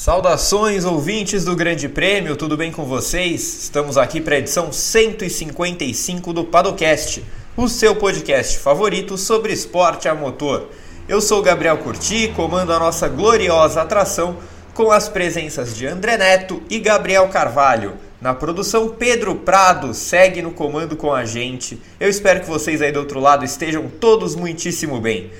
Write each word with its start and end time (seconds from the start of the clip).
Saudações, 0.00 0.86
ouvintes 0.86 1.44
do 1.44 1.54
Grande 1.54 1.86
Prêmio, 1.86 2.34
tudo 2.34 2.56
bem 2.56 2.72
com 2.72 2.86
vocês? 2.86 3.64
Estamos 3.64 3.98
aqui 3.98 4.18
para 4.18 4.36
a 4.36 4.38
edição 4.38 4.72
155 4.72 6.32
do 6.32 6.42
Padocast, 6.42 7.22
o 7.54 7.68
seu 7.68 7.94
podcast 7.94 8.58
favorito 8.60 9.18
sobre 9.18 9.52
esporte 9.52 10.08
a 10.08 10.14
motor. 10.14 10.70
Eu 11.06 11.20
sou 11.20 11.42
Gabriel 11.42 11.76
Curti, 11.76 12.28
comando 12.34 12.72
a 12.72 12.78
nossa 12.78 13.08
gloriosa 13.08 13.82
atração 13.82 14.38
com 14.72 14.90
as 14.90 15.06
presenças 15.06 15.76
de 15.76 15.86
André 15.86 16.16
Neto 16.16 16.62
e 16.70 16.78
Gabriel 16.78 17.28
Carvalho. 17.28 17.92
Na 18.22 18.32
produção, 18.32 18.88
Pedro 18.88 19.34
Prado 19.34 19.92
segue 19.92 20.40
no 20.40 20.52
comando 20.52 20.96
com 20.96 21.12
a 21.12 21.26
gente. 21.26 21.78
Eu 22.00 22.08
espero 22.08 22.40
que 22.40 22.48
vocês 22.48 22.80
aí 22.80 22.90
do 22.90 23.00
outro 23.00 23.20
lado 23.20 23.44
estejam 23.44 23.86
todos 24.00 24.34
muitíssimo 24.34 24.98
bem. 24.98 25.30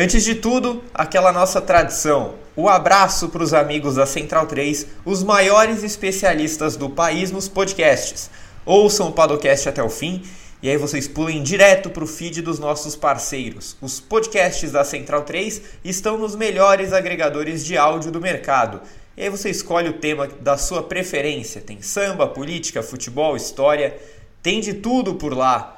Antes 0.00 0.22
de 0.22 0.36
tudo, 0.36 0.84
aquela 0.94 1.32
nossa 1.32 1.60
tradição. 1.60 2.36
O 2.54 2.68
abraço 2.68 3.30
para 3.30 3.42
os 3.42 3.52
amigos 3.52 3.96
da 3.96 4.06
Central 4.06 4.46
3, 4.46 4.86
os 5.04 5.24
maiores 5.24 5.82
especialistas 5.82 6.76
do 6.76 6.88
país 6.88 7.32
nos 7.32 7.48
podcasts. 7.48 8.30
Ouçam 8.64 9.08
o 9.08 9.12
Padocast 9.12 9.68
até 9.68 9.82
o 9.82 9.90
fim 9.90 10.22
e 10.62 10.70
aí 10.70 10.76
vocês 10.76 11.08
pulem 11.08 11.42
direto 11.42 11.90
para 11.90 12.04
o 12.04 12.06
feed 12.06 12.42
dos 12.42 12.60
nossos 12.60 12.94
parceiros. 12.94 13.76
Os 13.82 13.98
podcasts 13.98 14.70
da 14.70 14.84
Central 14.84 15.22
3 15.22 15.62
estão 15.82 16.16
nos 16.16 16.36
melhores 16.36 16.92
agregadores 16.92 17.64
de 17.64 17.76
áudio 17.76 18.12
do 18.12 18.20
mercado. 18.20 18.80
E 19.16 19.22
aí 19.24 19.28
você 19.28 19.50
escolhe 19.50 19.88
o 19.88 19.94
tema 19.94 20.28
da 20.40 20.56
sua 20.56 20.80
preferência. 20.80 21.60
Tem 21.60 21.82
samba, 21.82 22.28
política, 22.28 22.84
futebol, 22.84 23.34
história, 23.34 23.98
tem 24.44 24.60
de 24.60 24.74
tudo 24.74 25.16
por 25.16 25.36
lá. 25.36 25.77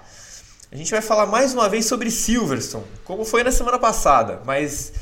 A 0.72 0.76
gente 0.76 0.92
vai 0.92 1.02
falar 1.02 1.26
mais 1.26 1.52
uma 1.52 1.68
vez 1.68 1.86
sobre 1.86 2.12
Silverstone, 2.12 2.84
como 3.04 3.24
foi 3.24 3.42
na 3.42 3.50
semana 3.50 3.76
passada, 3.76 4.40
mas 4.46 4.92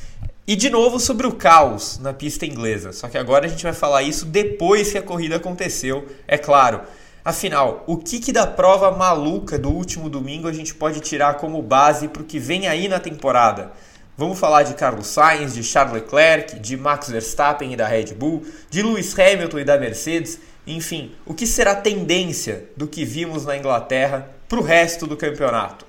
e 0.46 0.56
de 0.56 0.70
novo 0.70 0.98
sobre 0.98 1.26
o 1.26 1.32
caos 1.34 1.98
na 1.98 2.14
pista 2.14 2.46
inglesa. 2.46 2.90
Só 2.90 3.06
que 3.06 3.18
agora 3.18 3.44
a 3.44 3.48
gente 3.50 3.64
vai 3.64 3.74
falar 3.74 4.02
isso 4.02 4.24
depois 4.24 4.90
que 4.90 4.96
a 4.96 5.02
corrida 5.02 5.36
aconteceu, 5.36 6.06
é 6.26 6.38
claro. 6.38 6.80
Afinal, 7.22 7.84
o 7.86 7.98
que, 7.98 8.18
que 8.18 8.32
da 8.32 8.46
prova 8.46 8.92
maluca 8.92 9.58
do 9.58 9.68
último 9.68 10.08
domingo 10.08 10.48
a 10.48 10.54
gente 10.54 10.74
pode 10.74 11.00
tirar 11.00 11.34
como 11.34 11.60
base 11.60 12.08
para 12.08 12.22
o 12.22 12.24
que 12.24 12.38
vem 12.38 12.66
aí 12.66 12.88
na 12.88 12.98
temporada? 12.98 13.70
Vamos 14.16 14.38
falar 14.38 14.62
de 14.62 14.72
Carlos 14.72 15.08
Sainz, 15.08 15.52
de 15.52 15.62
Charles 15.62 15.92
Leclerc, 15.92 16.58
de 16.60 16.78
Max 16.78 17.10
Verstappen 17.10 17.74
e 17.74 17.76
da 17.76 17.86
Red 17.86 18.14
Bull, 18.14 18.42
de 18.70 18.82
Lewis 18.82 19.14
Hamilton 19.18 19.58
e 19.58 19.64
da 19.64 19.76
Mercedes, 19.76 20.40
enfim, 20.66 21.12
o 21.26 21.34
que 21.34 21.46
será 21.46 21.74
tendência 21.74 22.70
do 22.74 22.86
que 22.86 23.04
vimos 23.04 23.44
na 23.44 23.54
Inglaterra 23.54 24.37
para 24.48 24.58
o 24.58 24.62
resto 24.62 25.06
do 25.06 25.16
campeonato. 25.16 25.86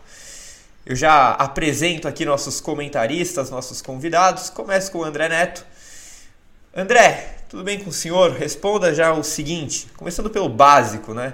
Eu 0.86 0.96
já 0.96 1.32
apresento 1.32 2.08
aqui 2.08 2.26
nossos 2.26 2.60
comentaristas, 2.60 3.50
nossos 3.50 3.82
convidados. 3.82 4.50
Começo 4.50 4.92
com 4.92 5.00
o 5.00 5.04
André 5.04 5.30
Neto. 5.30 5.66
André, 6.76 7.38
tudo 7.48 7.64
bem 7.64 7.80
com 7.80 7.90
o 7.90 7.94
senhor? 7.94 8.32
Responda 8.32 8.94
já 8.94 9.14
o 9.14 9.24
seguinte, 9.24 9.88
começando 9.96 10.30
pelo 10.30 10.50
básico, 10.50 11.14
né? 11.14 11.34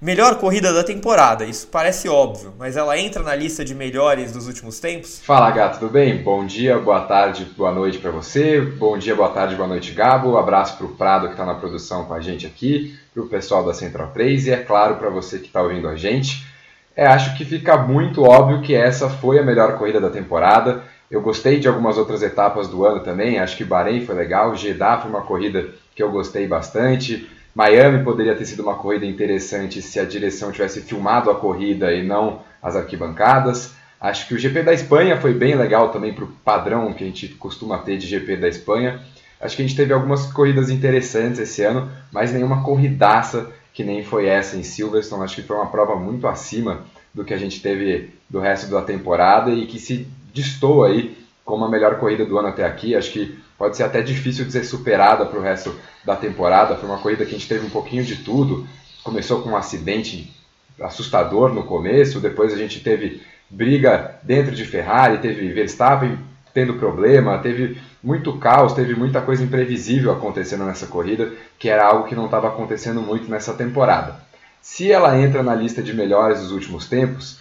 Melhor 0.00 0.34
corrida 0.40 0.72
da 0.72 0.82
temporada, 0.82 1.44
isso 1.44 1.68
parece 1.68 2.08
óbvio, 2.08 2.52
mas 2.58 2.76
ela 2.76 2.98
entra 2.98 3.22
na 3.22 3.36
lista 3.36 3.64
de 3.64 3.72
melhores 3.72 4.32
dos 4.32 4.48
últimos 4.48 4.80
tempos? 4.80 5.20
Fala, 5.24 5.48
gato, 5.52 5.78
tudo 5.78 5.92
bem? 5.92 6.20
Bom 6.20 6.44
dia, 6.44 6.76
boa 6.80 7.02
tarde, 7.02 7.44
boa 7.56 7.70
noite 7.70 7.98
para 7.98 8.10
você. 8.10 8.60
Bom 8.60 8.98
dia, 8.98 9.14
boa 9.14 9.28
tarde, 9.28 9.54
boa 9.54 9.68
noite, 9.68 9.92
Gabo. 9.92 10.36
Abraço 10.36 10.76
para 10.76 10.86
o 10.86 10.96
Prado 10.96 11.26
que 11.28 11.34
está 11.34 11.46
na 11.46 11.54
produção 11.54 12.04
com 12.06 12.14
a 12.14 12.20
gente 12.20 12.44
aqui, 12.44 12.98
para 13.14 13.22
o 13.22 13.28
pessoal 13.28 13.64
da 13.64 13.72
Central 13.72 14.10
3 14.12 14.48
e, 14.48 14.50
é 14.50 14.56
claro, 14.56 14.96
para 14.96 15.08
você 15.08 15.38
que 15.38 15.46
está 15.46 15.62
ouvindo 15.62 15.86
a 15.86 15.94
gente. 15.94 16.50
É, 16.94 17.06
acho 17.06 17.36
que 17.36 17.44
fica 17.44 17.76
muito 17.76 18.22
óbvio 18.22 18.60
que 18.60 18.74
essa 18.74 19.08
foi 19.08 19.38
a 19.38 19.42
melhor 19.42 19.78
corrida 19.78 20.00
da 20.00 20.10
temporada. 20.10 20.82
Eu 21.10 21.22
gostei 21.22 21.58
de 21.58 21.66
algumas 21.66 21.96
outras 21.96 22.22
etapas 22.22 22.68
do 22.68 22.84
ano 22.84 23.00
também. 23.00 23.38
Acho 23.38 23.56
que 23.56 23.64
Bahrein 23.64 24.04
foi 24.04 24.14
legal, 24.14 24.54
Jeddah 24.54 24.98
foi 24.98 25.10
uma 25.10 25.22
corrida 25.22 25.68
que 25.94 26.02
eu 26.02 26.10
gostei 26.10 26.46
bastante. 26.46 27.28
Miami 27.54 28.02
poderia 28.02 28.34
ter 28.34 28.46
sido 28.46 28.62
uma 28.62 28.74
corrida 28.74 29.04
interessante 29.04 29.82
se 29.82 30.00
a 30.00 30.04
direção 30.04 30.52
tivesse 30.52 30.80
filmado 30.82 31.30
a 31.30 31.34
corrida 31.34 31.92
e 31.92 32.02
não 32.02 32.40
as 32.62 32.76
arquibancadas. 32.76 33.74
Acho 34.00 34.26
que 34.26 34.34
o 34.34 34.38
GP 34.38 34.62
da 34.62 34.72
Espanha 34.72 35.20
foi 35.20 35.34
bem 35.34 35.54
legal 35.54 35.90
também 35.90 36.12
para 36.12 36.24
o 36.24 36.32
padrão 36.44 36.92
que 36.92 37.04
a 37.04 37.06
gente 37.06 37.28
costuma 37.28 37.78
ter 37.78 37.98
de 37.98 38.06
GP 38.06 38.36
da 38.36 38.48
Espanha. 38.48 39.00
Acho 39.40 39.56
que 39.56 39.62
a 39.62 39.66
gente 39.66 39.76
teve 39.76 39.92
algumas 39.92 40.32
corridas 40.32 40.70
interessantes 40.70 41.40
esse 41.40 41.62
ano, 41.62 41.90
mas 42.10 42.32
nenhuma 42.32 42.62
corridaça 42.62 43.50
que 43.72 43.82
nem 43.82 44.04
foi 44.04 44.26
essa 44.26 44.56
em 44.56 44.62
Silverstone. 44.62 45.24
Acho 45.24 45.36
que 45.36 45.42
foi 45.42 45.56
uma 45.56 45.70
prova 45.70 45.96
muito 45.96 46.26
acima 46.26 46.84
do 47.12 47.24
que 47.24 47.34
a 47.34 47.38
gente 47.38 47.60
teve 47.60 48.10
do 48.28 48.40
resto 48.40 48.70
da 48.70 48.82
temporada 48.82 49.50
e 49.50 49.66
que 49.66 49.78
se 49.78 50.06
distou 50.32 50.84
aí 50.84 51.16
como 51.44 51.64
a 51.64 51.70
melhor 51.70 51.98
corrida 51.98 52.24
do 52.24 52.38
ano 52.38 52.48
até 52.48 52.64
aqui. 52.64 52.94
Acho 52.94 53.12
que 53.12 53.38
pode 53.58 53.76
ser 53.76 53.84
até 53.84 54.02
difícil 54.02 54.44
de 54.44 54.52
ser 54.52 54.64
superada 54.64 55.26
para 55.26 55.38
o 55.38 55.42
resto 55.42 55.74
da 56.04 56.16
temporada. 56.16 56.76
Foi 56.76 56.88
uma 56.88 56.98
corrida 56.98 57.24
que 57.24 57.34
a 57.34 57.38
gente 57.38 57.48
teve 57.48 57.66
um 57.66 57.70
pouquinho 57.70 58.04
de 58.04 58.16
tudo. 58.16 58.66
Começou 59.02 59.42
com 59.42 59.50
um 59.50 59.56
acidente 59.56 60.32
assustador 60.80 61.52
no 61.52 61.64
começo, 61.64 62.20
depois 62.20 62.52
a 62.52 62.56
gente 62.56 62.80
teve 62.80 63.22
briga 63.48 64.18
dentro 64.22 64.54
de 64.54 64.64
Ferrari, 64.64 65.18
teve 65.18 65.52
Verstappen 65.52 66.18
tendo 66.52 66.74
problema, 66.74 67.38
teve 67.38 67.80
muito 68.02 68.36
caos, 68.38 68.72
teve 68.72 68.94
muita 68.94 69.20
coisa 69.20 69.42
imprevisível 69.42 70.12
acontecendo 70.12 70.64
nessa 70.64 70.86
corrida, 70.86 71.32
que 71.58 71.68
era 71.68 71.86
algo 71.86 72.06
que 72.06 72.14
não 72.14 72.26
estava 72.26 72.48
acontecendo 72.48 73.00
muito 73.00 73.30
nessa 73.30 73.54
temporada. 73.54 74.16
Se 74.60 74.90
ela 74.92 75.18
entra 75.18 75.42
na 75.42 75.54
lista 75.54 75.82
de 75.82 75.94
melhores 75.94 76.40
dos 76.40 76.52
últimos 76.52 76.88
tempos, 76.88 77.38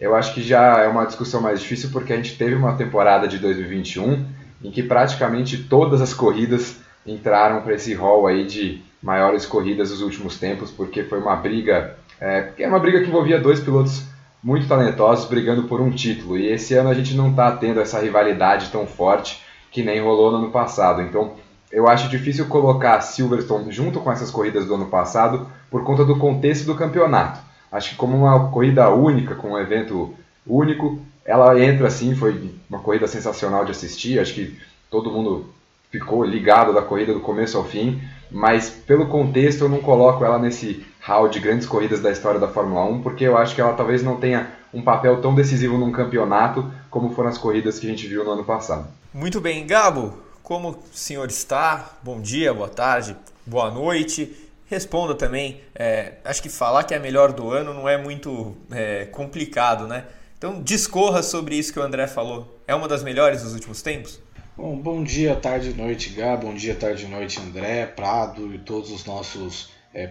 eu 0.00 0.14
acho 0.14 0.34
que 0.34 0.42
já 0.42 0.78
é 0.78 0.88
uma 0.88 1.04
discussão 1.04 1.40
mais 1.40 1.60
difícil 1.60 1.90
porque 1.92 2.12
a 2.12 2.16
gente 2.16 2.36
teve 2.36 2.54
uma 2.54 2.74
temporada 2.74 3.28
de 3.28 3.38
2021 3.38 4.24
em 4.64 4.70
que 4.70 4.82
praticamente 4.82 5.64
todas 5.64 6.00
as 6.00 6.14
corridas 6.14 6.76
entraram 7.06 7.62
para 7.62 7.74
esse 7.74 7.94
hall 7.94 8.26
aí 8.26 8.46
de 8.46 8.82
maiores 9.02 9.44
corridas 9.44 9.90
dos 9.90 10.00
últimos 10.00 10.38
tempos, 10.38 10.70
porque 10.70 11.02
foi 11.02 11.18
uma 11.18 11.34
briga, 11.34 11.96
é, 12.20 12.50
é 12.58 12.68
uma 12.68 12.78
briga 12.78 13.00
que 13.00 13.08
envolvia 13.08 13.40
dois 13.40 13.60
pilotos 13.60 14.04
muito 14.42 14.66
talentosos 14.66 15.28
brigando 15.28 15.64
por 15.64 15.80
um 15.80 15.90
título. 15.90 16.36
E 16.36 16.46
esse 16.46 16.74
ano 16.74 16.88
a 16.88 16.94
gente 16.94 17.14
não 17.14 17.30
está 17.30 17.52
tendo 17.52 17.80
essa 17.80 18.00
rivalidade 18.00 18.70
tão 18.70 18.86
forte 18.86 19.42
que 19.70 19.82
nem 19.82 20.00
rolou 20.00 20.32
no 20.32 20.38
ano 20.38 20.50
passado. 20.50 21.00
Então, 21.00 21.34
eu 21.70 21.88
acho 21.88 22.08
difícil 22.08 22.46
colocar 22.46 23.00
Silverstone 23.00 23.72
junto 23.72 24.00
com 24.00 24.12
essas 24.12 24.30
corridas 24.30 24.66
do 24.66 24.74
ano 24.74 24.86
passado 24.86 25.46
por 25.70 25.84
conta 25.84 26.04
do 26.04 26.18
contexto 26.18 26.66
do 26.66 26.74
campeonato. 26.74 27.40
Acho 27.70 27.90
que 27.90 27.96
como 27.96 28.16
uma 28.16 28.50
corrida 28.50 28.90
única, 28.90 29.34
com 29.34 29.52
um 29.52 29.58
evento 29.58 30.14
único, 30.46 31.00
ela 31.24 31.58
entra 31.58 31.86
assim, 31.86 32.14
foi 32.14 32.54
uma 32.68 32.80
corrida 32.80 33.06
sensacional 33.06 33.64
de 33.64 33.70
assistir, 33.70 34.18
acho 34.18 34.34
que 34.34 34.58
todo 34.90 35.10
mundo 35.10 35.46
ficou 35.92 36.24
ligado 36.24 36.72
da 36.72 36.80
corrida 36.80 37.12
do 37.12 37.20
começo 37.20 37.58
ao 37.58 37.64
fim, 37.64 38.02
mas 38.30 38.70
pelo 38.70 39.06
contexto 39.08 39.64
eu 39.64 39.68
não 39.68 39.78
coloco 39.78 40.24
ela 40.24 40.38
nesse 40.38 40.84
hall 41.00 41.28
de 41.28 41.38
grandes 41.38 41.66
corridas 41.66 42.00
da 42.00 42.10
história 42.10 42.40
da 42.40 42.48
Fórmula 42.48 42.84
1, 42.86 43.02
porque 43.02 43.24
eu 43.24 43.36
acho 43.36 43.54
que 43.54 43.60
ela 43.60 43.74
talvez 43.74 44.02
não 44.02 44.16
tenha 44.16 44.50
um 44.72 44.80
papel 44.80 45.20
tão 45.20 45.34
decisivo 45.34 45.76
num 45.76 45.92
campeonato 45.92 46.72
como 46.90 47.14
foram 47.14 47.28
as 47.28 47.36
corridas 47.36 47.78
que 47.78 47.86
a 47.86 47.90
gente 47.90 48.08
viu 48.08 48.24
no 48.24 48.30
ano 48.30 48.44
passado. 48.44 48.88
Muito 49.12 49.38
bem, 49.38 49.66
Gabo, 49.66 50.14
como 50.42 50.70
o 50.70 50.78
senhor 50.92 51.28
está? 51.28 51.90
Bom 52.02 52.22
dia, 52.22 52.54
boa 52.54 52.70
tarde, 52.70 53.14
boa 53.44 53.70
noite. 53.70 54.34
Responda 54.66 55.14
também. 55.14 55.60
É, 55.74 56.14
acho 56.24 56.42
que 56.42 56.48
falar 56.48 56.84
que 56.84 56.94
é 56.94 56.96
a 56.96 57.00
melhor 57.00 57.32
do 57.32 57.50
ano 57.50 57.74
não 57.74 57.86
é 57.86 57.98
muito 57.98 58.56
é, 58.70 59.04
complicado, 59.04 59.86
né? 59.86 60.06
Então 60.38 60.62
discorra 60.62 61.22
sobre 61.22 61.56
isso 61.56 61.70
que 61.70 61.78
o 61.78 61.82
André 61.82 62.06
falou. 62.06 62.58
É 62.66 62.74
uma 62.74 62.88
das 62.88 63.02
melhores 63.02 63.42
dos 63.42 63.52
últimos 63.52 63.82
tempos? 63.82 64.18
Bom, 64.54 64.76
bom 64.76 65.02
dia, 65.02 65.34
tarde 65.34 65.70
e 65.70 65.72
noite, 65.72 66.10
Gabo. 66.10 66.46
Bom 66.46 66.54
dia, 66.54 66.74
tarde 66.74 67.06
e 67.06 67.08
noite, 67.08 67.40
André, 67.40 67.86
Prado 67.86 68.54
e 68.54 68.58
todos 68.58 68.90
os 68.90 69.06
nossos 69.06 69.70
é. 69.94 70.06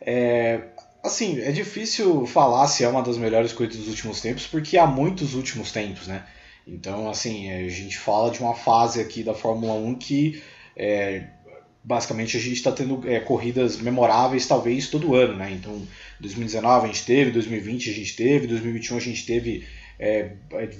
É, 0.00 0.60
assim, 1.02 1.40
é 1.40 1.50
difícil 1.50 2.24
falar 2.24 2.68
se 2.68 2.84
é 2.84 2.88
uma 2.88 3.02
das 3.02 3.18
melhores 3.18 3.52
corridas 3.52 3.78
dos 3.78 3.88
últimos 3.88 4.20
tempos, 4.20 4.46
porque 4.46 4.78
há 4.78 4.86
muitos 4.86 5.34
últimos 5.34 5.72
tempos, 5.72 6.06
né? 6.06 6.24
Então, 6.64 7.10
assim, 7.10 7.50
a 7.50 7.68
gente 7.68 7.98
fala 7.98 8.30
de 8.30 8.38
uma 8.38 8.54
fase 8.54 9.00
aqui 9.00 9.24
da 9.24 9.34
Fórmula 9.34 9.74
1 9.74 9.96
que 9.96 10.40
é, 10.76 11.24
basicamente 11.82 12.36
a 12.36 12.40
gente 12.40 12.54
está 12.54 12.70
tendo 12.70 13.02
é, 13.10 13.18
corridas 13.18 13.78
memoráveis 13.78 14.46
talvez 14.46 14.86
todo 14.86 15.16
ano, 15.16 15.34
né? 15.34 15.50
Então, 15.50 15.82
2019 16.20 16.84
a 16.84 16.86
gente 16.86 17.04
teve, 17.04 17.32
2020 17.32 17.90
a 17.90 17.92
gente 17.92 18.14
teve, 18.14 18.46
2021 18.46 18.96
a 18.96 19.00
gente 19.00 19.26
teve 19.26 19.66
é, 19.98 20.30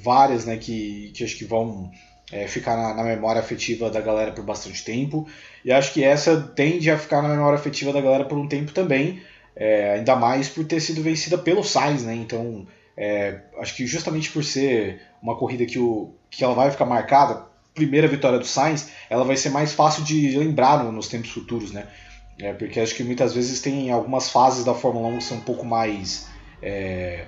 várias, 0.01 0.45
né? 0.45 0.57
Que, 0.57 1.11
que 1.13 1.25
acho 1.25 1.37
que 1.37 1.45
vão 1.45 1.91
é, 2.33 2.47
ficar 2.47 2.77
na, 2.77 2.95
na, 2.95 3.03
memória 3.03 3.41
afetiva 3.41 3.91
da 3.91 4.01
galera 4.01 4.33
por 4.33 4.45
bastante 4.45 4.85
tempo. 4.85 5.27
E 5.65 5.73
acho 5.73 5.93
que 5.93 6.05
essa 6.05 6.41
tende 6.55 6.91
a 6.91 6.99
ficar 6.99 7.23
na 7.23 7.29
memória 7.29 7.59
afetiva 7.59 7.93
da 7.93 8.01
galera 8.01 8.25
por 8.25 8.39
um 8.39 8.47
tempo 8.47 8.73
também, 8.73 9.23
é, 9.57 9.95
ainda 9.95 10.17
mais 10.17 10.49
por 10.49 10.65
ter 10.65 10.81
sido 10.81 11.03
vencida 11.03 11.37
pelo 11.37 11.65
Sainz, 11.65 12.03
né? 12.03 12.15
Então, 12.15 12.67
é, 12.97 13.41
acho 13.59 13.75
que 13.77 13.87
justamente 13.87 14.31
por 14.31 14.45
ser 14.45 15.01
uma 15.23 15.37
corrida 15.37 15.67
que, 15.67 15.79
o, 15.79 16.15
que 16.31 16.45
ela 16.45 16.55
vai 16.55 16.71
ficar 16.71 16.87
marcada, 16.87 17.47
primeira 17.75 18.07
vitória 18.09 18.39
do 18.39 18.47
Sainz, 18.47 18.91
ela 19.09 19.25
vai 19.25 19.37
ser 19.37 19.51
mais 19.51 19.73
fácil 19.73 20.05
de 20.05 20.37
lembrar 20.37 20.85
no, 20.85 20.93
nos 20.93 21.09
tempos 21.09 21.31
futuros, 21.31 21.73
né? 21.73 21.87
É, 22.39 22.53
porque 22.53 22.81
acho 22.81 22.95
que 22.95 23.05
muitas 23.05 23.35
vezes 23.35 23.61
tem 23.61 23.91
algumas 23.91 24.31
fases 24.31 24.65
da 24.65 24.75
Fórmula 24.75 25.09
1 25.09 25.19
que 25.19 25.25
são 25.25 25.37
um 25.37 25.43
pouco 25.43 25.65
mais. 25.65 26.27
É, 26.63 27.27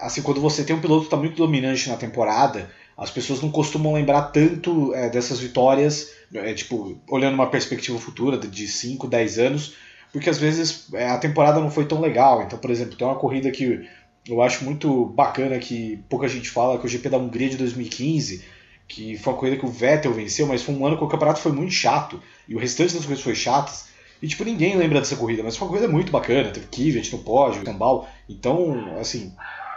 assim, 0.00 0.22
quando 0.22 0.40
você 0.40 0.64
tem 0.64 0.74
um 0.74 0.80
piloto 0.80 1.02
que 1.02 1.06
está 1.08 1.16
muito 1.16 1.36
dominante 1.36 1.88
na 1.88 1.96
temporada, 1.96 2.70
as 2.96 3.10
pessoas 3.10 3.40
não 3.40 3.50
costumam 3.50 3.94
lembrar 3.94 4.22
tanto 4.22 4.94
é, 4.94 5.08
dessas 5.08 5.40
vitórias, 5.40 6.12
é, 6.32 6.52
tipo, 6.54 6.96
olhando 7.08 7.34
uma 7.34 7.50
perspectiva 7.50 7.98
futura 7.98 8.38
de 8.38 8.68
5, 8.68 9.06
10 9.08 9.38
anos, 9.38 9.74
porque 10.12 10.30
às 10.30 10.38
vezes 10.38 10.86
é, 10.94 11.08
a 11.08 11.18
temporada 11.18 11.60
não 11.60 11.70
foi 11.70 11.86
tão 11.86 12.00
legal. 12.00 12.42
Então, 12.42 12.58
por 12.58 12.70
exemplo, 12.70 12.96
tem 12.96 13.06
uma 13.06 13.16
corrida 13.16 13.50
que 13.50 13.88
eu 14.28 14.40
acho 14.40 14.64
muito 14.64 15.06
bacana 15.06 15.58
que 15.58 16.02
pouca 16.08 16.28
gente 16.28 16.48
fala, 16.48 16.78
que 16.78 16.84
é 16.84 16.86
o 16.86 16.88
GP 16.88 17.08
da 17.08 17.18
Hungria 17.18 17.48
de 17.48 17.56
2015, 17.56 18.44
que 18.86 19.16
foi 19.18 19.32
uma 19.32 19.38
corrida 19.38 19.56
que 19.56 19.66
o 19.66 19.70
Vettel 19.70 20.12
venceu, 20.12 20.46
mas 20.46 20.62
foi 20.62 20.74
um 20.74 20.86
ano 20.86 20.96
que 20.96 21.04
o 21.04 21.08
campeonato 21.08 21.40
foi 21.40 21.52
muito 21.52 21.72
chato, 21.72 22.22
e 22.48 22.54
o 22.54 22.58
restante 22.58 22.94
das 22.94 23.04
coisas 23.04 23.22
foi 23.22 23.34
chatas, 23.34 23.86
e 24.22 24.28
tipo, 24.28 24.44
ninguém 24.44 24.76
lembra 24.76 25.00
dessa 25.00 25.16
corrida, 25.16 25.42
mas 25.42 25.56
foi 25.56 25.66
uma 25.66 25.74
corrida 25.74 25.92
muito 25.92 26.12
bacana, 26.12 26.50
teve 26.50 26.66
Kvyat 26.66 27.12
no 27.12 27.22
pódio, 27.22 27.64
Tambal, 27.64 28.08
então, 28.28 28.96
assim, 28.98 29.34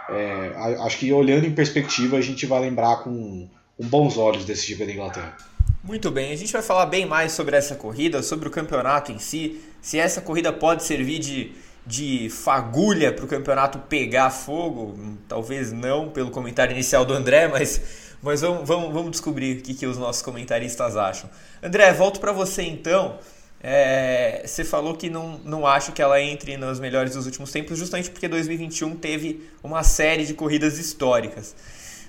é, 0.08 0.52
acho 0.80 0.98
que 0.98 1.12
olhando 1.12 1.46
em 1.46 1.52
perspectiva 1.52 2.16
a 2.16 2.20
gente 2.20 2.46
vai 2.46 2.60
lembrar 2.60 2.96
com, 2.98 3.48
com 3.76 3.86
bons 3.86 4.16
olhos 4.16 4.44
desse 4.44 4.66
GP 4.66 4.86
da 4.86 4.92
Inglaterra. 4.92 5.36
Muito 5.82 6.10
bem, 6.10 6.32
a 6.32 6.36
gente 6.36 6.52
vai 6.52 6.62
falar 6.62 6.86
bem 6.86 7.06
mais 7.06 7.32
sobre 7.32 7.56
essa 7.56 7.74
corrida, 7.74 8.22
sobre 8.22 8.48
o 8.48 8.50
campeonato 8.50 9.12
em 9.12 9.18
si, 9.18 9.60
se 9.80 9.98
essa 9.98 10.20
corrida 10.20 10.52
pode 10.52 10.82
servir 10.82 11.18
de, 11.18 11.52
de 11.86 12.28
fagulha 12.30 13.12
para 13.12 13.24
o 13.24 13.28
campeonato 13.28 13.78
pegar 13.78 14.30
fogo, 14.30 14.98
talvez 15.28 15.72
não 15.72 16.10
pelo 16.10 16.30
comentário 16.30 16.72
inicial 16.72 17.04
do 17.04 17.14
André, 17.14 17.48
mas, 17.48 17.80
mas 18.22 18.40
vamos, 18.40 18.68
vamos, 18.68 18.92
vamos 18.92 19.10
descobrir 19.12 19.58
o 19.58 19.62
que, 19.62 19.72
que 19.72 19.86
os 19.86 19.96
nossos 19.96 20.20
comentaristas 20.20 20.96
acham. 20.96 21.30
André, 21.62 21.92
volto 21.92 22.18
para 22.20 22.32
você 22.32 22.62
então. 22.62 23.18
É, 23.60 24.42
você 24.44 24.64
falou 24.64 24.96
que 24.96 25.10
não, 25.10 25.38
não 25.44 25.66
acha 25.66 25.90
que 25.90 26.00
ela 26.00 26.20
entre 26.20 26.56
nos 26.56 26.78
melhores 26.78 27.14
dos 27.14 27.26
últimos 27.26 27.50
tempos, 27.50 27.78
justamente 27.78 28.10
porque 28.10 28.28
2021 28.28 28.96
teve 28.96 29.48
uma 29.62 29.82
série 29.82 30.24
de 30.24 30.34
corridas 30.34 30.78
históricas. 30.78 31.56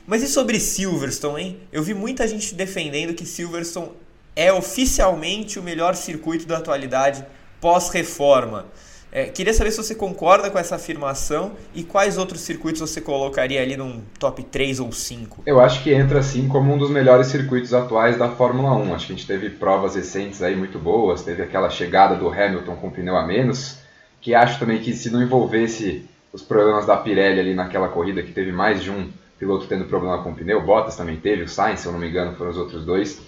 Mas 0.06 0.24
e 0.24 0.28
sobre 0.28 0.60
Silverstone, 0.60 1.42
hein? 1.42 1.60
Eu 1.72 1.84
vi 1.84 1.94
muita 1.94 2.28
gente 2.28 2.54
defendendo 2.54 3.14
que 3.14 3.26
Silverstone 3.26 3.92
é 4.36 4.54
oficialmente 4.54 5.60
o 5.60 5.64
melhor 5.64 5.96
circuito 5.96 6.46
da 6.46 6.58
atualidade 6.58 7.26
pós-reforma. 7.60 8.68
É, 9.12 9.26
queria 9.26 9.54
saber 9.54 9.72
se 9.72 9.78
você 9.78 9.96
concorda 9.96 10.52
com 10.52 10.60
essa 10.60 10.76
afirmação 10.76 11.54
e 11.74 11.84
quais 11.84 12.18
outros 12.18 12.42
circuitos 12.42 12.80
você 12.80 13.02
colocaria 13.02 13.60
ali 13.60 13.76
num 13.76 14.02
top 14.20 14.44
3 14.44 14.80
ou 14.80 14.92
5? 14.92 15.44
Eu 15.48 15.60
acho 15.60 15.82
que 15.82 15.92
entra 15.92 16.20
assim 16.20 16.48
como 16.48 16.72
um 16.72 16.78
dos 16.78 16.92
melhores 16.92 17.28
circuitos 17.28 17.74
atuais 17.74 18.18
da 18.18 18.30
Fórmula 18.30 18.76
1. 18.76 18.94
Acho 18.94 19.08
que 19.08 19.14
a 19.14 19.16
gente 19.16 19.28
teve 19.28 19.50
provas 19.50 19.96
recentes 19.96 20.44
aí 20.44 20.56
muito 20.56 20.78
boas, 20.78 21.24
teve 21.24 21.42
aquela 21.42 21.72
chegada 21.72 22.16
do 22.16 22.30
Hamilton 22.30 22.76
com 22.76 22.92
pneu 22.92 23.18
a 23.18 23.26
menos, 23.26 23.80
que 24.22 24.36
acho 24.36 24.60
também 24.60 24.80
que 24.80 24.94
se 24.94 25.10
não 25.10 25.24
envolvesse 25.24 26.06
os 26.32 26.44
problemas 26.44 26.86
da 26.86 26.96
Pirelli 26.96 27.40
ali 27.40 27.56
naquela 27.56 27.88
corrida, 27.88 28.22
que 28.22 28.32
teve 28.32 28.52
mais 28.52 28.84
de 28.84 28.92
um 28.92 29.10
piloto 29.40 29.66
tendo 29.66 29.86
problema 29.86 30.22
com 30.22 30.32
o 30.32 30.36
pneu, 30.36 30.62
Bottas 30.62 30.96
também 30.96 31.18
teve, 31.18 31.44
o 31.44 31.50
Sainz, 31.50 31.80
se 31.80 31.88
eu 31.88 31.94
não 31.94 32.00
me 32.00 32.10
engano, 32.10 32.36
foram 32.36 32.52
os 32.52 32.58
outros 32.58 32.86
dois. 32.86 33.20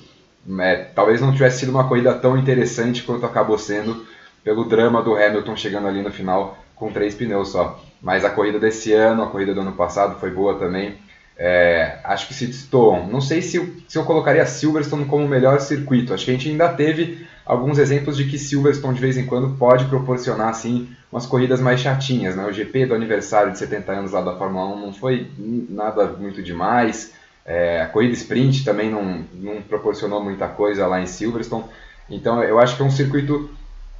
É, 0.59 0.75
talvez 0.93 1.21
não 1.21 1.31
tivesse 1.31 1.59
sido 1.59 1.69
uma 1.69 1.87
corrida 1.87 2.13
tão 2.13 2.37
interessante 2.37 3.01
quanto 3.01 3.25
acabou 3.25 3.57
sendo 3.57 4.05
pelo 4.43 4.65
drama 4.65 5.01
do 5.01 5.15
Hamilton 5.15 5.55
chegando 5.55 5.87
ali 5.87 6.01
no 6.01 6.11
final 6.11 6.57
com 6.75 6.91
três 6.91 7.15
pneus 7.15 7.49
só. 7.49 7.79
Mas 8.01 8.25
a 8.25 8.29
corrida 8.29 8.59
desse 8.59 8.91
ano, 8.91 9.23
a 9.23 9.27
corrida 9.27 9.53
do 9.53 9.61
ano 9.61 9.73
passado 9.73 10.19
foi 10.19 10.31
boa 10.31 10.55
também. 10.55 10.95
É, 11.37 11.99
acho 12.03 12.27
que 12.27 12.33
se 12.33 12.47
destoam. 12.47 13.07
Não 13.07 13.21
sei 13.21 13.41
se, 13.41 13.83
se 13.87 13.97
eu 13.97 14.03
colocaria 14.03 14.45
Silverstone 14.45 15.05
como 15.05 15.25
o 15.25 15.29
melhor 15.29 15.59
circuito. 15.59 16.13
Acho 16.13 16.25
que 16.25 16.31
a 16.31 16.33
gente 16.33 16.49
ainda 16.49 16.69
teve 16.69 17.25
alguns 17.45 17.77
exemplos 17.77 18.17
de 18.17 18.25
que 18.25 18.37
Silverstone 18.37 18.95
de 18.95 19.01
vez 19.01 19.17
em 19.17 19.25
quando 19.25 19.57
pode 19.57 19.85
proporcionar 19.85 20.49
assim 20.49 20.89
umas 21.11 21.25
corridas 21.25 21.59
mais 21.59 21.79
chatinhas. 21.79 22.35
Né? 22.35 22.45
O 22.45 22.51
GP 22.51 22.87
do 22.87 22.95
aniversário 22.95 23.51
de 23.51 23.59
70 23.59 23.91
anos 23.91 24.11
lá 24.11 24.21
da 24.21 24.35
Fórmula 24.35 24.75
1 24.75 24.79
não 24.79 24.93
foi 24.93 25.29
nada 25.37 26.07
muito 26.07 26.41
demais. 26.41 27.13
É, 27.45 27.81
a 27.81 27.87
corrida 27.87 28.13
sprint 28.13 28.63
também 28.63 28.89
não, 28.89 29.23
não 29.33 29.61
proporcionou 29.61 30.23
muita 30.23 30.47
coisa 30.47 30.87
lá 30.87 31.01
em 31.01 31.07
Silverstone. 31.07 31.65
Então 32.09 32.43
eu 32.43 32.59
acho 32.59 32.75
que 32.75 32.81
é 32.81 32.85
um 32.85 32.91
circuito 32.91 33.49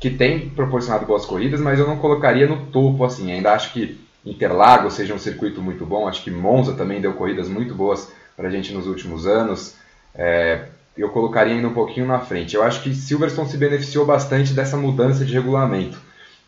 que 0.01 0.09
tem 0.09 0.49
proporcionado 0.49 1.05
boas 1.05 1.27
corridas, 1.27 1.61
mas 1.61 1.77
eu 1.77 1.85
não 1.85 1.95
colocaria 1.95 2.47
no 2.47 2.65
topo 2.65 3.05
assim. 3.05 3.31
Ainda 3.31 3.53
acho 3.53 3.71
que 3.71 4.01
Interlagos 4.25 4.95
seja 4.95 5.13
um 5.13 5.19
circuito 5.19 5.61
muito 5.61 5.85
bom, 5.85 6.07
acho 6.07 6.23
que 6.23 6.31
Monza 6.31 6.73
também 6.73 6.99
deu 6.99 7.13
corridas 7.13 7.47
muito 7.47 7.75
boas 7.75 8.11
para 8.35 8.47
a 8.47 8.51
gente 8.51 8.73
nos 8.73 8.87
últimos 8.87 9.27
anos. 9.27 9.75
É, 10.15 10.63
eu 10.97 11.09
colocaria 11.09 11.53
ainda 11.53 11.67
um 11.67 11.73
pouquinho 11.73 12.07
na 12.07 12.17
frente. 12.19 12.55
Eu 12.55 12.63
acho 12.63 12.81
que 12.81 12.95
Silverstone 12.95 13.47
se 13.47 13.57
beneficiou 13.57 14.03
bastante 14.03 14.53
dessa 14.53 14.75
mudança 14.75 15.23
de 15.23 15.33
regulamento. 15.35 15.99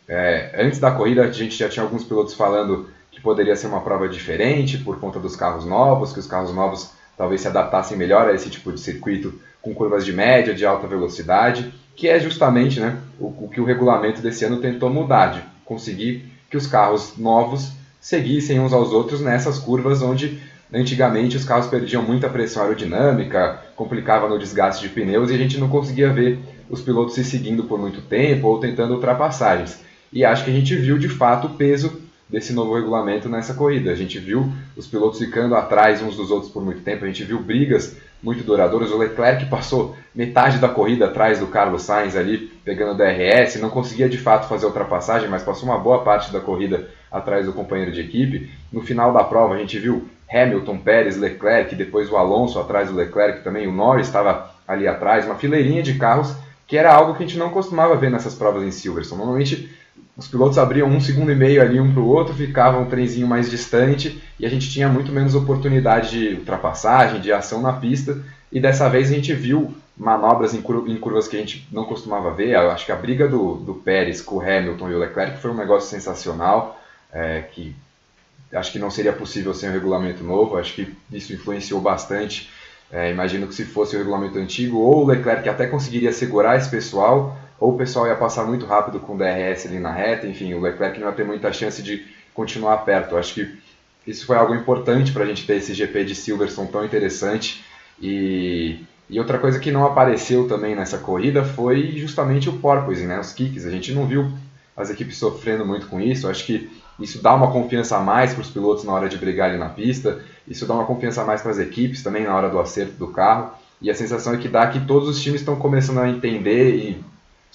É, 0.08 0.50
antes 0.58 0.80
da 0.80 0.90
corrida, 0.90 1.22
a 1.22 1.30
gente 1.30 1.56
já 1.56 1.68
tinha 1.68 1.84
alguns 1.84 2.02
pilotos 2.02 2.34
falando 2.34 2.88
que 3.12 3.20
poderia 3.20 3.54
ser 3.54 3.68
uma 3.68 3.82
prova 3.82 4.08
diferente 4.08 4.78
por 4.78 4.98
conta 4.98 5.20
dos 5.20 5.36
carros 5.36 5.64
novos, 5.64 6.12
que 6.12 6.18
os 6.18 6.26
carros 6.26 6.52
novos 6.52 6.90
talvez 7.16 7.40
se 7.40 7.46
adaptassem 7.46 7.96
melhor 7.96 8.28
a 8.28 8.34
esse 8.34 8.50
tipo 8.50 8.72
de 8.72 8.80
circuito 8.80 9.32
com 9.62 9.72
curvas 9.72 10.04
de 10.04 10.12
média, 10.12 10.52
de 10.52 10.66
alta 10.66 10.88
velocidade 10.88 11.72
que 11.96 12.08
é 12.08 12.18
justamente 12.18 12.80
né, 12.80 12.96
o, 13.18 13.26
o, 13.26 13.48
que 13.48 13.60
o 13.60 13.64
regulamento 13.64 14.20
desse 14.20 14.44
ano 14.44 14.58
tentou 14.58 14.90
mudar, 14.90 15.28
de 15.28 15.42
conseguir 15.64 16.24
que 16.50 16.56
os 16.56 16.66
carros 16.66 17.14
novos 17.16 17.72
seguissem 18.00 18.60
uns 18.60 18.72
aos 18.72 18.92
outros 18.92 19.20
nessas 19.20 19.58
curvas 19.58 20.02
onde 20.02 20.40
antigamente 20.72 21.36
os 21.36 21.44
carros 21.44 21.66
perdiam 21.66 22.02
muita 22.02 22.28
pressão 22.28 22.62
aerodinâmica, 22.62 23.60
complicava 23.76 24.28
no 24.28 24.38
desgaste 24.38 24.82
de 24.86 24.92
pneus 24.92 25.30
e 25.30 25.34
a 25.34 25.38
gente 25.38 25.58
não 25.58 25.68
conseguia 25.68 26.12
ver 26.12 26.38
os 26.68 26.80
pilotos 26.80 27.14
se 27.14 27.24
seguindo 27.24 27.64
por 27.64 27.78
muito 27.78 28.00
tempo 28.02 28.48
ou 28.48 28.58
tentando 28.58 28.94
ultrapassagens. 28.94 29.80
E 30.12 30.24
acho 30.24 30.44
que 30.44 30.50
a 30.50 30.54
gente 30.54 30.74
viu 30.74 30.98
de 30.98 31.08
fato 31.08 31.46
o 31.46 31.50
peso 31.50 32.02
desse 32.28 32.52
novo 32.52 32.74
regulamento 32.74 33.28
nessa 33.28 33.54
corrida. 33.54 33.90
A 33.90 33.94
gente 33.94 34.18
viu 34.18 34.52
os 34.76 34.86
pilotos 34.86 35.18
ficando 35.18 35.54
atrás 35.54 36.02
uns 36.02 36.16
dos 36.16 36.30
outros 36.30 36.50
por 36.50 36.64
muito 36.64 36.82
tempo, 36.82 37.04
a 37.04 37.08
gente 37.08 37.24
viu 37.24 37.40
brigas 37.40 37.96
muito 38.24 38.42
duradouras. 38.42 38.90
O 38.90 38.96
Leclerc 38.96 39.44
passou 39.46 39.94
metade 40.14 40.58
da 40.58 40.68
corrida 40.68 41.04
atrás 41.04 41.38
do 41.38 41.46
Carlos 41.46 41.82
Sainz 41.82 42.16
ali, 42.16 42.50
pegando 42.64 42.96
DRS, 42.96 43.60
não 43.60 43.68
conseguia 43.68 44.08
de 44.08 44.16
fato 44.16 44.48
fazer 44.48 44.64
a 44.64 44.68
ultrapassagem, 44.68 45.28
mas 45.28 45.42
passou 45.42 45.68
uma 45.68 45.78
boa 45.78 46.02
parte 46.02 46.32
da 46.32 46.40
corrida 46.40 46.88
atrás 47.12 47.44
do 47.44 47.52
companheiro 47.52 47.92
de 47.92 48.00
equipe. 48.00 48.50
No 48.72 48.80
final 48.80 49.12
da 49.12 49.22
prova 49.22 49.54
a 49.54 49.58
gente 49.58 49.78
viu 49.78 50.08
Hamilton, 50.32 50.78
Pérez, 50.78 51.18
Leclerc, 51.18 51.74
depois 51.74 52.10
o 52.10 52.16
Alonso 52.16 52.58
atrás 52.58 52.88
do 52.88 52.96
Leclerc 52.96 53.44
também, 53.44 53.66
o 53.66 53.72
Norris 53.72 54.06
estava 54.06 54.50
ali 54.66 54.88
atrás, 54.88 55.26
uma 55.26 55.34
fileirinha 55.34 55.82
de 55.82 55.94
carros 55.94 56.34
que 56.66 56.78
era 56.78 56.92
algo 56.92 57.14
que 57.14 57.22
a 57.22 57.26
gente 57.26 57.38
não 57.38 57.50
costumava 57.50 57.94
ver 57.94 58.10
nessas 58.10 58.34
provas 58.34 58.62
em 58.62 58.70
Silverstone. 58.70 59.18
Normalmente 59.18 59.70
os 60.16 60.28
pilotos 60.28 60.58
abriam 60.58 60.88
um 60.88 61.00
segundo 61.00 61.32
e 61.32 61.34
meio 61.34 61.60
ali 61.60 61.80
um 61.80 61.92
para 61.92 62.02
o 62.02 62.06
outro, 62.06 62.34
ficava 62.34 62.78
um 62.78 62.86
trenzinho 62.86 63.26
mais 63.26 63.50
distante 63.50 64.22
e 64.38 64.46
a 64.46 64.48
gente 64.48 64.70
tinha 64.70 64.88
muito 64.88 65.10
menos 65.10 65.34
oportunidade 65.34 66.10
de 66.10 66.34
ultrapassagem, 66.36 67.20
de 67.20 67.32
ação 67.32 67.60
na 67.60 67.72
pista. 67.72 68.18
E 68.52 68.60
dessa 68.60 68.88
vez 68.88 69.10
a 69.10 69.14
gente 69.14 69.34
viu 69.34 69.74
manobras 69.96 70.54
em, 70.54 70.62
curvas 70.62 71.26
que 71.26 71.36
a 71.36 71.40
gente 71.40 71.66
não 71.72 71.84
costumava 71.84 72.32
ver. 72.32 72.50
Eu 72.50 72.70
acho 72.70 72.86
que 72.86 72.92
a 72.92 72.96
briga 72.96 73.26
do, 73.26 73.56
do 73.56 73.74
Pérez 73.74 74.20
com 74.20 74.36
o 74.36 74.40
Hamilton 74.40 74.90
e 74.90 74.94
o 74.94 74.98
Leclerc 74.98 75.38
foi 75.38 75.50
um 75.50 75.56
negócio 75.56 75.90
sensacional, 75.90 76.80
é, 77.12 77.42
que 77.42 77.74
acho 78.52 78.70
que 78.70 78.78
não 78.78 78.90
seria 78.90 79.12
possível 79.12 79.52
sem 79.52 79.68
o 79.68 79.72
regulamento 79.72 80.22
novo. 80.22 80.56
Acho 80.56 80.74
que 80.74 80.94
isso 81.12 81.32
influenciou 81.32 81.80
bastante. 81.80 82.50
É, 82.92 83.10
imagino 83.10 83.48
que 83.48 83.54
se 83.54 83.64
fosse 83.64 83.96
o 83.96 83.98
regulamento 83.98 84.38
antigo, 84.38 84.78
ou 84.78 85.02
o 85.02 85.06
Leclerc 85.06 85.48
até 85.48 85.66
conseguiria 85.66 86.12
segurar 86.12 86.56
esse 86.56 86.70
pessoal, 86.70 87.36
ou 87.58 87.74
o 87.74 87.78
pessoal 87.78 88.06
ia 88.06 88.16
passar 88.16 88.44
muito 88.44 88.66
rápido 88.66 89.00
com 89.00 89.14
o 89.14 89.18
DRS 89.18 89.66
ali 89.66 89.78
na 89.78 89.92
reta, 89.92 90.26
enfim, 90.26 90.54
o 90.54 90.60
Leclerc 90.60 90.98
não 90.98 91.08
ia 91.08 91.14
ter 91.14 91.24
muita 91.24 91.52
chance 91.52 91.82
de 91.82 92.04
continuar 92.34 92.78
perto. 92.78 93.16
Acho 93.16 93.34
que 93.34 93.58
isso 94.06 94.26
foi 94.26 94.36
algo 94.36 94.54
importante 94.54 95.12
para 95.12 95.24
a 95.24 95.26
gente 95.26 95.46
ter 95.46 95.56
esse 95.56 95.72
GP 95.72 96.04
de 96.04 96.14
Silverstone 96.14 96.68
tão 96.68 96.84
interessante. 96.84 97.64
E, 98.00 98.80
e 99.08 99.18
outra 99.18 99.38
coisa 99.38 99.58
que 99.58 99.70
não 99.70 99.86
apareceu 99.86 100.46
também 100.48 100.74
nessa 100.74 100.98
corrida 100.98 101.44
foi 101.44 101.92
justamente 101.96 102.48
o 102.48 102.58
porpoising, 102.58 103.06
né, 103.06 103.18
os 103.18 103.32
kicks. 103.32 103.64
A 103.64 103.70
gente 103.70 103.92
não 103.92 104.06
viu 104.06 104.30
as 104.76 104.90
equipes 104.90 105.16
sofrendo 105.16 105.64
muito 105.64 105.86
com 105.86 106.00
isso. 106.00 106.28
Acho 106.28 106.44
que 106.44 106.70
isso 106.98 107.22
dá 107.22 107.34
uma 107.34 107.50
confiança 107.50 107.96
a 107.96 108.00
mais 108.00 108.34
para 108.34 108.42
os 108.42 108.50
pilotos 108.50 108.84
na 108.84 108.92
hora 108.92 109.08
de 109.08 109.16
brigar 109.16 109.48
ali 109.48 109.58
na 109.58 109.68
pista. 109.68 110.20
Isso 110.46 110.66
dá 110.66 110.74
uma 110.74 110.84
confiança 110.84 111.22
a 111.22 111.24
mais 111.24 111.40
para 111.40 111.52
as 111.52 111.58
equipes 111.58 112.02
também 112.02 112.24
na 112.24 112.36
hora 112.36 112.50
do 112.50 112.58
acerto 112.58 112.94
do 112.94 113.08
carro. 113.08 113.52
E 113.80 113.90
a 113.90 113.94
sensação 113.94 114.34
é 114.34 114.36
que 114.36 114.48
dá 114.48 114.66
que 114.66 114.80
todos 114.80 115.08
os 115.08 115.22
times 115.22 115.40
estão 115.40 115.56
começando 115.56 115.98
a 115.98 116.08
entender 116.08 116.74
e 116.76 117.04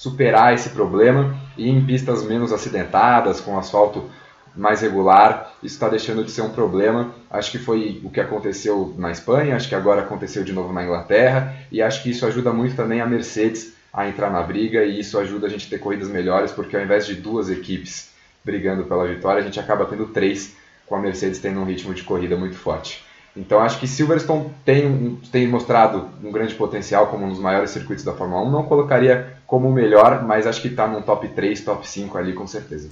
superar 0.00 0.54
esse 0.54 0.70
problema 0.70 1.36
e 1.58 1.68
em 1.68 1.84
pistas 1.84 2.24
menos 2.24 2.54
acidentadas, 2.54 3.38
com 3.38 3.58
asfalto 3.58 4.08
mais 4.56 4.80
regular, 4.80 5.52
isso 5.62 5.74
está 5.74 5.90
deixando 5.90 6.24
de 6.24 6.30
ser 6.30 6.40
um 6.40 6.48
problema. 6.48 7.10
Acho 7.30 7.50
que 7.50 7.58
foi 7.58 8.00
o 8.02 8.08
que 8.08 8.18
aconteceu 8.18 8.94
na 8.96 9.10
Espanha, 9.10 9.54
acho 9.54 9.68
que 9.68 9.74
agora 9.74 10.00
aconteceu 10.00 10.42
de 10.42 10.54
novo 10.54 10.72
na 10.72 10.82
Inglaterra, 10.82 11.54
e 11.70 11.82
acho 11.82 12.02
que 12.02 12.08
isso 12.08 12.24
ajuda 12.24 12.50
muito 12.50 12.74
também 12.74 13.02
a 13.02 13.06
Mercedes 13.06 13.74
a 13.92 14.08
entrar 14.08 14.30
na 14.30 14.40
briga, 14.40 14.84
e 14.84 15.00
isso 15.00 15.18
ajuda 15.18 15.48
a 15.48 15.50
gente 15.50 15.66
a 15.66 15.68
ter 15.68 15.78
corridas 15.78 16.08
melhores, 16.08 16.50
porque 16.50 16.74
ao 16.74 16.82
invés 16.82 17.04
de 17.04 17.16
duas 17.16 17.50
equipes 17.50 18.08
brigando 18.42 18.84
pela 18.84 19.06
vitória, 19.06 19.42
a 19.42 19.44
gente 19.44 19.60
acaba 19.60 19.84
tendo 19.84 20.06
três, 20.06 20.56
com 20.86 20.96
a 20.96 20.98
Mercedes 20.98 21.40
tendo 21.40 21.60
um 21.60 21.64
ritmo 21.64 21.92
de 21.92 22.04
corrida 22.04 22.38
muito 22.38 22.56
forte. 22.56 23.04
Então 23.40 23.58
acho 23.60 23.80
que 23.80 23.88
Silverstone 23.88 24.50
tem, 24.64 25.18
tem 25.32 25.48
mostrado 25.48 26.10
um 26.22 26.30
grande 26.30 26.54
potencial 26.54 27.06
como 27.06 27.24
um 27.24 27.30
dos 27.30 27.38
maiores 27.38 27.70
circuitos 27.70 28.04
da 28.04 28.12
Fórmula 28.12 28.42
1. 28.42 28.50
Não 28.50 28.64
colocaria 28.64 29.38
como 29.46 29.68
o 29.68 29.72
melhor, 29.72 30.22
mas 30.24 30.46
acho 30.46 30.60
que 30.60 30.68
está 30.68 30.86
num 30.86 31.00
top 31.00 31.26
3, 31.28 31.60
top 31.62 31.88
5 31.88 32.18
ali 32.18 32.34
com 32.34 32.46
certeza. 32.46 32.90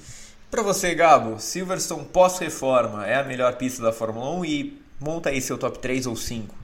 Para 0.49 0.63
você, 0.63 0.95
Gabo, 0.95 1.39
Silverstone 1.39 2.05
pós-reforma 2.05 3.05
é 3.05 3.15
a 3.15 3.23
melhor 3.23 3.55
pista 3.57 3.83
da 3.83 3.93
Fórmula 3.93 4.31
1 4.39 4.45
e 4.45 4.81
monta 4.99 5.29
aí 5.29 5.39
seu 5.39 5.57
top 5.57 5.77
3 5.77 6.07
ou 6.07 6.15
5. 6.15 6.55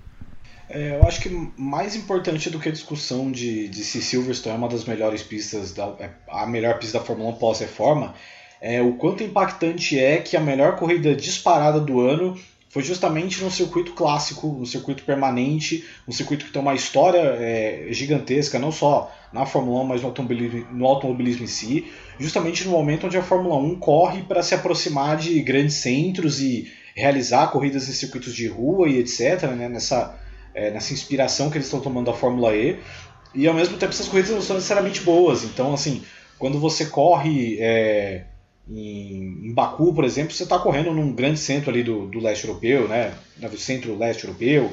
É, 0.68 0.98
eu 1.00 1.08
acho 1.08 1.22
que 1.22 1.51
mais 1.56 1.96
importante 1.96 2.50
do 2.50 2.60
que 2.60 2.70
a 2.70 2.72
discussão 2.72 3.32
de, 3.32 3.68
de 3.68 3.84
se 3.84 4.01
Silverstone 4.01 4.56
é 4.56 4.58
uma 4.58 4.68
das 4.68 4.86
melhores 4.86 5.22
pistas, 5.22 5.74
da, 5.74 5.94
é 6.00 6.10
a 6.27 6.48
melhor 6.48 6.80
pista 6.80 6.98
da 6.98 7.06
Fórmula 7.06 7.30
1 7.30 7.34
pós-reforma, 7.36 8.15
é 8.60 8.82
o 8.82 8.94
quanto 8.94 9.22
impactante 9.22 10.00
é 10.00 10.18
que 10.18 10.36
a 10.36 10.42
melhor 10.42 10.75
corrida 10.75 11.15
disparada 11.15 11.80
do 11.80 12.01
ano 12.01 12.36
foi 12.75 12.84
justamente 12.84 13.41
no 13.41 13.50
circuito 13.50 13.94
clássico, 13.94 14.48
no 14.48 14.65
circuito 14.65 15.05
permanente, 15.05 15.86
um 16.05 16.12
circuito 16.12 16.44
que 16.44 16.51
tem 16.51 16.62
uma 16.62 16.74
história 16.74 17.20
é, 17.20 17.88
gigantesca, 17.91 18.60
não 18.60 18.70
só 18.70 19.15
na 19.32 19.46
Fórmula 19.46 19.79
1, 19.79 19.84
mas 19.86 20.01
no 20.01 20.08
automobilismo, 20.08 20.67
no 20.74 20.86
automobilismo 20.86 21.46
em 21.46 21.48
si, 21.48 21.89
justamente 22.20 22.65
no 22.65 22.72
momento 22.72 23.08
onde 23.08 23.17
a 23.17 23.24
Fórmula 23.24 23.55
1 23.55 23.79
corre 23.79 24.24
para 24.24 24.44
se 24.44 24.53
aproximar 24.53 25.15
de 25.15 25.39
grandes 25.41 25.75
centros 25.75 26.41
e 26.41 26.70
realizar 26.94 27.48
corridas 27.48 27.88
em 27.88 27.94
circuitos 27.94 28.36
de 28.36 28.46
rua 28.46 28.89
e 28.89 29.00
etc., 29.00 29.44
né, 29.55 29.70
nessa, 29.70 30.20
é, 30.53 30.70
nessa 30.70 30.91
inspiração 30.91 31.50
que 31.50 31.55
eles 31.55 31.67
estão 31.67 31.79
tomando 31.79 32.08
da 32.08 32.13
Fórmula 32.13 32.53
E. 32.53 32.77
E 33.34 33.48
ao 33.48 33.53
mesmo 33.53 33.77
tempo 33.77 33.94
essas 33.94 34.10
corridas 34.10 34.32
não 34.32 34.41
são 34.41 34.58
necessariamente 34.58 35.00
boas. 35.00 35.46
Então, 35.46 35.74
assim, 35.74 36.03
quando 36.38 36.60
você 36.60 36.88
corre 36.88 37.58
é, 37.58 38.25
em, 38.69 39.53
Baku, 39.53 39.93
por 39.93 40.03
exemplo, 40.03 40.34
você 40.34 40.43
está 40.43 40.57
correndo 40.57 40.91
num 40.91 41.13
grande 41.13 41.39
centro 41.39 41.69
ali 41.69 41.84
do, 41.84 42.07
do 42.07 42.19
leste 42.19 42.48
europeu, 42.48 42.88
né? 42.88 43.13
No 43.39 43.57
centro-leste 43.57 44.25
europeu, 44.25 44.72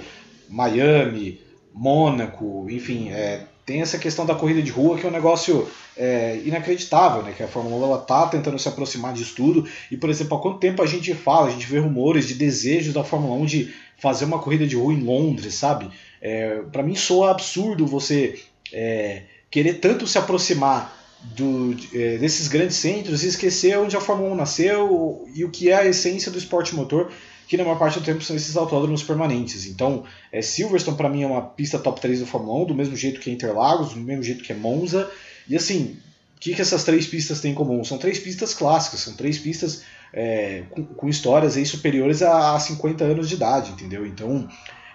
Miami, 0.49 1.41
Mônaco, 1.75 2.67
enfim, 2.71 3.11
é, 3.11 3.47
tem 3.65 3.81
essa 3.81 3.99
questão 3.99 4.27
da 4.27 4.35
corrida 4.35 4.63
de 4.63 4.71
rua 4.71 4.99
que 4.99 5.07
é 5.07 5.09
um 5.09 5.13
negócio 5.13 5.69
é, 5.97 6.41
inacreditável, 6.45 7.23
né? 7.23 7.33
Que 7.37 7.43
a 7.43 7.49
Fórmula 7.49 7.99
1 7.99 8.03
está 8.03 8.27
tentando 8.27 8.59
se 8.59 8.69
aproximar 8.69 9.13
disso 9.13 9.35
tudo. 9.37 9.69
E, 9.91 9.97
por 9.97 10.11
exemplo, 10.11 10.37
há 10.37 10.41
quanto 10.41 10.59
tempo 10.59 10.83
a 10.83 10.87
gente 10.87 11.13
fala, 11.15 11.49
a 11.49 11.51
gente 11.51 11.67
vê 11.67 11.79
rumores 11.79 12.27
de 12.27 12.35
desejos 12.35 12.95
da 12.95 13.05
Fórmula 13.05 13.35
1 13.35 13.47
de 13.47 13.75
fazer 13.99 14.25
uma 14.25 14.39
corrida 14.39 14.67
de 14.67 14.75
rua 14.75 14.93
em 14.93 15.03
Londres, 15.03 15.55
sabe? 15.55 15.91
É, 16.21 16.63
para 16.73 16.83
mim 16.83 16.95
soa 16.95 17.31
absurdo 17.31 17.87
você 17.87 18.39
é, 18.73 19.23
querer 19.51 19.75
tanto 19.75 20.07
se 20.07 20.19
aproximar 20.19 21.02
do, 21.23 21.77
é, 21.95 22.19
desses 22.19 22.49
grandes 22.49 22.77
centros 22.77 23.23
e 23.23 23.29
esquecer 23.29 23.79
onde 23.79 23.97
a 23.97 24.01
Fórmula 24.01 24.33
1 24.33 24.35
nasceu 24.35 25.29
e 25.35 25.45
o 25.45 25.51
que 25.51 25.71
é 25.71 25.75
a 25.75 25.87
essência 25.87 26.31
do 26.31 26.39
esporte 26.39 26.75
motor, 26.75 27.11
que 27.47 27.57
na 27.57 27.65
maior 27.65 27.79
parte 27.79 27.99
do 27.99 28.05
tempo 28.05 28.23
são 28.23 28.35
esses 28.35 28.57
autódromos 28.57 29.03
permanentes. 29.03 29.67
Então, 29.67 30.05
é, 30.31 30.43
Silverstone 30.43 30.97
para 30.97 31.09
mim 31.09 31.23
é 31.23 31.27
uma 31.27 31.43
pista 31.43 31.79
top 31.79 32.01
3 32.01 32.21
da 32.21 32.27
Fórmula 32.27 32.65
1, 32.65 32.67
do 32.67 32.75
mesmo 32.75 32.97
jeito 32.97 33.21
que 33.21 33.31
é 33.31 33.33
Interlagos, 33.33 33.95
do 33.95 34.01
mesmo 34.01 34.23
jeito 34.23 34.43
que 34.43 34.53
é 34.53 34.55
Monza. 34.55 35.11
E 35.49 35.57
assim, 35.57 35.97
o 36.37 36.41
que, 36.41 36.55
que 36.55 36.63
essas 36.63 36.85
três 36.85 37.07
pistas 37.07 37.41
têm 37.41 37.53
em 37.53 37.55
comum? 37.55 37.85
São 37.85 37.99
três 37.99 38.19
pistas 38.19 38.55
clássicas, 38.55 39.01
são 39.01 39.15
três 39.15 39.39
pistas 39.39 39.85
é, 40.13 40.65
com, 40.71 40.85
com, 40.85 41.09
histórias 41.09 41.57
aí 41.57 41.65
superiores 41.65 42.23
a, 42.23 42.55
a 42.55 42.61
50 42.61 43.05
anos 43.05 43.29
de 43.29 43.37
idade, 43.37 43.73
entendeu? 43.73 44.07
Então, 44.07 44.49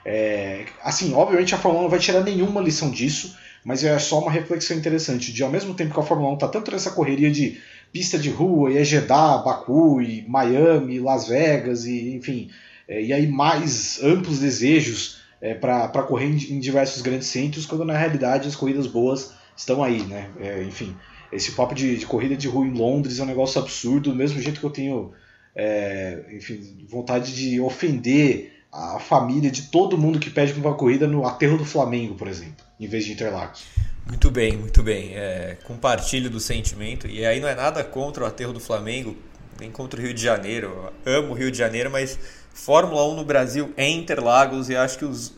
é, 0.05 0.65
assim, 0.83 1.13
obviamente 1.13 1.55
a 1.55 1.57
Fórmula 1.57 1.81
1 1.81 1.83
não 1.83 1.91
vai 1.91 1.99
tirar 1.99 2.21
nenhuma 2.21 2.61
lição 2.61 2.89
disso, 2.89 3.35
mas 3.67 3.83
é 3.83 3.99
só 3.99 4.21
uma 4.21 4.31
reflexão 4.31 4.77
interessante 4.77 5.33
de 5.33 5.43
ao 5.43 5.51
mesmo 5.51 5.73
tempo 5.73 5.93
que 5.93 5.99
a 5.99 6.03
Fórmula 6.03 6.31
1 6.31 6.33
está 6.35 6.47
tanto 6.47 6.71
nessa 6.71 6.89
correria 6.89 7.29
de 7.29 7.59
pista 7.91 8.17
de 8.17 8.29
rua, 8.29 8.71
e 8.71 8.77
é 8.77 8.83
Jeddah, 8.83 9.39
Baku, 9.39 10.01
e 10.01 10.25
Miami, 10.25 11.01
Las 11.01 11.27
Vegas, 11.27 11.83
e 11.83 12.15
enfim, 12.15 12.49
é, 12.87 13.03
e 13.03 13.11
aí 13.11 13.27
mais 13.27 14.01
amplos 14.01 14.39
desejos 14.39 15.19
é, 15.41 15.53
para 15.53 16.01
correr 16.03 16.27
em, 16.27 16.53
em, 16.53 16.59
diversos 16.61 17.01
grandes 17.01 17.27
centros, 17.27 17.65
quando 17.65 17.83
na 17.83 17.97
realidade 17.97 18.47
as 18.47 18.55
corridas 18.55 18.87
boas 18.87 19.33
estão 19.53 19.83
aí, 19.83 20.01
né? 20.01 20.29
É, 20.39 20.63
enfim, 20.63 20.95
esse 21.29 21.51
papo 21.51 21.75
de, 21.75 21.97
de, 21.97 22.05
corrida 22.05 22.37
de 22.37 22.47
rua 22.47 22.65
em 22.65 22.71
Londres 22.71 23.19
é 23.19 23.23
um 23.23 23.27
negócio 23.27 23.61
absurdo, 23.61 24.11
do 24.11 24.15
mesmo 24.15 24.41
jeito 24.41 24.61
que 24.61 24.65
eu 24.65 24.69
tenho, 24.69 25.11
é, 25.53 26.23
enfim, 26.31 26.85
vontade 26.87 27.35
de 27.35 27.59
ofender 27.59 28.56
a 28.71 28.99
família 28.99 29.49
de 29.49 29.63
todo 29.63 29.97
mundo 29.97 30.19
que 30.19 30.29
pede 30.29 30.53
uma 30.53 30.73
corrida 30.73 31.07
no 31.07 31.25
aterro 31.25 31.57
do 31.57 31.65
Flamengo, 31.65 32.15
por 32.15 32.27
exemplo, 32.27 32.65
em 32.79 32.87
vez 32.87 33.05
de 33.05 33.13
Interlagos. 33.13 33.63
Muito 34.05 34.31
bem, 34.31 34.55
muito 34.55 34.81
bem. 34.81 35.15
É, 35.15 35.57
compartilho 35.65 36.29
do 36.29 36.39
sentimento. 36.39 37.07
E 37.07 37.25
aí 37.25 37.39
não 37.39 37.47
é 37.47 37.55
nada 37.55 37.83
contra 37.83 38.23
o 38.23 38.27
aterro 38.27 38.53
do 38.53 38.59
Flamengo, 38.59 39.15
nem 39.59 39.69
contra 39.69 39.99
o 39.99 40.03
Rio 40.03 40.13
de 40.13 40.21
Janeiro. 40.21 40.91
Eu 41.05 41.19
amo 41.19 41.31
o 41.31 41.33
Rio 41.33 41.51
de 41.51 41.57
Janeiro, 41.57 41.91
mas 41.91 42.17
Fórmula 42.53 43.05
1 43.09 43.15
no 43.15 43.25
Brasil 43.25 43.73
é 43.75 43.87
Interlagos 43.87 44.69
e 44.69 44.75
acho 44.75 44.97
que 44.97 45.05
os, 45.05 45.33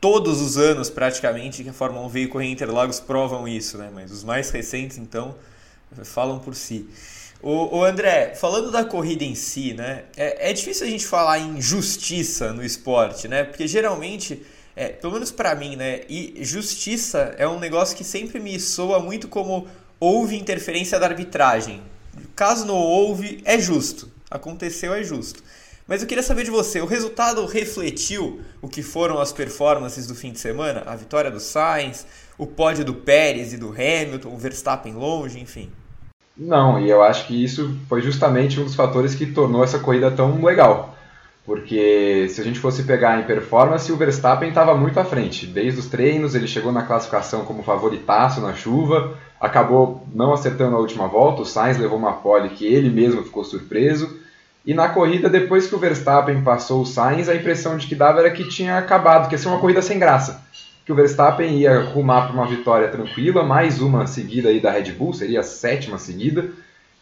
todos 0.00 0.40
os 0.40 0.56
anos 0.56 0.88
praticamente 0.88 1.64
que 1.64 1.70
a 1.70 1.72
Fórmula 1.72 2.06
1 2.06 2.08
veio 2.08 2.28
correr 2.28 2.46
em 2.46 2.52
Interlagos 2.52 3.00
provam 3.00 3.48
isso, 3.48 3.76
né? 3.76 3.90
Mas 3.92 4.12
os 4.12 4.22
mais 4.22 4.50
recentes, 4.50 4.98
então, 4.98 5.34
falam 6.04 6.38
por 6.38 6.54
si. 6.54 6.88
O, 7.42 7.78
o 7.78 7.84
André, 7.84 8.34
falando 8.36 8.70
da 8.70 8.84
corrida 8.84 9.24
em 9.24 9.34
si, 9.34 9.74
né? 9.74 10.04
É, 10.16 10.50
é 10.50 10.52
difícil 10.52 10.86
a 10.86 10.90
gente 10.90 11.04
falar 11.04 11.38
em 11.40 11.60
justiça 11.60 12.52
no 12.52 12.64
esporte, 12.64 13.26
né? 13.26 13.42
Porque 13.42 13.66
geralmente 13.66 14.42
é, 14.74 14.88
pelo 14.88 15.12
menos 15.12 15.30
para 15.30 15.54
mim, 15.54 15.76
né? 15.76 16.00
E 16.08 16.34
justiça 16.42 17.34
é 17.36 17.46
um 17.46 17.58
negócio 17.58 17.96
que 17.96 18.04
sempre 18.04 18.40
me 18.40 18.58
soa 18.58 19.00
muito 19.00 19.28
como 19.28 19.66
houve 20.00 20.36
interferência 20.36 20.98
da 20.98 21.06
arbitragem. 21.06 21.82
Caso 22.34 22.64
não 22.64 22.76
houve, 22.76 23.42
é 23.44 23.58
justo. 23.58 24.10
Aconteceu, 24.30 24.94
é 24.94 25.02
justo. 25.02 25.42
Mas 25.86 26.00
eu 26.00 26.08
queria 26.08 26.22
saber 26.22 26.44
de 26.44 26.50
você, 26.50 26.80
o 26.80 26.86
resultado 26.86 27.44
refletiu 27.44 28.40
o 28.62 28.68
que 28.68 28.82
foram 28.82 29.18
as 29.18 29.32
performances 29.32 30.06
do 30.06 30.14
fim 30.14 30.32
de 30.32 30.38
semana? 30.38 30.84
A 30.86 30.96
vitória 30.96 31.30
do 31.30 31.40
Sainz, 31.40 32.06
o 32.38 32.46
pódio 32.46 32.84
do 32.84 32.94
Pérez 32.94 33.52
e 33.52 33.58
do 33.58 33.70
Hamilton, 33.70 34.32
o 34.32 34.38
Verstappen 34.38 34.94
longe, 34.94 35.38
enfim. 35.38 35.70
Não, 36.36 36.80
e 36.80 36.88
eu 36.88 37.02
acho 37.02 37.26
que 37.26 37.44
isso 37.44 37.76
foi 37.88 38.00
justamente 38.00 38.58
um 38.58 38.64
dos 38.64 38.74
fatores 38.74 39.14
que 39.14 39.26
tornou 39.26 39.62
essa 39.62 39.78
corrida 39.78 40.10
tão 40.10 40.42
legal. 40.42 40.94
Porque 41.44 42.28
se 42.30 42.40
a 42.40 42.44
gente 42.44 42.60
fosse 42.60 42.84
pegar 42.84 43.18
em 43.18 43.24
performance, 43.24 43.90
o 43.90 43.96
Verstappen 43.96 44.48
estava 44.48 44.74
muito 44.74 44.98
à 44.98 45.04
frente. 45.04 45.44
Desde 45.44 45.80
os 45.80 45.86
treinos, 45.86 46.34
ele 46.34 46.46
chegou 46.46 46.70
na 46.70 46.82
classificação 46.82 47.44
como 47.44 47.64
favoritaço 47.64 48.40
na 48.40 48.54
chuva, 48.54 49.18
acabou 49.40 50.06
não 50.14 50.32
acertando 50.32 50.76
a 50.76 50.78
última 50.78 51.08
volta, 51.08 51.42
o 51.42 51.46
Sainz 51.46 51.76
levou 51.76 51.98
uma 51.98 52.12
pole 52.12 52.50
que 52.50 52.64
ele 52.64 52.88
mesmo 52.88 53.24
ficou 53.24 53.44
surpreso. 53.44 54.20
E 54.64 54.72
na 54.72 54.88
corrida, 54.88 55.28
depois 55.28 55.66
que 55.66 55.74
o 55.74 55.78
Verstappen 55.78 56.42
passou 56.42 56.82
o 56.82 56.86
Sainz, 56.86 57.28
a 57.28 57.34
impressão 57.34 57.76
de 57.76 57.88
que 57.88 57.96
dava 57.96 58.20
era 58.20 58.30
que 58.30 58.48
tinha 58.48 58.78
acabado, 58.78 59.28
que 59.28 59.34
ia 59.34 59.38
ser 59.38 59.48
uma 59.48 59.58
corrida 59.58 59.82
sem 59.82 59.98
graça. 59.98 60.40
Que 60.84 60.92
o 60.92 60.94
Verstappen 60.94 61.58
ia 61.58 61.80
rumar 61.80 62.26
para 62.26 62.34
uma 62.34 62.46
vitória 62.46 62.88
tranquila, 62.88 63.44
mais 63.44 63.80
uma 63.80 64.06
seguida 64.06 64.48
aí 64.48 64.60
da 64.60 64.70
Red 64.70 64.92
Bull, 64.92 65.12
seria 65.12 65.40
a 65.40 65.44
sétima 65.44 65.96
seguida. 65.96 66.50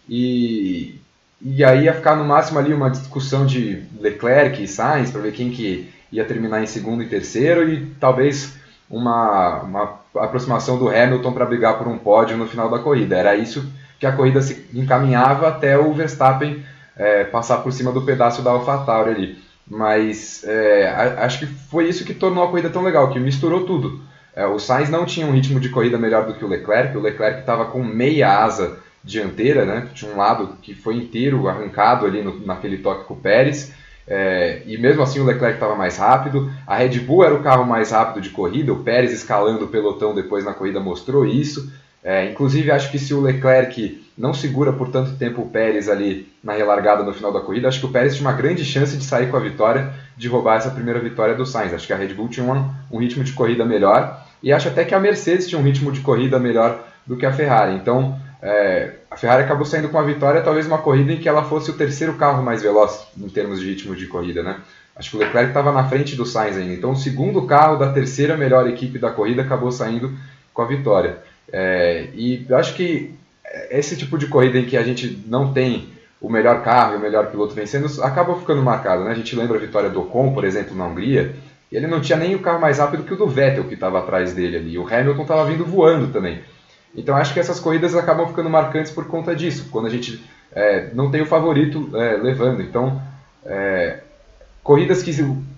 E, 0.09 1.01
e 1.41 1.65
aí 1.65 1.85
ia 1.85 1.95
ficar 1.95 2.17
no 2.17 2.25
máximo 2.25 2.59
ali 2.59 2.75
uma 2.75 2.91
discussão 2.91 3.47
de 3.47 3.83
Leclerc 3.99 4.63
e 4.63 4.69
Sainz 4.69 5.11
para 5.11 5.23
ver 5.23 5.33
quem 5.33 5.51
que 5.51 5.91
ia 6.13 6.25
terminar 6.25 6.63
em 6.63 6.67
segundo 6.67 7.03
e 7.03 7.09
terceiro 7.09 7.69
e 7.69 7.87
talvez 7.99 8.55
uma, 8.91 9.61
uma 9.63 10.01
aproximação 10.17 10.79
do 10.79 10.89
Hamilton 10.89 11.33
para 11.33 11.47
brigar 11.47 11.79
por 11.79 11.87
um 11.87 11.97
pódio 11.97 12.37
no 12.37 12.49
final 12.49 12.69
da 12.69 12.81
corrida. 12.81 13.17
Era 13.17 13.37
isso 13.37 13.65
que 13.99 14.07
a 14.07 14.13
corrida 14.13 14.43
se 14.43 14.67
encaminhava 14.75 15.49
até 15.49 15.79
o 15.79 15.93
Verstappen 15.93 16.65
é, 16.97 17.25
passar 17.25 17.59
por 17.59 17.73
cima 17.73 17.93
do 17.93 18.03
pedaço 18.03 18.43
da 18.43 18.51
AlphaTauri 18.51 19.11
ali. 19.11 19.50
Mas 19.71 20.43
é, 20.43 20.89
acho 21.19 21.39
que 21.39 21.47
foi 21.47 21.89
isso 21.89 22.05
que 22.05 22.13
tornou 22.13 22.43
a 22.43 22.49
corrida 22.49 22.69
tão 22.69 22.83
legal, 22.83 23.13
que 23.13 23.21
misturou 23.21 23.65
tudo. 23.65 24.01
É, 24.35 24.45
o 24.45 24.59
Sainz 24.59 24.91
não 24.91 25.07
tinha 25.07 25.25
um 25.27 25.33
ritmo 25.33 25.61
de 25.61 25.69
corrida 25.69 25.97
melhor 25.97 26.27
do 26.27 26.35
que 26.35 26.45
o 26.45 26.49
Leclerc, 26.49 26.97
o 26.97 27.01
Leclerc 27.01 27.41
estava 27.41 27.67
com 27.67 27.83
meia 27.85 28.43
asa 28.43 28.81
dianteira, 29.03 29.65
né? 29.65 29.89
Tinha 29.95 30.13
um 30.13 30.17
lado 30.17 30.57
que 30.61 30.75
foi 30.75 30.97
inteiro 30.97 31.49
arrancado 31.49 32.05
ali 32.05 32.21
no, 32.21 32.45
naquele 32.45 32.79
toque 32.79 33.05
com 33.05 33.15
o 33.15 33.21
Pérez. 33.21 33.73
É, 34.09 34.63
e 34.67 34.77
mesmo 34.77 35.03
assim 35.03 35.21
o 35.21 35.25
Leclerc 35.25 35.55
estava 35.55 35.77
mais 35.77 35.97
rápido. 35.97 36.51
A 36.67 36.77
Red 36.77 36.99
Bull 36.99 37.25
era 37.25 37.35
o 37.35 37.43
carro 37.43 37.65
mais 37.65 37.93
rápido 37.93 38.21
de 38.21 38.31
corrida. 38.31 38.73
O 38.73 38.83
Pérez 38.83 39.13
escalando 39.13 39.67
o 39.67 39.69
pelotão 39.69 40.15
depois 40.15 40.45
na 40.45 40.53
corrida 40.53 40.81
mostrou 40.81 41.25
isso. 41.25 41.73
É, 42.03 42.31
inclusive 42.31 42.71
acho 42.71 42.91
que 42.91 42.99
se 42.99 43.13
o 43.13 43.21
Leclerc 43.21 44.03
não 44.17 44.33
segura 44.33 44.73
por 44.73 44.89
tanto 44.89 45.17
tempo 45.17 45.43
o 45.43 45.49
Pérez 45.49 45.89
ali 45.89 46.33
na 46.43 46.55
relargada 46.55 47.03
no 47.03 47.13
final 47.13 47.31
da 47.31 47.41
corrida, 47.41 47.69
acho 47.69 47.81
que 47.81 47.87
o 47.87 47.91
Pérez 47.91 48.17
tinha 48.17 48.27
uma 48.27 48.37
grande 48.37 48.65
chance 48.65 48.97
de 48.97 49.05
sair 49.05 49.31
com 49.31 49.37
a 49.37 49.41
vitória, 49.41 49.93
de 50.17 50.27
roubar 50.27 50.57
essa 50.57 50.71
primeira 50.71 50.99
vitória 50.99 51.35
do 51.35 51.45
Sainz. 51.45 51.75
Acho 51.75 51.87
que 51.87 51.93
a 51.93 51.97
Red 51.97 52.15
Bull 52.15 52.29
tinha 52.29 52.47
um, 52.47 52.71
um 52.91 52.99
ritmo 52.99 53.23
de 53.23 53.33
corrida 53.33 53.65
melhor 53.65 54.27
e 54.43 54.51
acho 54.53 54.69
até 54.69 54.85
que 54.85 54.95
a 54.95 55.01
Mercedes 55.01 55.47
tinha 55.47 55.61
um 55.61 55.65
ritmo 55.65 55.93
de 55.93 56.01
corrida 56.01 56.39
melhor 56.39 56.87
do 57.07 57.17
que 57.17 57.27
a 57.27 57.33
Ferrari. 57.33 57.75
Então 57.75 58.19
é, 58.43 58.95
a 59.11 59.17
Ferrari 59.17 59.43
acabou 59.43 59.67
saindo 59.67 59.91
com 59.91 59.99
a 59.99 60.03
vitória, 60.03 60.41
talvez 60.41 60.67
uma 60.67 60.79
corrida 60.79 61.13
em 61.13 61.19
que 61.19 61.29
ela 61.29 61.45
fosse 61.45 61.71
o 61.71 61.75
terceiro 61.75 62.15
carro 62.15 62.43
mais 62.43 62.63
veloz 62.63 63.09
em 63.19 63.29
termos 63.29 63.61
de 63.61 63.67
ritmo 63.67 63.95
de 63.95 64.07
corrida, 64.07 64.43
né? 64.43 64.57
Acho 64.97 65.11
que 65.11 65.17
o 65.17 65.21
Leclerc 65.21 65.49
estava 65.49 65.73
na 65.73 65.89
frente 65.89 66.15
do 66.15 66.27
Sainz 66.27 66.57
ainda. 66.57 66.75
Então, 66.75 66.91
o 66.91 66.97
segundo 66.97 67.47
carro 67.47 67.77
da 67.77 67.91
terceira 67.91 68.37
melhor 68.37 68.69
equipe 68.69 68.99
da 68.99 69.11
corrida 69.11 69.41
acabou 69.41 69.73
saindo 69.73 70.13
com 70.53 70.61
a 70.61 70.67
vitória. 70.67 71.19
É, 71.53 72.09
e 72.15 72.47
eu 72.49 72.57
acho 72.57 72.75
que 72.75 73.15
esse 73.71 73.97
tipo 73.97 74.17
de 74.17 74.27
corrida 74.27 74.59
em 74.59 74.67
que 74.67 74.77
a 74.77 74.83
gente 74.83 75.23
não 75.27 75.53
tem 75.53 75.89
o 76.21 76.29
melhor 76.29 76.63
carro 76.63 76.95
e 76.95 76.97
o 76.97 77.01
melhor 77.01 77.31
piloto 77.31 77.55
vencendo 77.55 77.87
acaba 78.03 78.37
ficando 78.37 78.63
marcado, 78.63 79.05
né? 79.05 79.11
A 79.11 79.15
gente 79.15 79.35
lembra 79.35 79.57
a 79.57 79.61
vitória 79.61 79.89
do 79.89 80.03
Ocon, 80.03 80.33
por 80.33 80.45
exemplo, 80.45 80.77
na 80.77 80.87
Hungria. 80.87 81.35
E 81.73 81.77
ele 81.77 81.87
não 81.87 82.01
tinha 82.01 82.19
nem 82.19 82.35
o 82.35 82.41
carro 82.41 82.61
mais 82.61 82.79
rápido 82.79 83.05
que 83.05 83.15
o 83.15 83.17
do 83.17 83.27
Vettel 83.27 83.65
que 83.65 83.75
estava 83.75 83.99
atrás 84.01 84.35
dele 84.35 84.57
ali. 84.57 84.79
O 84.79 84.87
Hamilton 84.87 85.23
estava 85.23 85.45
vindo 85.47 85.65
voando 85.65 86.13
também. 86.13 86.41
Então 86.95 87.17
acho 87.17 87.33
que 87.33 87.41
essas 87.41 87.61
corridas 87.61 87.95
acabam 87.95 88.27
ficando 88.27 88.51
marcantes 88.51 88.93
por 88.93 89.07
conta 89.07 89.35
disso, 89.35 89.69
quando 89.71 89.87
a 89.87 89.91
gente 89.91 90.23
é, 90.53 90.91
não 90.93 91.11
tem 91.11 91.23
o 91.23 91.27
favorito 91.27 91.91
é, 91.97 92.17
levando. 92.17 92.61
Então, 92.61 93.01
é, 93.47 94.01
corridas 94.63 95.03
que 95.03 95.13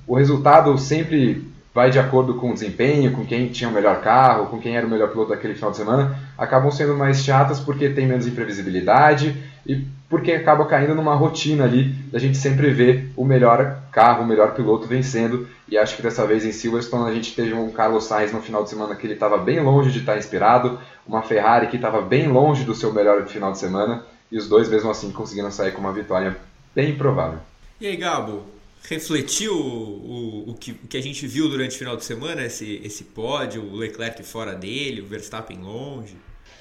o 0.06 0.14
resultado 0.14 0.76
sempre 0.78 1.51
vai 1.74 1.90
de 1.90 1.98
acordo 1.98 2.34
com 2.34 2.50
o 2.50 2.54
desempenho, 2.54 3.12
com 3.12 3.24
quem 3.24 3.48
tinha 3.48 3.70
o 3.70 3.72
melhor 3.72 4.00
carro, 4.02 4.46
com 4.46 4.58
quem 4.58 4.76
era 4.76 4.86
o 4.86 4.90
melhor 4.90 5.08
piloto 5.08 5.30
daquele 5.30 5.54
final 5.54 5.70
de 5.70 5.78
semana, 5.78 6.16
acabam 6.36 6.70
sendo 6.70 6.94
mais 6.94 7.24
chatas 7.24 7.60
porque 7.60 7.88
tem 7.88 8.06
menos 8.06 8.26
imprevisibilidade 8.26 9.34
e 9.66 9.84
porque 10.08 10.32
acaba 10.32 10.66
caindo 10.66 10.94
numa 10.94 11.14
rotina 11.14 11.64
ali 11.64 11.84
da 12.12 12.18
gente 12.18 12.36
sempre 12.36 12.70
ver 12.70 13.10
o 13.16 13.24
melhor 13.24 13.78
carro, 13.90 14.22
o 14.22 14.26
melhor 14.26 14.52
piloto 14.52 14.86
vencendo. 14.86 15.48
E 15.66 15.78
acho 15.78 15.96
que 15.96 16.02
dessa 16.02 16.26
vez 16.26 16.44
em 16.44 16.52
Silverstone 16.52 17.10
a 17.10 17.14
gente 17.14 17.34
teve 17.34 17.54
um 17.54 17.70
Carlos 17.70 18.04
Sainz 18.04 18.32
no 18.32 18.42
final 18.42 18.62
de 18.62 18.68
semana 18.68 18.94
que 18.94 19.06
ele 19.06 19.14
estava 19.14 19.38
bem 19.38 19.60
longe 19.60 19.90
de 19.90 20.00
estar 20.00 20.18
inspirado, 20.18 20.78
uma 21.06 21.22
Ferrari 21.22 21.68
que 21.68 21.76
estava 21.76 22.02
bem 22.02 22.28
longe 22.28 22.64
do 22.64 22.74
seu 22.74 22.92
melhor 22.92 23.24
final 23.26 23.52
de 23.52 23.58
semana, 23.58 24.04
e 24.30 24.36
os 24.36 24.46
dois 24.46 24.68
mesmo 24.68 24.90
assim 24.90 25.10
conseguiram 25.10 25.50
sair 25.50 25.72
com 25.72 25.80
uma 25.80 25.92
vitória 25.92 26.36
bem 26.74 26.90
improvável. 26.90 27.38
E 27.80 27.86
aí, 27.86 27.96
Gabo, 27.96 28.42
refletiu 28.88 29.54
o, 29.54 30.50
o, 30.50 30.54
que, 30.54 30.72
o 30.72 30.88
que 30.88 30.96
a 30.96 31.02
gente 31.02 31.26
viu 31.26 31.48
durante 31.48 31.76
o 31.76 31.78
final 31.78 31.96
de 31.96 32.04
semana, 32.04 32.44
esse, 32.44 32.80
esse 32.84 33.04
pódio, 33.04 33.62
o 33.62 33.76
Leclerc 33.76 34.22
fora 34.22 34.54
dele, 34.54 35.00
o 35.00 35.06
Verstappen 35.06 35.58
longe? 35.58 36.16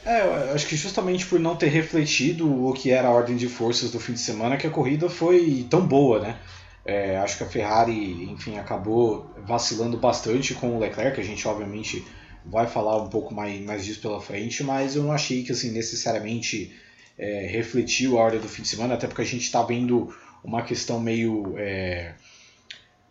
É, 0.06 0.22
eu 0.22 0.56
acho 0.56 0.68
que 0.68 0.76
justamente 0.76 1.26
por 1.26 1.40
não 1.40 1.56
ter 1.56 1.68
refletido 1.68 2.66
o 2.66 2.74
que 2.74 2.90
era 2.90 3.08
a 3.08 3.12
ordem 3.12 3.36
de 3.36 3.48
forças 3.48 3.92
do 3.92 4.00
fim 4.00 4.14
de 4.14 4.20
semana, 4.20 4.58
que 4.58 4.66
a 4.66 4.72
corrida 4.72 5.10
foi 5.10 5.66
tão 5.70 5.86
boa, 5.86 6.20
né? 6.20 6.40
É, 6.84 7.18
acho 7.18 7.38
que 7.38 7.44
a 7.44 7.48
Ferrari, 7.48 8.24
enfim, 8.24 8.58
acabou 8.58 9.32
vacilando 9.46 9.98
bastante 9.98 10.56
com 10.56 10.76
o 10.76 10.80
Leclerc, 10.80 11.20
a 11.20 11.24
gente 11.24 11.48
obviamente 11.48 12.04
vai 12.44 12.66
falar 12.66 13.00
um 13.02 13.10
pouco 13.10 13.34
mais, 13.34 13.62
mais 13.62 13.86
disso 13.86 14.02
pela 14.02 14.20
frente, 14.20 14.64
mas 14.64 14.96
eu 14.96 15.04
não 15.04 15.12
achei 15.12 15.44
que 15.44 15.52
assim 15.52 15.70
necessariamente 15.70 16.76
é, 17.18 17.48
refletiu 17.52 18.18
a 18.18 18.24
ordem 18.24 18.40
do 18.40 18.50
fim 18.50 18.64
de 18.64 18.68
semana, 18.68 18.96
até 18.96 19.06
porque 19.06 19.22
a 19.22 19.26
gente 19.26 19.44
está 19.44 19.62
vendo 19.62 20.12
uma 20.44 20.62
questão 20.64 21.00
meio 21.00 21.56
é, 21.58 22.14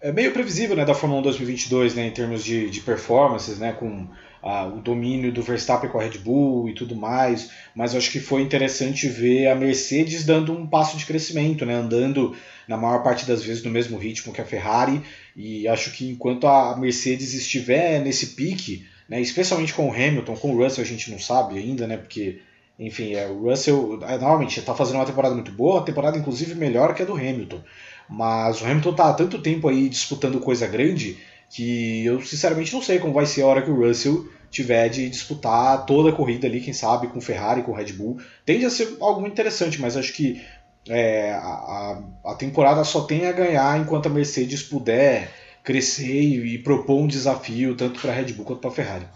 é 0.00 0.10
meio 0.10 0.32
previsível 0.32 0.74
né, 0.74 0.84
da 0.84 0.94
Fórmula 0.94 1.20
1 1.20 1.24
2022 1.24 1.94
né, 1.94 2.06
em 2.06 2.10
termos 2.10 2.42
de, 2.42 2.70
de 2.70 2.80
performances, 2.80 3.58
né, 3.58 3.72
com 3.72 4.06
ah, 4.42 4.64
o 4.64 4.80
domínio 4.80 5.30
do 5.30 5.42
Verstappen 5.42 5.90
com 5.90 5.98
a 5.98 6.02
Red 6.02 6.18
Bull 6.18 6.68
e 6.70 6.74
tudo 6.74 6.96
mais, 6.96 7.50
mas 7.74 7.92
eu 7.92 7.98
acho 7.98 8.10
que 8.10 8.18
foi 8.18 8.40
interessante 8.40 9.06
ver 9.08 9.48
a 9.48 9.54
Mercedes 9.54 10.24
dando 10.24 10.52
um 10.52 10.66
passo 10.66 10.96
de 10.96 11.04
crescimento, 11.04 11.66
né, 11.66 11.74
andando 11.74 12.34
na 12.66 12.76
maior 12.76 13.02
parte 13.02 13.26
das 13.26 13.44
vezes 13.44 13.62
no 13.62 13.70
mesmo 13.70 13.98
ritmo 13.98 14.32
que 14.32 14.40
a 14.40 14.46
Ferrari, 14.46 15.02
e 15.36 15.68
acho 15.68 15.92
que 15.92 16.08
enquanto 16.08 16.46
a 16.46 16.76
Mercedes 16.76 17.34
estiver 17.34 18.00
nesse 18.00 18.28
pique, 18.28 18.86
né, 19.06 19.20
especialmente 19.20 19.74
com 19.74 19.88
o 19.88 19.92
Hamilton, 19.92 20.36
com 20.36 20.54
o 20.54 20.62
Russell 20.62 20.84
a 20.84 20.86
gente 20.86 21.10
não 21.10 21.18
sabe 21.18 21.58
ainda, 21.58 21.86
né, 21.86 21.98
porque 21.98 22.40
enfim, 22.80 23.12
é, 23.12 23.26
o 23.26 23.42
Russell 23.42 23.98
é, 24.02 24.16
normalmente 24.16 24.58
está 24.58 24.74
fazendo 24.74 24.96
uma 24.96 25.04
temporada 25.04 25.34
muito 25.34 25.52
boa, 25.52 25.74
uma 25.74 25.84
temporada 25.84 26.16
inclusive 26.16 26.54
melhor 26.54 26.94
que 26.94 27.02
a 27.02 27.04
do 27.04 27.14
Hamilton. 27.14 27.60
Mas 28.08 28.60
o 28.60 28.64
Hamilton 28.64 28.90
está 28.90 29.10
há 29.10 29.12
tanto 29.12 29.40
tempo 29.40 29.68
aí 29.68 29.88
disputando 29.88 30.40
coisa 30.40 30.66
grande 30.66 31.18
que 31.50 32.04
eu 32.06 32.22
sinceramente 32.22 32.72
não 32.72 32.80
sei 32.80 32.98
como 32.98 33.12
vai 33.12 33.26
ser 33.26 33.42
a 33.42 33.46
hora 33.46 33.60
que 33.60 33.70
o 33.70 33.86
Russell 33.86 34.26
tiver 34.50 34.88
de 34.88 35.10
disputar 35.10 35.84
toda 35.84 36.08
a 36.08 36.12
corrida 36.12 36.46
ali, 36.46 36.60
quem 36.60 36.72
sabe, 36.72 37.08
com 37.08 37.20
Ferrari, 37.20 37.62
com 37.62 37.72
Red 37.72 37.92
Bull. 37.92 38.18
Tende 38.46 38.64
a 38.64 38.70
ser 38.70 38.96
algo 39.00 39.20
muito 39.20 39.34
interessante, 39.34 39.80
mas 39.80 39.96
acho 39.96 40.12
que 40.14 40.40
é, 40.88 41.32
a, 41.32 42.02
a 42.24 42.34
temporada 42.34 42.82
só 42.82 43.02
tem 43.02 43.26
a 43.26 43.32
ganhar 43.32 43.78
enquanto 43.78 44.06
a 44.06 44.10
Mercedes 44.10 44.62
puder 44.62 45.30
crescer 45.62 46.20
e, 46.20 46.54
e 46.54 46.58
propor 46.58 46.98
um 46.98 47.06
desafio 47.06 47.76
tanto 47.76 48.00
para 48.00 48.10
a 48.10 48.14
Red 48.14 48.32
Bull 48.32 48.46
quanto 48.46 48.60
para 48.60 48.70
a 48.70 48.74
Ferrari. 48.74 49.06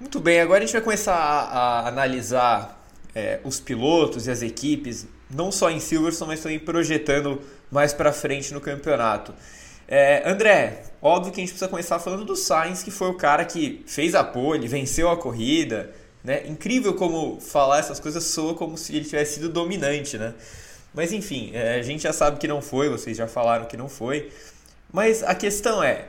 Muito 0.00 0.18
bem, 0.18 0.40
agora 0.40 0.64
a 0.64 0.66
gente 0.66 0.72
vai 0.72 0.82
começar 0.82 1.14
a, 1.14 1.80
a 1.80 1.88
analisar 1.88 2.83
é, 3.14 3.40
os 3.44 3.60
pilotos 3.60 4.26
e 4.26 4.30
as 4.30 4.42
equipes, 4.42 5.06
não 5.30 5.52
só 5.52 5.70
em 5.70 5.80
Silverstone, 5.80 6.30
mas 6.30 6.40
também 6.40 6.58
projetando 6.58 7.40
mais 7.70 7.92
para 7.92 8.12
frente 8.12 8.52
no 8.52 8.60
campeonato. 8.60 9.34
É, 9.86 10.28
André, 10.28 10.84
óbvio 11.00 11.32
que 11.32 11.40
a 11.40 11.42
gente 11.42 11.50
precisa 11.50 11.68
começar 11.68 11.98
falando 11.98 12.24
do 12.24 12.34
Sainz, 12.34 12.82
que 12.82 12.90
foi 12.90 13.08
o 13.08 13.14
cara 13.14 13.44
que 13.44 13.82
fez 13.86 14.14
a 14.14 14.24
pole, 14.24 14.66
venceu 14.66 15.10
a 15.10 15.16
corrida. 15.16 15.90
Né? 16.22 16.46
Incrível 16.46 16.94
como 16.94 17.38
falar 17.40 17.80
essas 17.80 18.00
coisas 18.00 18.24
soa 18.24 18.54
como 18.54 18.78
se 18.78 18.96
ele 18.96 19.04
tivesse 19.04 19.34
sido 19.34 19.50
dominante, 19.50 20.16
né? 20.16 20.32
Mas 20.94 21.12
enfim, 21.12 21.50
é, 21.52 21.74
a 21.74 21.82
gente 21.82 22.04
já 22.04 22.12
sabe 22.12 22.38
que 22.38 22.48
não 22.48 22.62
foi, 22.62 22.88
vocês 22.88 23.16
já 23.16 23.26
falaram 23.26 23.66
que 23.66 23.76
não 23.76 23.88
foi. 23.88 24.30
Mas 24.90 25.22
a 25.22 25.34
questão 25.34 25.82
é, 25.82 26.06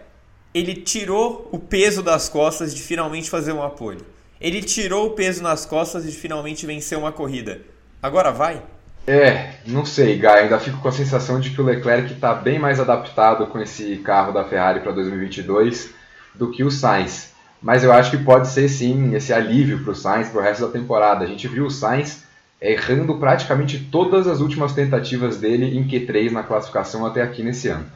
ele 0.53 0.75
tirou 0.75 1.49
o 1.51 1.59
peso 1.59 2.01
das 2.01 2.29
costas 2.29 2.73
de 2.73 2.81
finalmente 2.81 3.29
fazer 3.29 3.51
uma 3.51 3.69
pole. 3.69 4.05
Ele 4.45 4.61
tirou 4.61 5.07
o 5.07 5.09
peso 5.09 5.41
nas 5.41 5.65
costas 5.65 6.03
de 6.03 6.11
finalmente 6.11 6.67
vencer 6.67 6.95
uma 6.95 7.11
corrida. 7.11 7.61
Agora 7.99 8.31
vai? 8.31 8.61
É, 9.07 9.55
não 9.65 9.83
sei, 9.83 10.19
Guy. 10.19 10.27
Ainda 10.27 10.59
fico 10.59 10.77
com 10.77 10.87
a 10.87 10.91
sensação 10.91 11.39
de 11.39 11.49
que 11.49 11.59
o 11.59 11.65
Leclerc 11.65 12.13
está 12.13 12.31
bem 12.31 12.59
mais 12.59 12.79
adaptado 12.79 13.47
com 13.47 13.59
esse 13.59 13.97
carro 13.97 14.31
da 14.31 14.43
Ferrari 14.43 14.81
para 14.81 14.91
2022 14.91 15.89
do 16.35 16.51
que 16.51 16.63
o 16.63 16.69
Sainz. 16.69 17.33
Mas 17.59 17.83
eu 17.83 17.91
acho 17.91 18.11
que 18.11 18.19
pode 18.19 18.47
ser 18.49 18.69
sim 18.69 19.15
esse 19.15 19.33
alívio 19.33 19.83
para 19.83 19.93
o 19.93 19.95
Sainz 19.95 20.29
para 20.29 20.39
o 20.39 20.43
resto 20.43 20.67
da 20.67 20.71
temporada. 20.71 21.25
A 21.25 21.27
gente 21.27 21.47
viu 21.47 21.65
o 21.65 21.71
Sainz 21.71 22.23
errando 22.61 23.17
praticamente 23.17 23.79
todas 23.91 24.27
as 24.27 24.41
últimas 24.41 24.73
tentativas 24.73 25.37
dele 25.37 25.75
em 25.75 25.87
Q3 25.87 26.29
na 26.31 26.43
classificação 26.43 27.03
até 27.03 27.23
aqui 27.23 27.41
nesse 27.41 27.67
ano. 27.69 27.87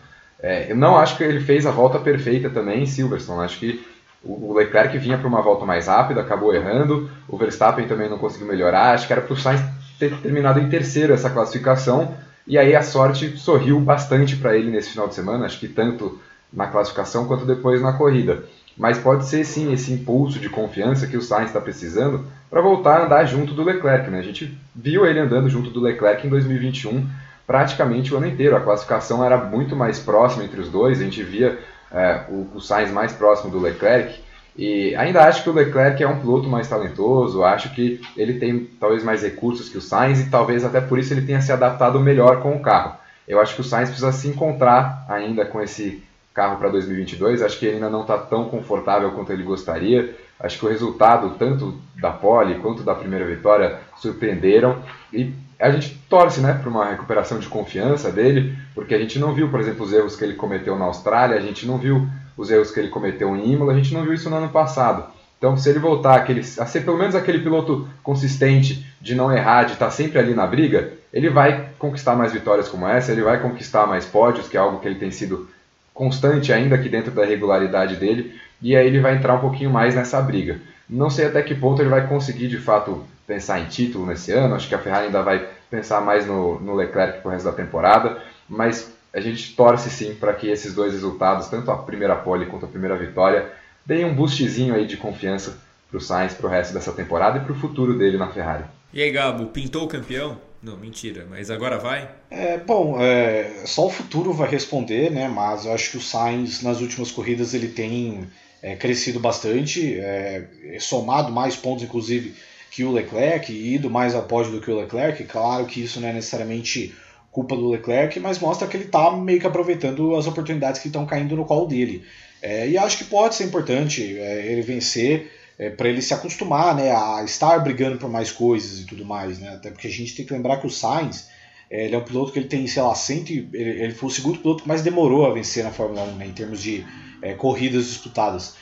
É, 0.41 0.71
eu 0.71 0.75
não 0.75 0.97
acho 0.97 1.15
que 1.15 1.23
ele 1.23 1.41
fez 1.41 1.67
a 1.67 1.71
volta 1.71 1.99
perfeita 1.99 2.49
também 2.49 2.81
em 2.81 2.87
Silverstone. 2.87 3.45
Acho 3.45 3.59
que 3.59 3.85
o 4.23 4.53
Leclerc 4.53 4.97
vinha 4.97 5.17
para 5.17 5.27
uma 5.27 5.41
volta 5.41 5.65
mais 5.65 5.87
rápida, 5.87 6.21
acabou 6.21 6.53
errando. 6.53 7.09
O 7.27 7.37
Verstappen 7.37 7.87
também 7.87 8.09
não 8.09 8.17
conseguiu 8.17 8.47
melhorar. 8.47 8.93
Acho 8.93 9.07
que 9.07 9.13
era 9.13 9.21
para 9.21 9.33
o 9.33 9.37
Sainz 9.37 9.61
ter 9.97 10.13
terminado 10.17 10.59
em 10.59 10.69
terceiro 10.69 11.13
essa 11.13 11.29
classificação. 11.29 12.15
E 12.45 12.57
aí 12.57 12.75
a 12.75 12.81
sorte 12.81 13.37
sorriu 13.37 13.79
bastante 13.79 14.35
para 14.35 14.57
ele 14.57 14.71
nesse 14.71 14.89
final 14.89 15.07
de 15.07 15.15
semana, 15.15 15.45
acho 15.45 15.59
que 15.59 15.67
tanto 15.67 16.19
na 16.51 16.67
classificação 16.67 17.27
quanto 17.27 17.45
depois 17.45 17.81
na 17.81 17.93
corrida. 17.93 18.43
Mas 18.75 18.97
pode 18.97 19.25
ser 19.25 19.45
sim 19.45 19.71
esse 19.71 19.91
impulso 19.91 20.39
de 20.39 20.49
confiança 20.49 21.05
que 21.05 21.17
o 21.17 21.21
Sainz 21.21 21.47
está 21.47 21.61
precisando 21.61 22.25
para 22.49 22.61
voltar 22.61 23.01
a 23.01 23.05
andar 23.05 23.25
junto 23.25 23.53
do 23.53 23.63
Leclerc. 23.63 24.09
Né? 24.09 24.19
A 24.19 24.23
gente 24.23 24.57
viu 24.75 25.05
ele 25.05 25.19
andando 25.19 25.49
junto 25.49 25.69
do 25.69 25.79
Leclerc 25.79 26.25
em 26.25 26.29
2021 26.29 27.07
praticamente 27.45 28.13
o 28.13 28.17
ano 28.17 28.27
inteiro. 28.27 28.55
A 28.55 28.61
classificação 28.61 29.23
era 29.23 29.37
muito 29.37 29.75
mais 29.75 29.99
próxima 29.99 30.43
entre 30.43 30.59
os 30.59 30.69
dois, 30.69 30.99
a 30.99 31.03
gente 31.03 31.21
via 31.21 31.59
é, 31.91 32.21
o, 32.29 32.47
o 32.55 32.61
Sainz 32.61 32.91
mais 32.91 33.13
próximo 33.13 33.51
do 33.51 33.59
Leclerc. 33.59 34.19
E 34.57 34.93
ainda 34.95 35.23
acho 35.23 35.43
que 35.43 35.49
o 35.49 35.53
Leclerc 35.53 36.03
é 36.03 36.07
um 36.07 36.19
piloto 36.19 36.49
mais 36.49 36.67
talentoso, 36.67 37.43
acho 37.43 37.73
que 37.73 38.01
ele 38.17 38.39
tem 38.39 38.65
talvez 38.79 39.03
mais 39.03 39.21
recursos 39.21 39.69
que 39.69 39.77
o 39.77 39.81
Sainz 39.81 40.19
e 40.19 40.29
talvez 40.29 40.65
até 40.65 40.81
por 40.81 40.99
isso 40.99 41.13
ele 41.13 41.25
tenha 41.25 41.41
se 41.41 41.51
adaptado 41.51 41.99
melhor 41.99 42.41
com 42.41 42.55
o 42.55 42.59
carro. 42.59 42.97
Eu 43.27 43.39
acho 43.39 43.55
que 43.55 43.61
o 43.61 43.63
Sainz 43.63 43.89
precisa 43.89 44.11
se 44.11 44.27
encontrar 44.27 45.05
ainda 45.07 45.45
com 45.45 45.61
esse 45.61 46.03
carro 46.33 46.57
para 46.57 46.69
2022, 46.69 47.41
acho 47.41 47.57
que 47.59 47.65
ele 47.65 47.75
ainda 47.75 47.89
não 47.89 48.01
está 48.01 48.17
tão 48.17 48.45
confortável 48.45 49.11
quanto 49.11 49.31
ele 49.31 49.43
gostaria. 49.43 50.15
Acho 50.39 50.57
que 50.57 50.65
o 50.65 50.69
resultado, 50.69 51.35
tanto 51.37 51.77
da 51.99 52.11
pole 52.11 52.55
quanto 52.59 52.81
da 52.81 52.95
primeira 52.95 53.25
vitória, 53.25 53.77
surpreenderam 53.97 54.81
e 55.11 55.33
a 55.59 55.69
gente 55.71 55.99
torce 56.09 56.39
né, 56.39 56.53
para 56.53 56.69
uma 56.69 56.89
recuperação 56.89 57.37
de 57.37 57.47
confiança 57.47 58.11
dele, 58.11 58.57
porque 58.73 58.95
a 58.95 58.97
gente 58.97 59.19
não 59.19 59.33
viu, 59.33 59.49
por 59.49 59.59
exemplo, 59.59 59.85
os 59.85 59.91
erros 59.91 60.15
que 60.15 60.23
ele 60.23 60.35
cometeu 60.35 60.77
na 60.77 60.85
Austrália, 60.85 61.35
a 61.35 61.41
gente 61.41 61.65
não 61.65 61.77
viu 61.77 62.07
os 62.37 62.49
erros 62.49 62.71
que 62.71 62.79
ele 62.79 62.87
cometeu 62.87 63.35
em 63.35 63.51
Imola, 63.51 63.73
a 63.73 63.75
gente 63.75 63.93
não 63.93 64.03
viu 64.03 64.13
isso 64.13 64.29
no 64.29 64.37
ano 64.37 64.49
passado. 64.49 65.03
Então, 65.37 65.57
se 65.57 65.69
ele 65.69 65.79
voltar 65.79 66.15
aquele, 66.15 66.41
a 66.41 66.65
ser 66.65 66.81
pelo 66.81 66.97
menos 66.97 67.15
aquele 67.15 67.39
piloto 67.39 67.87
consistente, 68.03 68.85
de 69.01 69.15
não 69.15 69.31
errar, 69.31 69.63
de 69.63 69.73
estar 69.73 69.89
sempre 69.91 70.19
ali 70.19 70.33
na 70.33 70.45
briga, 70.45 70.93
ele 71.13 71.29
vai 71.29 71.69
conquistar 71.77 72.15
mais 72.15 72.33
vitórias 72.33 72.67
como 72.67 72.87
essa, 72.87 73.11
ele 73.11 73.21
vai 73.21 73.41
conquistar 73.41 73.87
mais 73.87 74.05
pódios, 74.05 74.47
que 74.47 74.57
é 74.57 74.59
algo 74.59 74.79
que 74.79 74.87
ele 74.87 74.99
tem 74.99 75.11
sido 75.11 75.49
constante 75.93 76.53
ainda 76.53 76.75
aqui 76.75 76.87
dentro 76.87 77.11
da 77.11 77.25
regularidade 77.25 77.95
dele, 77.95 78.39
e 78.61 78.75
aí 78.75 78.87
ele 78.87 78.99
vai 78.99 79.15
entrar 79.15 79.35
um 79.35 79.39
pouquinho 79.39 79.69
mais 79.69 79.95
nessa 79.95 80.21
briga. 80.21 80.59
Não 80.89 81.09
sei 81.09 81.27
até 81.27 81.41
que 81.41 81.55
ponto 81.55 81.81
ele 81.81 81.89
vai 81.89 82.07
conseguir 82.07 82.47
de 82.47 82.57
fato 82.57 83.05
pensar 83.27 83.59
em 83.59 83.65
título 83.65 84.05
nesse 84.05 84.31
ano, 84.31 84.55
acho 84.55 84.67
que 84.67 84.75
a 84.75 84.79
Ferrari 84.79 85.05
ainda 85.05 85.21
vai 85.21 85.47
pensar 85.69 86.01
mais 86.01 86.25
no, 86.25 86.59
no 86.59 86.73
Leclerc 86.73 87.21
pro 87.21 87.31
resto 87.31 87.45
da 87.45 87.51
temporada, 87.51 88.21
mas 88.47 88.91
a 89.13 89.19
gente 89.19 89.55
torce 89.55 89.89
sim 89.89 90.15
para 90.15 90.33
que 90.33 90.47
esses 90.47 90.73
dois 90.73 90.93
resultados, 90.93 91.47
tanto 91.47 91.69
a 91.69 91.77
primeira 91.77 92.15
pole 92.15 92.47
quanto 92.47 92.65
a 92.65 92.69
primeira 92.69 92.97
vitória, 92.97 93.51
deem 93.85 94.05
um 94.05 94.15
boostzinho 94.15 94.73
aí 94.73 94.85
de 94.85 94.97
confiança 94.97 95.57
para 95.89 95.97
o 95.97 96.01
Sainz 96.01 96.33
para 96.33 96.47
o 96.47 96.49
resto 96.49 96.73
dessa 96.73 96.91
temporada 96.91 97.39
e 97.39 97.41
para 97.41 97.53
o 97.53 97.55
futuro 97.55 97.97
dele 97.97 98.17
na 98.17 98.29
Ferrari. 98.29 98.63
E 98.93 99.01
aí, 99.01 99.11
Gabo, 99.11 99.47
pintou 99.47 99.85
o 99.85 99.87
campeão? 99.87 100.37
Não, 100.61 100.75
mentira, 100.75 101.25
mas 101.29 101.49
agora 101.49 101.77
vai? 101.77 102.09
É, 102.29 102.57
bom, 102.57 102.97
é, 102.99 103.63
só 103.65 103.85
o 103.85 103.89
futuro 103.89 104.33
vai 104.33 104.49
responder, 104.49 105.09
né? 105.09 105.27
Mas 105.27 105.65
eu 105.65 105.73
acho 105.73 105.91
que 105.91 105.97
o 105.97 106.01
Sainz 106.01 106.61
nas 106.61 106.81
últimas 106.81 107.11
corridas 107.11 107.53
ele 107.53 107.69
tem 107.69 108.27
é, 108.61 108.75
crescido 108.75 109.19
bastante, 109.19 109.95
é, 109.99 110.45
somado 110.79 111.31
mais 111.31 111.55
pontos, 111.55 111.83
inclusive, 111.83 112.33
que 112.71 112.83
o 112.83 112.91
Leclerc, 112.91 113.51
e 113.51 113.75
ido 113.75 113.89
mais 113.89 114.15
a 114.15 114.21
pódio 114.21 114.51
do 114.51 114.61
que 114.61 114.69
o 114.69 114.79
Leclerc. 114.79 115.23
Claro 115.25 115.65
que 115.65 115.83
isso 115.83 115.99
não 115.99 116.07
é 116.07 116.13
necessariamente 116.13 116.93
culpa 117.31 117.55
do 117.55 117.69
Leclerc, 117.69 118.19
mas 118.19 118.39
mostra 118.39 118.67
que 118.67 118.75
ele 118.75 118.85
está 118.85 119.11
meio 119.11 119.39
que 119.39 119.47
aproveitando 119.47 120.15
as 120.15 120.27
oportunidades 120.27 120.81
que 120.81 120.87
estão 120.87 121.05
caindo 121.05 121.35
no 121.35 121.45
colo 121.45 121.67
dele. 121.67 122.03
É, 122.41 122.67
e 122.69 122.77
acho 122.77 122.97
que 122.97 123.03
pode 123.05 123.35
ser 123.35 123.45
importante 123.45 124.17
é, 124.17 124.51
ele 124.51 124.61
vencer 124.61 125.31
é, 125.57 125.69
para 125.69 125.89
ele 125.89 126.01
se 126.01 126.13
acostumar 126.13 126.73
né, 126.73 126.91
a 126.91 127.21
estar 127.23 127.59
brigando 127.59 127.97
por 127.97 128.09
mais 128.09 128.31
coisas 128.31 128.79
e 128.79 128.85
tudo 128.85 129.05
mais. 129.05 129.39
Né? 129.39 129.49
Até 129.49 129.69
porque 129.69 129.87
a 129.87 129.91
gente 129.91 130.15
tem 130.15 130.25
que 130.25 130.33
lembrar 130.33 130.57
que 130.57 130.67
o 130.67 130.69
Sainz 130.69 131.27
ele 131.69 131.95
é 131.95 131.97
um 131.97 132.03
piloto 132.03 132.31
que 132.31 132.39
ele 132.39 132.47
tem, 132.47 132.65
sei 132.67 132.81
lá, 132.81 132.95
cento, 132.95 133.31
ele, 133.31 133.47
ele 133.53 133.93
foi 133.93 134.09
o 134.09 134.11
segundo 134.11 134.39
piloto 134.39 134.63
que 134.63 134.67
mais 134.67 134.81
demorou 134.81 135.25
a 135.25 135.33
vencer 135.33 135.63
na 135.63 135.71
Fórmula 135.71 136.03
1, 136.03 136.15
né, 136.15 136.25
em 136.25 136.31
termos 136.31 136.61
de 136.61 136.85
é, 137.21 137.33
corridas 137.33 137.85
disputadas. 137.85 138.55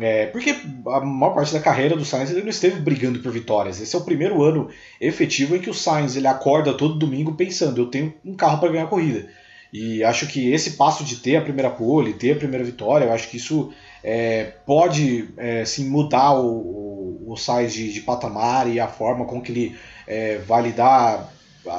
É, 0.00 0.26
porque 0.26 0.50
a 0.88 1.00
maior 1.00 1.34
parte 1.34 1.52
da 1.52 1.60
carreira 1.60 1.96
do 1.96 2.04
Sainz 2.04 2.30
ele 2.30 2.42
não 2.42 2.48
esteve 2.48 2.80
brigando 2.80 3.20
por 3.20 3.30
vitórias. 3.30 3.80
Esse 3.80 3.94
é 3.94 3.98
o 3.98 4.04
primeiro 4.04 4.42
ano 4.42 4.68
efetivo 5.00 5.54
em 5.54 5.60
que 5.60 5.70
o 5.70 5.74
Sainz 5.74 6.16
ele 6.16 6.26
acorda 6.26 6.74
todo 6.74 6.98
domingo 6.98 7.34
pensando: 7.34 7.80
eu 7.80 7.86
tenho 7.86 8.12
um 8.24 8.34
carro 8.34 8.58
para 8.58 8.72
ganhar 8.72 8.84
a 8.84 8.88
corrida. 8.88 9.28
E 9.72 10.04
acho 10.04 10.26
que 10.26 10.52
esse 10.52 10.72
passo 10.72 11.04
de 11.04 11.16
ter 11.16 11.36
a 11.36 11.40
primeira 11.40 11.70
pole, 11.70 12.12
ter 12.12 12.32
a 12.32 12.36
primeira 12.36 12.64
vitória, 12.64 13.06
eu 13.06 13.12
acho 13.12 13.28
que 13.28 13.36
isso 13.36 13.72
é, 14.02 14.52
pode 14.66 15.28
é, 15.36 15.64
sim, 15.64 15.88
mudar 15.88 16.32
o, 16.32 16.46
o, 16.46 17.32
o 17.32 17.36
Sainz 17.36 17.72
de, 17.72 17.92
de, 17.92 18.00
patamar 18.00 18.68
e 18.68 18.78
a 18.78 18.86
forma 18.86 19.24
com 19.24 19.40
que 19.40 19.50
ele 19.50 19.76
é, 20.06 20.38
vai 20.38 20.62
lidar 20.62 21.33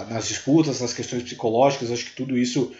nas 0.09 0.27
disputas, 0.27 0.81
nas 0.81 0.93
questões 0.93 1.23
psicológicas. 1.23 1.91
Acho 1.91 2.05
que 2.05 2.15
tudo 2.15 2.37
isso 2.37 2.71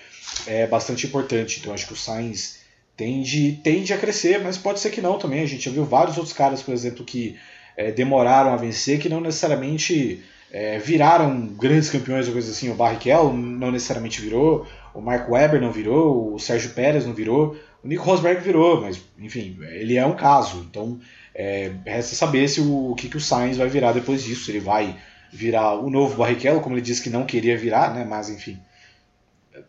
é 0.48 0.66
bastante 0.68 1.08
importante. 1.08 1.60
Então 1.60 1.74
acho 1.74 1.88
que 1.88 1.94
o 1.94 1.98
Sainz 1.98 2.60
tende, 2.96 3.60
tende 3.64 3.94
a 3.94 3.98
crescer, 3.98 4.42
mas 4.42 4.58
pode 4.58 4.80
ser 4.80 4.90
que 4.90 5.02
não 5.02 5.18
também. 5.18 5.42
A 5.42 5.46
gente 5.46 5.66
já 5.66 5.72
viu 5.72 5.86
vários 5.86 6.18
outros 6.18 6.36
caras, 6.36 6.62
por 6.62 6.74
exemplo, 6.74 7.04
que 7.04 7.38
é, 7.78 7.92
demoraram 7.92 8.54
a 8.54 8.58
vencer, 8.58 9.00
que 9.00 9.10
não 9.10 9.22
necessariamente 9.22 10.24
é, 10.52 10.80
viraram 10.80 11.48
grandes 11.48 11.90
campeões 11.90 12.28
ou 12.28 12.34
coisa 12.34 12.52
assim. 12.52 12.70
O 12.70 12.76
Barrichello 12.76 13.36
não 13.36 13.72
necessariamente 13.72 14.22
virou, 14.22 14.68
o 14.94 15.02
Mark 15.02 15.30
Webber 15.30 15.62
não 15.62 15.72
virou, 15.72 16.34
o 16.34 16.40
Sérgio 16.40 16.72
Pérez 16.72 17.06
não 17.06 17.14
virou, 17.14 17.58
o 17.84 17.88
Nico 17.88 18.04
Rosberg 18.04 18.42
virou, 18.42 18.82
mas 18.82 19.00
enfim, 19.20 19.58
ele 19.62 19.98
é 19.98 20.06
um 20.06 20.16
caso. 20.16 20.66
Então 20.70 21.00
é, 21.34 21.72
resta 21.86 22.16
saber 22.16 22.48
se 22.48 22.62
o, 22.62 22.92
o 22.92 22.96
que, 22.96 23.10
que 23.10 23.18
o 23.18 23.22
Sainz 23.22 23.58
vai 23.58 23.68
virar 23.68 23.92
depois 23.92 24.24
disso. 24.24 24.50
Ele 24.50 24.60
vai 24.60 24.96
virar 25.36 25.76
o 25.76 25.90
novo 25.90 26.18
Barrichello, 26.18 26.62
como 26.62 26.76
ele 26.76 26.82
disse 26.82 27.02
que 27.02 27.10
não 27.10 27.26
queria 27.26 27.58
virar, 27.58 27.94
né? 27.94 28.06
Mas 28.06 28.30
enfim 28.30 28.60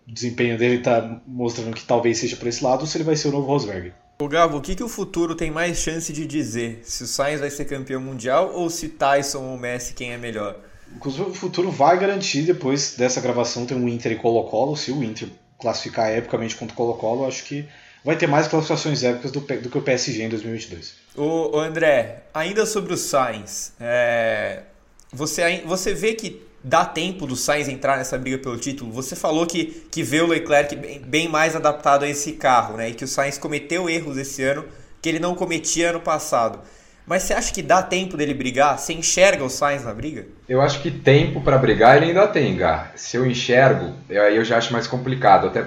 o 0.06 0.12
desempenho 0.12 0.58
dele 0.58 0.76
está 0.76 1.20
mostrando 1.26 1.74
que 1.74 1.84
talvez 1.84 2.18
seja 2.18 2.36
para 2.36 2.48
esse 2.48 2.62
lado, 2.62 2.80
ou 2.80 2.86
se 2.86 2.96
ele 2.96 3.04
vai 3.04 3.16
ser 3.16 3.28
o 3.28 3.32
novo 3.32 3.46
Rosberg. 3.46 3.92
O 4.18 4.28
Gabo, 4.28 4.58
o 4.58 4.60
que, 4.60 4.74
que 4.74 4.82
o 4.82 4.88
futuro 4.88 5.34
tem 5.34 5.50
mais 5.50 5.78
chance 5.78 6.12
de 6.12 6.26
dizer? 6.26 6.80
Se 6.84 7.02
o 7.02 7.06
Sainz 7.06 7.40
vai 7.40 7.50
ser 7.50 7.66
campeão 7.66 8.00
mundial 8.00 8.52
ou 8.54 8.70
se 8.70 8.88
Tyson 8.88 9.42
ou 9.42 9.58
Messi 9.58 9.92
quem 9.92 10.12
é 10.12 10.16
melhor? 10.16 10.58
O 11.04 11.34
futuro 11.34 11.70
vai 11.70 11.98
garantir 11.98 12.42
depois 12.42 12.94
dessa 12.96 13.20
gravação 13.20 13.66
ter 13.66 13.74
um 13.74 13.86
Inter 13.86 14.12
e 14.12 14.16
Colo-Colo. 14.16 14.76
Se 14.76 14.90
o 14.90 15.04
Inter 15.04 15.28
classificar 15.58 16.10
epicamente 16.16 16.56
contra 16.56 16.72
o 16.72 16.76
Colo-Colo, 16.76 17.26
acho 17.26 17.44
que 17.44 17.68
vai 18.02 18.16
ter 18.16 18.26
mais 18.26 18.48
classificações 18.48 19.02
épicas 19.02 19.30
do, 19.32 19.40
do 19.40 19.68
que 19.68 19.78
o 19.78 19.82
PSG 19.82 20.22
em 20.22 20.28
2022. 20.30 20.94
O, 21.14 21.56
o 21.56 21.58
André, 21.58 22.22
ainda 22.32 22.64
sobre 22.64 22.94
o 22.94 22.96
Sainz, 22.96 23.74
é, 23.78 24.62
você, 25.12 25.62
você 25.64 25.94
vê 25.94 26.14
que 26.14 26.42
dá 26.62 26.84
tempo 26.84 27.26
do 27.26 27.36
Sainz 27.36 27.68
entrar 27.68 27.96
nessa 27.96 28.18
briga 28.18 28.38
pelo 28.38 28.56
título? 28.56 28.92
Você 28.92 29.14
falou 29.14 29.46
que, 29.46 29.86
que 29.90 30.02
vê 30.02 30.20
o 30.20 30.26
Leclerc 30.26 30.74
bem, 30.74 31.00
bem 31.00 31.28
mais 31.28 31.54
adaptado 31.54 32.04
a 32.04 32.08
esse 32.08 32.32
carro, 32.32 32.76
né? 32.76 32.90
E 32.90 32.94
que 32.94 33.04
o 33.04 33.08
Sainz 33.08 33.38
cometeu 33.38 33.88
erros 33.88 34.16
esse 34.16 34.42
ano 34.42 34.64
que 35.00 35.08
ele 35.08 35.20
não 35.20 35.34
cometia 35.34 35.90
ano 35.90 36.00
passado. 36.00 36.58
Mas 37.06 37.22
você 37.22 37.34
acha 37.34 37.54
que 37.54 37.62
dá 37.62 37.82
tempo 37.82 38.16
dele 38.16 38.34
brigar? 38.34 38.76
Você 38.78 38.92
enxerga 38.92 39.44
o 39.44 39.48
Sainz 39.48 39.84
na 39.84 39.94
briga? 39.94 40.26
Eu 40.48 40.60
acho 40.60 40.82
que 40.82 40.90
tempo 40.90 41.40
para 41.40 41.56
brigar 41.56 41.96
ele 41.96 42.06
ainda 42.06 42.26
tem, 42.26 42.56
Gar. 42.56 42.92
Se 42.96 43.16
eu 43.16 43.24
enxergo, 43.24 43.94
aí 44.10 44.36
eu 44.36 44.44
já 44.44 44.58
acho 44.58 44.72
mais 44.72 44.88
complicado. 44.88 45.46
Até 45.46 45.64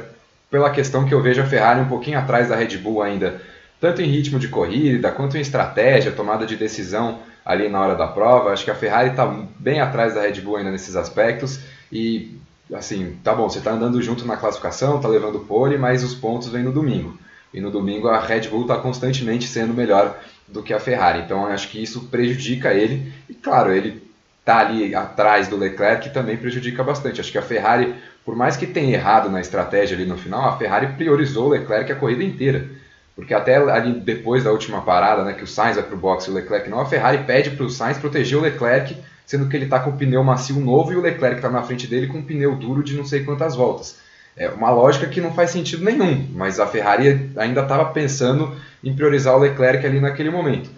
pela 0.52 0.70
questão 0.70 1.06
que 1.06 1.14
eu 1.14 1.22
vejo 1.22 1.42
a 1.42 1.46
Ferrari 1.46 1.80
um 1.80 1.88
pouquinho 1.88 2.20
atrás 2.20 2.50
da 2.50 2.58
Red 2.58 2.78
Bull 2.78 3.02
ainda, 3.02 3.42
tanto 3.80 4.02
em 4.02 4.10
ritmo 4.10 4.38
de 4.38 4.50
corrida, 4.50 5.12
quanto 5.12 5.38
em 5.38 5.42
estratégia, 5.42 6.12
tomada 6.12 6.46
de 6.46 6.58
decisão 6.58 7.20
ali 7.50 7.68
na 7.68 7.82
hora 7.82 7.96
da 7.96 8.06
prova. 8.06 8.52
Acho 8.52 8.64
que 8.64 8.70
a 8.70 8.76
Ferrari 8.76 9.10
está 9.10 9.26
bem 9.58 9.82
atrás 9.82 10.14
da 10.14 10.22
Red 10.22 10.40
Bull 10.42 10.58
ainda 10.58 10.70
nesses 10.70 10.96
aspectos 10.96 11.60
e 11.92 12.38
assim, 12.72 13.18
tá 13.24 13.34
bom, 13.34 13.50
você 13.50 13.58
está 13.58 13.72
andando 13.72 14.00
junto 14.04 14.24
na 14.24 14.38
classificação, 14.38 14.98
está 14.98 15.08
levando 15.08 15.40
pole, 15.40 15.76
mas 15.76 16.04
os 16.04 16.14
pontos 16.14 16.48
vêm 16.50 16.62
no 16.62 16.72
domingo. 16.72 17.18
E 17.52 17.60
no 17.60 17.72
domingo 17.72 18.08
a 18.08 18.20
Red 18.20 18.48
Bull 18.50 18.62
está 18.62 18.78
constantemente 18.78 19.48
sendo 19.48 19.74
melhor 19.74 20.16
do 20.48 20.62
que 20.62 20.72
a 20.72 20.80
Ferrari. 20.80 21.22
Então 21.22 21.48
acho 21.48 21.70
que 21.70 21.82
isso 21.82 22.02
prejudica 22.04 22.72
ele. 22.72 23.12
E 23.28 23.34
claro, 23.34 23.74
ele 23.74 24.08
tá 24.46 24.60
ali 24.60 24.94
atrás 24.94 25.48
do 25.48 25.58
Leclerc 25.58 26.08
que 26.08 26.14
também 26.14 26.38
prejudica 26.38 26.84
bastante. 26.84 27.20
Acho 27.20 27.32
que 27.32 27.40
a 27.40 27.42
Ferrari, 27.42 27.96
por 28.24 28.36
mais 28.36 28.56
que 28.56 28.68
tenha 28.68 28.94
errado 28.94 29.28
na 29.28 29.42
estratégia 29.42 29.98
ali 29.98 30.06
no 30.06 30.18
final, 30.18 30.48
a 30.48 30.56
Ferrari 30.56 30.94
priorizou 30.96 31.48
o 31.48 31.50
Leclerc 31.50 31.92
a 31.92 31.96
corrida 31.96 32.24
inteira. 32.24 32.70
Porque 33.20 33.34
até 33.34 33.58
ali 33.58 34.00
depois 34.00 34.46
da 34.46 34.52
última 34.52 34.82
parada, 34.82 35.26
né, 35.26 35.34
que 35.34 35.44
o 35.44 35.48
Sainz 35.48 35.76
vai 35.76 35.84
para 35.84 35.94
o 35.94 36.00
boxe 36.00 36.30
e 36.30 36.32
o 36.32 36.36
Leclerc 36.36 36.70
não, 36.70 36.80
a 36.80 36.86
Ferrari 36.86 37.26
pede 37.26 37.52
para 37.52 37.66
o 37.66 37.70
Sainz 37.70 37.98
proteger 37.98 38.38
o 38.38 38.42
Leclerc, 38.42 38.96
sendo 39.26 39.50
que 39.50 39.58
ele 39.58 39.66
está 39.66 39.78
com 39.80 39.90
o 39.90 39.98
pneu 39.98 40.24
macio 40.24 40.58
novo 40.58 40.94
e 40.94 40.96
o 40.96 41.02
Leclerc 41.02 41.36
está 41.36 41.50
na 41.50 41.62
frente 41.62 41.86
dele 41.86 42.08
com 42.08 42.20
um 42.20 42.24
pneu 42.24 42.56
duro 42.56 42.82
de 42.82 42.96
não 42.96 43.04
sei 43.04 43.26
quantas 43.26 43.58
voltas. 43.58 43.98
É 44.38 44.48
uma 44.48 44.72
lógica 44.72 45.06
que 45.06 45.20
não 45.20 45.34
faz 45.34 45.52
sentido 45.52 45.84
nenhum, 45.84 46.30
mas 46.34 46.62
a 46.62 46.66
Ferrari 46.66 47.30
ainda 47.36 47.62
estava 47.62 47.86
pensando 47.88 48.56
em 48.82 48.96
priorizar 48.96 49.36
o 49.36 49.40
Leclerc 49.40 49.86
ali 49.86 50.00
naquele 50.00 50.30
momento. 50.30 50.70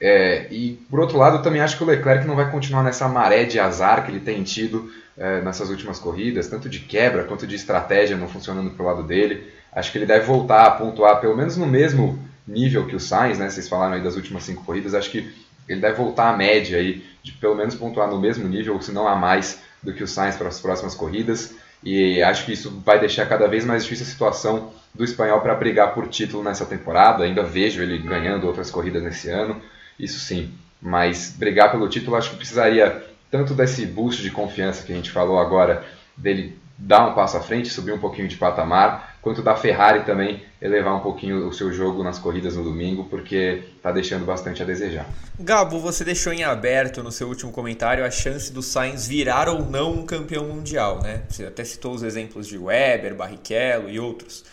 É, 0.00 0.48
e 0.50 0.72
por 0.90 0.98
outro 0.98 1.16
lado, 1.16 1.36
eu 1.36 1.42
também 1.42 1.60
acho 1.60 1.76
que 1.76 1.84
o 1.84 1.86
Leclerc 1.86 2.26
não 2.26 2.34
vai 2.34 2.50
continuar 2.50 2.82
nessa 2.82 3.06
maré 3.08 3.44
de 3.44 3.60
azar 3.60 4.04
que 4.04 4.10
ele 4.10 4.18
tem 4.18 4.42
tido 4.42 4.90
é, 5.16 5.40
nessas 5.42 5.70
últimas 5.70 6.00
corridas, 6.00 6.48
tanto 6.48 6.68
de 6.68 6.80
quebra 6.80 7.22
quanto 7.22 7.46
de 7.46 7.54
estratégia 7.54 8.16
não 8.16 8.28
funcionando 8.28 8.70
para 8.70 8.82
o 8.82 8.86
lado 8.86 9.04
dele. 9.04 9.46
Acho 9.74 9.90
que 9.90 9.98
ele 9.98 10.06
deve 10.06 10.24
voltar 10.24 10.66
a 10.66 10.70
pontuar 10.70 11.20
pelo 11.20 11.36
menos 11.36 11.56
no 11.56 11.66
mesmo 11.66 12.18
nível 12.46 12.86
que 12.86 12.94
o 12.94 13.00
Sainz, 13.00 13.38
né? 13.38 13.48
Vocês 13.48 13.68
falaram 13.68 13.94
aí 13.94 14.02
das 14.02 14.16
últimas 14.16 14.44
cinco 14.44 14.64
corridas, 14.64 14.94
acho 14.94 15.10
que 15.10 15.34
ele 15.68 15.80
deve 15.80 15.96
voltar 15.96 16.30
à 16.30 16.36
média 16.36 16.78
aí, 16.78 17.04
de 17.22 17.32
pelo 17.32 17.54
menos 17.54 17.74
pontuar 17.74 18.08
no 18.08 18.20
mesmo 18.20 18.46
nível, 18.46 18.80
se 18.80 18.92
não 18.92 19.08
a 19.08 19.16
mais 19.16 19.60
do 19.82 19.92
que 19.92 20.02
o 20.02 20.08
Sainz 20.08 20.36
para 20.36 20.48
as 20.48 20.60
próximas 20.60 20.94
corridas. 20.94 21.54
E 21.82 22.22
acho 22.22 22.46
que 22.46 22.52
isso 22.52 22.70
vai 22.84 22.98
deixar 22.98 23.26
cada 23.26 23.46
vez 23.46 23.64
mais 23.64 23.82
difícil 23.82 24.06
a 24.06 24.08
situação 24.08 24.72
do 24.94 25.04
espanhol 25.04 25.40
para 25.40 25.54
brigar 25.54 25.92
por 25.92 26.08
título 26.08 26.42
nessa 26.42 26.64
temporada. 26.64 27.24
Ainda 27.24 27.42
vejo 27.42 27.82
ele 27.82 27.98
ganhando 27.98 28.46
outras 28.46 28.70
corridas 28.70 29.02
nesse 29.02 29.28
ano, 29.28 29.60
isso 29.98 30.18
sim. 30.18 30.52
Mas 30.80 31.34
brigar 31.36 31.70
pelo 31.70 31.88
título 31.88 32.16
acho 32.16 32.30
que 32.30 32.36
precisaria 32.36 33.04
tanto 33.30 33.52
desse 33.54 33.84
boost 33.84 34.22
de 34.22 34.30
confiança 34.30 34.84
que 34.84 34.92
a 34.92 34.96
gente 34.96 35.10
falou 35.10 35.38
agora, 35.38 35.84
dele 36.16 36.58
dar 36.76 37.08
um 37.08 37.14
passo 37.14 37.36
à 37.36 37.40
frente, 37.40 37.68
subir 37.68 37.92
um 37.92 37.98
pouquinho 37.98 38.28
de 38.28 38.36
patamar, 38.36 39.16
quanto 39.22 39.42
da 39.42 39.56
Ferrari 39.56 40.04
também 40.04 40.42
elevar 40.60 40.94
um 40.94 41.00
pouquinho 41.00 41.48
o 41.48 41.52
seu 41.52 41.72
jogo 41.72 42.02
nas 42.02 42.18
corridas 42.18 42.56
no 42.56 42.64
domingo, 42.64 43.04
porque 43.04 43.62
está 43.76 43.92
deixando 43.92 44.24
bastante 44.24 44.62
a 44.62 44.66
desejar. 44.66 45.06
Gabo, 45.38 45.78
você 45.78 46.04
deixou 46.04 46.32
em 46.32 46.44
aberto 46.44 47.02
no 47.02 47.12
seu 47.12 47.28
último 47.28 47.52
comentário 47.52 48.04
a 48.04 48.10
chance 48.10 48.52
do 48.52 48.62
Sainz 48.62 49.06
virar 49.06 49.48
ou 49.48 49.64
não 49.64 49.92
um 49.92 50.06
campeão 50.06 50.44
mundial, 50.48 51.00
né? 51.00 51.22
Você 51.28 51.46
até 51.46 51.64
citou 51.64 51.94
os 51.94 52.02
exemplos 52.02 52.46
de 52.46 52.58
Weber, 52.58 53.14
Barrichello 53.14 53.88
e 53.88 53.98
outros. 53.98 54.44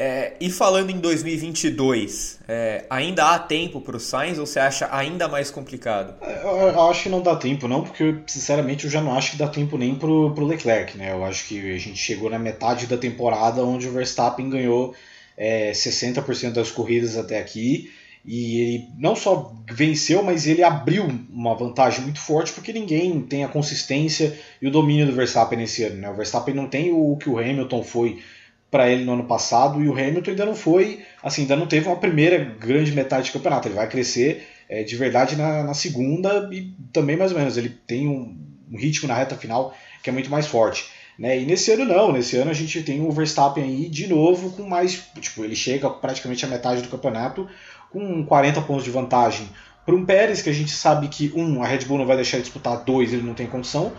É, 0.00 0.34
e 0.40 0.48
falando 0.48 0.90
em 0.90 1.00
2022, 1.00 2.38
é, 2.46 2.84
ainda 2.88 3.34
há 3.34 3.38
tempo 3.40 3.80
para 3.80 3.96
o 3.96 4.00
Sainz 4.00 4.38
ou 4.38 4.46
você 4.46 4.60
acha 4.60 4.88
ainda 4.92 5.26
mais 5.26 5.50
complicado? 5.50 6.14
É, 6.22 6.44
eu, 6.44 6.88
acho 6.88 7.02
que 7.02 7.08
não 7.08 7.20
dá 7.20 7.34
tempo, 7.34 7.66
não, 7.66 7.82
porque 7.82 8.14
sinceramente 8.28 8.84
eu 8.84 8.90
já 8.92 9.00
não 9.00 9.12
acho 9.18 9.32
que 9.32 9.36
dá 9.36 9.48
tempo 9.48 9.76
nem 9.76 9.96
para 9.96 10.08
o 10.08 10.46
Leclerc. 10.46 10.96
Né? 10.96 11.10
Eu 11.10 11.24
acho 11.24 11.48
que 11.48 11.74
a 11.74 11.78
gente 11.78 11.96
chegou 11.96 12.30
na 12.30 12.38
metade 12.38 12.86
da 12.86 12.96
temporada 12.96 13.64
onde 13.64 13.88
o 13.88 13.92
Verstappen 13.92 14.48
ganhou 14.48 14.94
é, 15.36 15.72
60% 15.72 16.52
das 16.52 16.70
corridas 16.70 17.16
até 17.16 17.36
aqui. 17.36 17.90
E 18.24 18.60
ele 18.60 18.88
não 18.98 19.16
só 19.16 19.52
venceu, 19.68 20.22
mas 20.22 20.46
ele 20.46 20.62
abriu 20.62 21.08
uma 21.28 21.56
vantagem 21.56 22.02
muito 22.02 22.20
forte 22.20 22.52
porque 22.52 22.72
ninguém 22.72 23.20
tem 23.22 23.42
a 23.42 23.48
consistência 23.48 24.38
e 24.62 24.68
o 24.68 24.70
domínio 24.70 25.06
do 25.06 25.12
Verstappen 25.12 25.58
nesse 25.58 25.82
ano. 25.82 25.96
Né? 25.96 26.08
O 26.08 26.14
Verstappen 26.14 26.54
não 26.54 26.68
tem 26.68 26.92
o 26.92 27.16
que 27.16 27.28
o 27.28 27.38
Hamilton 27.38 27.82
foi 27.82 28.22
para 28.70 28.90
ele 28.90 29.04
no 29.04 29.12
ano 29.12 29.24
passado 29.24 29.82
e 29.82 29.88
o 29.88 29.92
Hamilton 29.92 30.30
ainda 30.30 30.46
não 30.46 30.54
foi, 30.54 31.02
assim, 31.22 31.42
ainda 31.42 31.56
não 31.56 31.66
teve 31.66 31.86
uma 31.86 31.96
primeira 31.96 32.38
grande 32.38 32.92
metade 32.92 33.26
de 33.26 33.32
campeonato. 33.32 33.68
Ele 33.68 33.74
vai 33.74 33.88
crescer 33.88 34.46
é, 34.68 34.82
de 34.82 34.94
verdade 34.96 35.36
na, 35.36 35.64
na, 35.64 35.74
segunda 35.74 36.48
e 36.52 36.74
também 36.92 37.16
mais 37.16 37.32
ou 37.32 37.38
menos. 37.38 37.56
Ele 37.56 37.70
tem 37.70 38.06
um, 38.06 38.36
um, 38.70 38.76
ritmo 38.76 39.08
na 39.08 39.14
reta 39.14 39.36
final 39.36 39.74
que 40.02 40.10
é 40.10 40.12
muito 40.12 40.30
mais 40.30 40.46
forte. 40.46 40.86
Né? 41.18 41.40
E 41.40 41.46
nesse 41.46 41.72
ano 41.72 41.84
não, 41.84 42.12
nesse 42.12 42.36
ano 42.36 42.50
a 42.50 42.54
gente 42.54 42.82
tem 42.82 43.00
o 43.00 43.10
Verstappen 43.10 43.64
aí 43.64 43.88
de 43.88 44.06
novo 44.06 44.50
com 44.50 44.62
mais, 44.68 45.02
tipo, 45.18 45.44
ele 45.44 45.56
chega 45.56 45.88
praticamente 45.88 46.44
à 46.44 46.48
metade 46.48 46.82
do 46.82 46.88
campeonato 46.88 47.48
com 47.90 48.24
40 48.24 48.60
pontos 48.62 48.84
de 48.84 48.90
vantagem 48.90 49.48
para 49.84 49.96
um 49.96 50.04
Pérez 50.04 50.42
que 50.42 50.50
a 50.50 50.52
gente 50.52 50.70
sabe 50.70 51.08
que 51.08 51.32
um 51.34 51.62
a 51.62 51.66
Red 51.66 51.86
Bull 51.86 51.96
não 51.96 52.06
vai 52.06 52.16
deixar 52.16 52.36
ele 52.36 52.44
disputar, 52.44 52.84
dois 52.84 53.12
ele 53.12 53.22
não 53.22 53.32
tem 53.32 53.46
condição. 53.46 53.90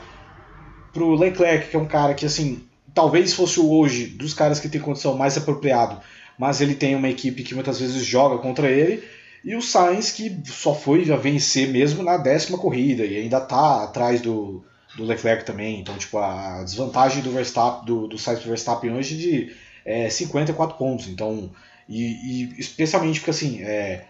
Para 0.94 1.04
o 1.04 1.16
Leclerc 1.16 1.70
que 1.70 1.76
é 1.76 1.80
um 1.80 1.88
cara 1.88 2.14
que 2.14 2.28
assim 2.28 2.69
talvez 2.94 3.34
fosse 3.34 3.60
o 3.60 3.72
hoje 3.72 4.06
dos 4.08 4.34
caras 4.34 4.60
que 4.60 4.70
tem 4.70 4.82
condição 4.82 5.18
mais 5.18 5.38
apropriado, 5.38 6.00
mas 6.38 6.62
ele 6.62 6.76
tem 6.76 6.96
uma 6.96 7.10
equipe 7.10 7.44
que 7.44 7.56
muitas 7.56 7.80
vezes 7.80 8.04
joga 8.04 8.38
contra 8.38 8.70
ele, 8.70 9.04
e 9.44 9.56
o 9.56 9.62
Sainz 9.62 10.12
que 10.12 10.42
só 10.46 10.74
foi 10.76 11.04
vencer 11.04 11.70
mesmo 11.70 12.04
na 12.04 12.18
décima 12.18 12.58
corrida 12.58 13.06
e 13.06 13.18
ainda 13.18 13.38
está 13.38 13.84
atrás 13.84 14.22
do, 14.22 14.64
do 14.98 15.06
Leclerc 15.06 15.46
também. 15.46 15.80
Então, 15.80 15.98
tipo, 15.98 16.18
a 16.18 16.64
desvantagem 16.64 17.24
do 17.24 17.32
Verstappen, 17.32 17.86
do, 17.86 18.08
do 18.08 18.18
Sainz 18.18 18.40
para 18.40 18.50
Verstappen 18.50 18.92
hoje 18.92 19.16
de 19.16 19.56
é, 19.86 20.10
54 20.10 20.78
pontos. 20.78 21.08
Então, 21.08 21.50
e, 21.88 22.04
e, 22.04 22.60
especialmente 22.60 23.20
porque 23.20 23.32
assim, 23.32 23.64
é, 23.64 24.06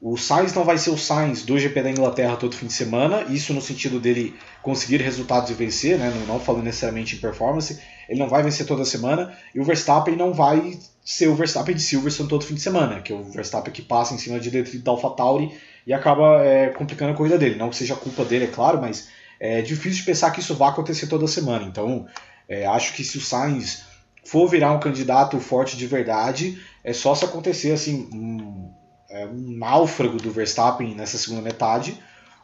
o 0.00 0.16
Sainz 0.16 0.52
não 0.52 0.62
vai 0.62 0.76
ser 0.76 0.90
o 0.90 0.98
Sainz 0.98 1.42
do 1.42 1.58
GP 1.58 1.82
da 1.82 1.90
Inglaterra 1.90 2.36
todo 2.36 2.54
fim 2.54 2.66
de 2.66 2.72
semana, 2.72 3.22
isso 3.30 3.54
no 3.54 3.62
sentido 3.62 3.98
dele 3.98 4.34
conseguir 4.62 5.00
resultados 5.00 5.50
e 5.50 5.54
vencer, 5.54 5.98
né? 5.98 6.12
não, 6.14 6.34
não 6.34 6.40
falando 6.40 6.64
necessariamente 6.64 7.16
em 7.16 7.18
performance, 7.18 7.80
ele 8.08 8.18
não 8.18 8.28
vai 8.28 8.42
vencer 8.42 8.66
toda 8.66 8.84
semana, 8.84 9.36
e 9.54 9.60
o 9.60 9.64
Verstappen 9.64 10.16
não 10.16 10.32
vai 10.32 10.78
ser 11.04 11.28
o 11.28 11.34
Verstappen 11.34 11.74
de 11.74 11.82
Silverstone 11.82 12.28
todo 12.28 12.44
fim 12.44 12.54
de 12.54 12.60
semana, 12.60 13.00
que 13.00 13.12
é 13.12 13.16
o 13.16 13.22
Verstappen 13.22 13.72
que 13.72 13.82
passa 13.82 14.14
em 14.14 14.18
cima 14.18 14.40
de 14.40 14.50
detrito 14.50 14.84
da 14.84 14.90
AlphaTauri 14.90 15.56
e 15.86 15.92
acaba 15.92 16.44
é, 16.44 16.68
complicando 16.70 17.12
a 17.12 17.14
corrida 17.14 17.38
dele. 17.38 17.56
Não 17.56 17.70
que 17.70 17.76
seja 17.76 17.94
culpa 17.94 18.24
dele, 18.24 18.46
é 18.46 18.48
claro, 18.48 18.80
mas 18.80 19.08
é 19.38 19.62
difícil 19.62 20.00
de 20.00 20.04
pensar 20.04 20.30
que 20.32 20.40
isso 20.40 20.54
vai 20.54 20.68
acontecer 20.68 21.06
toda 21.06 21.26
semana. 21.28 21.64
Então, 21.64 22.06
é, 22.48 22.66
acho 22.66 22.92
que 22.94 23.04
se 23.04 23.18
o 23.18 23.20
Sainz 23.20 23.84
for 24.24 24.48
virar 24.48 24.72
um 24.72 24.80
candidato 24.80 25.38
forte 25.38 25.76
de 25.76 25.86
verdade, 25.86 26.60
é 26.82 26.92
só 26.92 27.14
se 27.14 27.24
acontecer 27.24 27.72
assim 27.72 28.08
um, 28.12 28.72
é, 29.08 29.26
um 29.26 29.56
náufrago 29.56 30.16
do 30.16 30.30
Verstappen 30.30 30.94
nessa 30.94 31.18
segunda 31.18 31.42
metade, 31.42 31.96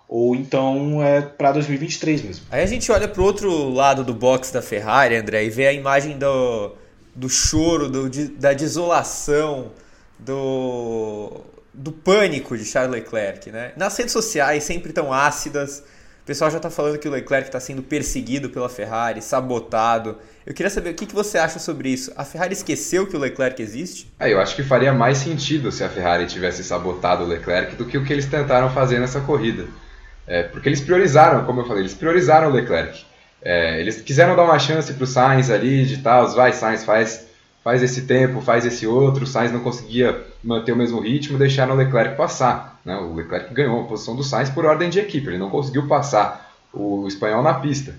ou 0.09 0.37
então 0.37 1.03
é 1.03 1.21
para 1.23 1.53
2023 1.53 2.23
mesmo. 2.23 2.47
Aí 2.51 2.63
a 2.63 2.67
gente 2.67 2.91
olha 2.93 3.09
para 3.09 3.21
o 3.21 3.25
outro 3.25 3.71
lado 3.71 4.05
do 4.05 4.13
box 4.13 4.53
da 4.53 4.61
Ferrari, 4.61 5.17
André, 5.17 5.45
e 5.45 5.51
vê 5.51 5.67
a 5.67 5.73
imagem 5.73 6.19
do, 6.19 6.73
do 7.15 7.29
choro, 7.29 7.89
do, 7.89 8.11
de, 8.11 8.29
da 8.29 8.53
desolação, 8.53 9.73
do, 10.19 11.41
do 11.73 11.93
pânico 11.93 12.57
de 12.57 12.65
Charles 12.65 12.93
Leclerc. 12.93 13.51
Né? 13.51 13.73
Nas 13.77 13.97
redes 13.97 14.13
sociais, 14.13 14.65
sempre 14.65 14.93
tão 14.93 15.13
ácidas, 15.13 15.83
o 16.23 16.25
pessoal 16.25 16.51
já 16.51 16.59
está 16.59 16.71
falando 16.71 16.99
que 16.99 17.09
o 17.09 17.11
Leclerc 17.11 17.49
está 17.49 17.59
sendo 17.59 17.83
perseguido 17.83 18.49
pela 18.49 18.69
Ferrari, 18.69 19.21
sabotado. 19.21 20.19
Eu 20.47 20.55
queria 20.55 20.71
saber 20.71 20.91
o 20.91 20.95
que, 20.95 21.05
que 21.05 21.15
você 21.15 21.37
acha 21.37 21.59
sobre 21.59 21.89
isso. 21.89 22.13
A 22.17 22.25
Ferrari 22.25 22.53
esqueceu 22.53 23.09
que 23.09 23.17
o 23.17 23.19
Leclerc 23.19 23.61
existe? 23.61 24.13
É, 24.21 24.33
eu 24.33 24.41
acho 24.41 24.55
que 24.55 24.63
faria 24.63 24.93
mais 24.93 25.19
sentido 25.19 25.73
se 25.73 25.83
a 25.83 25.89
Ferrari 25.89 26.27
tivesse 26.27 26.63
sabotado 26.63 27.25
o 27.25 27.27
Leclerc 27.27 27.75
do 27.75 27.85
que 27.85 27.99
o 27.99 28.05
que 28.05 28.13
eles 28.13 28.27
tentaram 28.27 28.71
fazer 28.71 29.01
nessa 29.01 29.21
corrida. 29.21 29.67
É, 30.27 30.45
porque 30.45 30.69
eles 30.69 30.81
priorizaram, 30.81 31.45
como 31.45 31.61
eu 31.61 31.67
falei, 31.67 31.83
eles 31.83 31.95
priorizaram 31.95 32.49
o 32.49 32.53
Leclerc. 32.53 33.05
É, 33.43 33.81
eles 33.81 34.01
quiseram 34.01 34.37
dar 34.37 34.45
uma 34.45 34.59
chance 34.59 34.93
para 34.95 35.05
o 35.05 35.07
Sainz 35.07 35.51
ali, 35.51 35.85
de 35.85 35.99
tal, 35.99 36.29
vai 36.31 36.53
Sainz, 36.53 36.85
faz, 36.85 37.27
faz 37.65 37.83
esse 37.83 38.03
tempo, 38.03 38.41
faz 38.41 38.65
esse 38.65 38.87
outro. 38.87 39.25
O 39.25 39.27
Sainz 39.27 39.53
não 39.53 39.61
conseguia 39.61 40.25
manter 40.43 40.73
o 40.73 40.77
mesmo 40.77 41.01
ritmo, 41.01 41.39
deixaram 41.39 41.75
o 41.75 41.77
Leclerc 41.77 42.17
passar. 42.17 42.81
Né? 42.85 42.97
O 42.97 43.15
Leclerc 43.15 43.53
ganhou 43.53 43.81
a 43.81 43.85
posição 43.85 44.15
do 44.15 44.23
Sainz 44.23 44.49
por 44.49 44.65
ordem 44.65 44.91
de 44.91 45.01
equipe, 45.01 45.29
ele 45.29 45.39
não 45.39 45.51
conseguiu 45.51 45.89
passar 45.89 46.53
o 46.73 47.07
espanhol 47.07 47.43
na 47.43 47.55
pista. 47.55 47.95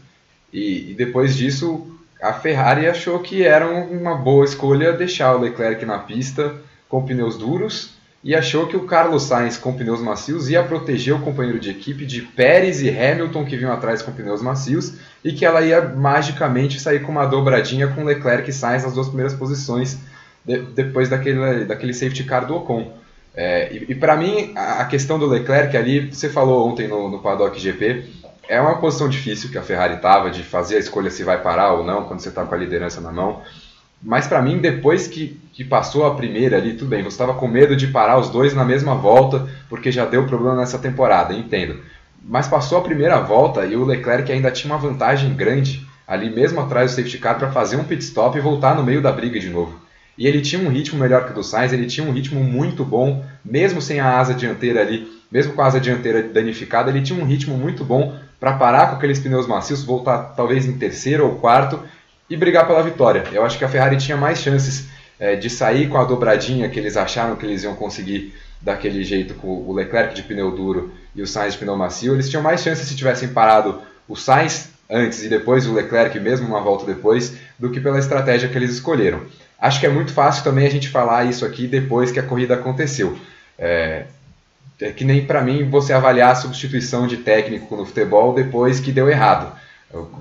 E, 0.51 0.91
e 0.91 0.93
depois 0.93 1.35
disso, 1.35 1.87
a 2.21 2.31
Ferrari 2.31 2.87
achou 2.87 3.19
que 3.19 3.43
era 3.43 3.67
uma 3.67 4.15
boa 4.15 4.45
escolha 4.45 4.93
deixar 4.93 5.35
o 5.35 5.39
Leclerc 5.39 5.85
na 5.85 5.99
pista 5.99 6.55
com 6.87 7.03
pneus 7.03 7.37
duros 7.37 7.91
e 8.23 8.33
achou 8.33 8.67
que 8.67 8.77
o 8.77 8.85
Carlos 8.85 9.23
Sainz 9.23 9.57
com 9.57 9.73
pneus 9.73 10.01
macios 10.01 10.49
ia 10.49 10.63
proteger 10.63 11.13
o 11.13 11.19
companheiro 11.19 11.59
de 11.59 11.69
equipe 11.69 12.05
de 12.05 12.21
Pérez 12.21 12.81
e 12.81 12.89
Hamilton 12.89 13.43
que 13.43 13.57
vinham 13.57 13.73
atrás 13.73 14.01
com 14.01 14.13
pneus 14.13 14.41
macios 14.41 14.93
e 15.23 15.33
que 15.33 15.45
ela 15.45 15.61
ia 15.61 15.81
magicamente 15.81 16.79
sair 16.79 17.01
com 17.01 17.11
uma 17.11 17.25
dobradinha 17.25 17.87
com 17.87 18.05
Leclerc 18.05 18.49
e 18.49 18.53
Sainz 18.53 18.83
nas 18.83 18.93
duas 18.93 19.07
primeiras 19.07 19.33
posições 19.33 19.97
de, 20.45 20.59
depois 20.59 21.09
daquele, 21.09 21.65
daquele 21.65 21.93
safety 21.93 22.23
car 22.23 22.45
do 22.45 22.55
Ocon. 22.55 22.93
É, 23.35 23.73
e, 23.73 23.91
e 23.91 23.95
para 23.95 24.15
mim, 24.15 24.53
a, 24.55 24.85
questão 24.85 25.19
do 25.19 25.25
Leclerc 25.25 25.75
ali, 25.75 26.11
você 26.11 26.29
falou 26.29 26.69
ontem 26.69 26.87
no, 26.87 27.09
no 27.09 27.19
Paddock 27.19 27.59
GP, 27.59 28.05
é 28.47 28.61
uma 28.61 28.77
posição 28.77 29.09
difícil 29.09 29.49
que 29.49 29.57
a 29.57 29.61
Ferrari 29.61 29.95
estava 29.95 30.29
de 30.29 30.43
fazer 30.43 30.75
a 30.75 30.79
escolha 30.79 31.09
se 31.09 31.23
vai 31.23 31.41
parar 31.41 31.73
ou 31.73 31.83
não 31.83 32.03
quando 32.03 32.19
você 32.19 32.29
está 32.29 32.45
com 32.45 32.53
a 32.53 32.57
liderança 32.57 33.01
na 33.01 33.11
mão. 33.11 33.41
Mas 34.03 34.27
para 34.27 34.41
mim, 34.41 34.57
depois 34.57 35.07
que, 35.07 35.39
que 35.53 35.63
passou 35.63 36.05
a 36.05 36.15
primeira 36.15 36.57
ali, 36.57 36.73
tudo 36.73 36.89
bem, 36.89 37.01
você 37.01 37.15
estava 37.15 37.33
com 37.33 37.47
medo 37.47 37.75
de 37.75 37.87
parar 37.87 38.19
os 38.19 38.29
dois 38.29 38.53
na 38.53 38.65
mesma 38.65 38.95
volta, 38.95 39.47
porque 39.69 39.91
já 39.91 40.05
deu 40.05 40.27
problema 40.27 40.57
nessa 40.57 40.77
temporada, 40.77 41.33
entendo. 41.33 41.79
Mas 42.21 42.47
passou 42.47 42.77
a 42.77 42.81
primeira 42.81 43.19
volta 43.21 43.65
e 43.65 43.75
o 43.75 43.85
Leclerc 43.85 44.31
ainda 44.31 44.51
tinha 44.51 44.73
uma 44.73 44.79
vantagem 44.79 45.33
grande 45.33 45.87
ali 46.05 46.29
mesmo 46.29 46.59
atrás 46.59 46.91
do 46.91 46.95
safety 46.95 47.17
car 47.17 47.37
para 47.37 47.51
fazer 47.51 47.77
um 47.77 47.83
pit 47.83 48.03
stop 48.03 48.37
e 48.37 48.41
voltar 48.41 48.75
no 48.75 48.83
meio 48.83 49.01
da 49.01 49.11
briga 49.11 49.39
de 49.39 49.49
novo. 49.49 49.81
E 50.17 50.27
ele 50.27 50.41
tinha 50.41 50.61
um 50.61 50.69
ritmo 50.69 50.99
melhor 50.99 51.25
que 51.25 51.31
o 51.31 51.33
do 51.33 51.43
Sainz, 51.43 51.73
ele 51.73 51.87
tinha 51.87 52.07
um 52.07 52.11
ritmo 52.11 52.43
muito 52.43 52.85
bom, 52.85 53.25
mesmo 53.43 53.81
sem 53.81 53.99
a 53.99 54.19
asa 54.19 54.33
dianteira 54.33 54.81
ali, 54.81 55.07
mesmo 55.31 55.53
com 55.53 55.61
a 55.61 55.65
asa 55.65 55.79
dianteira 55.79 56.21
danificada, 56.21 56.91
ele 56.91 57.01
tinha 57.01 57.19
um 57.19 57.25
ritmo 57.25 57.57
muito 57.57 57.83
bom 57.83 58.15
para 58.39 58.53
parar 58.53 58.87
com 58.87 58.97
aqueles 58.97 59.19
pneus 59.19 59.47
macios, 59.47 59.83
voltar 59.83 60.35
talvez 60.35 60.67
em 60.67 60.77
terceiro 60.77 61.25
ou 61.25 61.35
quarto 61.35 61.79
e 62.33 62.37
brigar 62.37 62.65
pela 62.65 62.81
vitória. 62.81 63.23
Eu 63.31 63.45
acho 63.45 63.59
que 63.59 63.63
a 63.63 63.69
Ferrari 63.69 63.95
tinha 63.95 64.17
mais 64.17 64.39
chances 64.39 64.87
é, 65.19 65.35
de 65.35 65.51
sair 65.51 65.87
com 65.87 65.99
a 65.99 66.03
dobradinha 66.03 66.67
que 66.67 66.79
eles 66.79 66.97
acharam 66.97 67.35
que 67.35 67.45
eles 67.45 67.61
iam 67.61 67.75
conseguir 67.75 68.33
daquele 68.59 69.03
jeito 69.03 69.35
com 69.35 69.47
o 69.47 69.71
Leclerc 69.71 70.15
de 70.15 70.23
pneu 70.23 70.49
duro 70.49 70.91
e 71.15 71.21
o 71.21 71.27
Sainz 71.27 71.53
de 71.53 71.59
pneu 71.59 71.77
macio. 71.77 72.11
Eles 72.11 72.27
tinham 72.27 72.41
mais 72.41 72.63
chances 72.63 72.87
se 72.87 72.95
tivessem 72.95 73.29
parado 73.29 73.83
o 74.07 74.15
Sainz 74.15 74.69
antes 74.89 75.21
e 75.23 75.29
depois 75.29 75.67
o 75.67 75.73
Leclerc, 75.73 76.19
mesmo 76.19 76.47
uma 76.47 76.59
volta 76.59 76.87
depois, 76.87 77.35
do 77.59 77.69
que 77.69 77.79
pela 77.79 77.99
estratégia 77.99 78.49
que 78.49 78.57
eles 78.57 78.71
escolheram. 78.71 79.21
Acho 79.59 79.79
que 79.79 79.85
é 79.85 79.89
muito 79.89 80.11
fácil 80.11 80.43
também 80.43 80.65
a 80.65 80.71
gente 80.71 80.89
falar 80.89 81.25
isso 81.25 81.45
aqui 81.45 81.67
depois 81.67 82.11
que 82.11 82.19
a 82.19 82.23
corrida 82.23 82.55
aconteceu. 82.55 83.15
É, 83.59 84.05
é 84.81 84.91
que 84.91 85.05
nem 85.05 85.23
para 85.23 85.43
mim 85.43 85.69
você 85.69 85.93
avaliar 85.93 86.31
a 86.31 86.35
substituição 86.35 87.05
de 87.05 87.17
técnico 87.17 87.75
no 87.75 87.85
futebol 87.85 88.33
depois 88.33 88.79
que 88.79 88.91
deu 88.91 89.07
errado. 89.07 89.55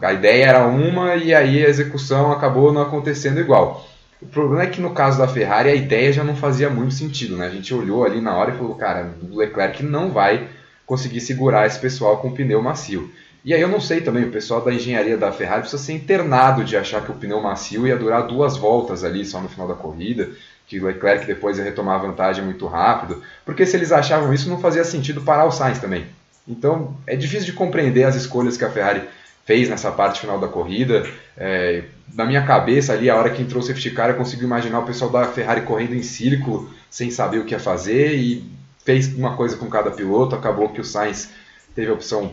A 0.01 0.13
ideia 0.13 0.47
era 0.47 0.67
uma 0.67 1.17
e 1.17 1.35
aí 1.35 1.65
a 1.65 1.69
execução 1.69 2.31
acabou 2.31 2.73
não 2.73 2.83
acontecendo 2.83 3.41
igual. 3.41 3.89
O 4.21 4.27
problema 4.27 4.63
é 4.63 4.67
que 4.67 4.81
no 4.81 4.91
caso 4.91 5.19
da 5.19 5.27
Ferrari 5.27 5.71
a 5.71 5.75
ideia 5.75 6.13
já 6.13 6.23
não 6.23 6.37
fazia 6.37 6.71
muito 6.71 6.95
sentido, 6.95 7.37
né? 7.37 7.47
A 7.47 7.51
gente 7.51 7.73
olhou 7.75 8.05
ali 8.05 8.21
na 8.21 8.37
hora 8.37 8.53
e 8.53 8.57
falou, 8.57 8.75
cara, 8.75 9.11
o 9.23 9.37
Leclerc 9.37 9.83
não 9.83 10.11
vai 10.11 10.49
conseguir 10.87 11.21
segurar 11.21 11.67
esse 11.67 11.79
pessoal 11.79 12.19
com 12.19 12.31
pneu 12.31 12.63
macio. 12.63 13.11
E 13.45 13.53
aí 13.53 13.61
eu 13.61 13.69
não 13.69 13.81
sei 13.81 14.01
também, 14.01 14.25
o 14.25 14.31
pessoal 14.31 14.61
da 14.61 14.73
engenharia 14.73 15.17
da 15.17 15.33
Ferrari 15.33 15.63
precisa 15.63 15.83
ser 15.83 15.95
internado 15.95 16.63
de 16.63 16.77
achar 16.77 17.03
que 17.03 17.11
o 17.11 17.15
pneu 17.15 17.41
macio 17.41 17.87
ia 17.87 17.97
durar 17.97 18.27
duas 18.27 18.57
voltas 18.57 19.03
ali 19.03 19.25
só 19.25 19.41
no 19.41 19.49
final 19.49 19.67
da 19.67 19.75
corrida, 19.75 20.31
que 20.69 20.79
o 20.79 20.87
Leclerc 20.87 21.27
depois 21.27 21.59
ia 21.59 21.65
retomar 21.65 21.97
a 21.97 22.07
vantagem 22.07 22.45
muito 22.45 22.67
rápido, 22.67 23.21
porque 23.45 23.67
se 23.67 23.77
eles 23.77 23.91
achavam 23.91 24.33
isso 24.33 24.49
não 24.49 24.61
fazia 24.61 24.85
sentido 24.85 25.23
parar 25.23 25.47
o 25.47 25.51
Sainz 25.51 25.81
também. 25.81 26.07
Então 26.47 26.97
é 27.07 27.17
difícil 27.17 27.47
de 27.47 27.53
compreender 27.53 28.05
as 28.05 28.15
escolhas 28.15 28.57
que 28.57 28.65
a 28.65 28.71
Ferrari 28.71 29.03
fez 29.45 29.69
nessa 29.69 29.91
parte 29.91 30.21
final 30.21 30.39
da 30.39 30.49
corrida. 30.49 31.07
É, 31.37 31.85
na 32.15 32.25
minha 32.25 32.45
cabeça 32.45 32.93
ali, 32.93 33.09
a 33.09 33.17
hora 33.17 33.31
que 33.31 33.43
entrou 33.43 33.63
o 33.63 33.67
safety 33.67 33.91
car, 33.91 34.11
eu 34.11 34.17
consigo 34.17 34.45
imaginar 34.45 34.81
o 34.81 34.87
pessoal 34.87 35.11
da 35.11 35.25
Ferrari 35.27 35.63
correndo 35.63 35.95
em 35.95 36.03
círculo, 36.03 36.71
sem 36.91 37.11
saber 37.11 37.39
o 37.39 37.45
que 37.45 37.55
ia 37.55 37.61
fazer, 37.61 38.15
e 38.15 38.45
fez 38.85 39.15
uma 39.15 39.37
coisa 39.37 39.57
com 39.57 39.69
cada 39.69 39.91
piloto, 39.91 40.35
acabou 40.35 40.69
que 40.69 40.81
o 40.81 40.85
Sainz 40.85 41.31
teve 41.75 41.91
a 41.91 41.95
opção 41.95 42.33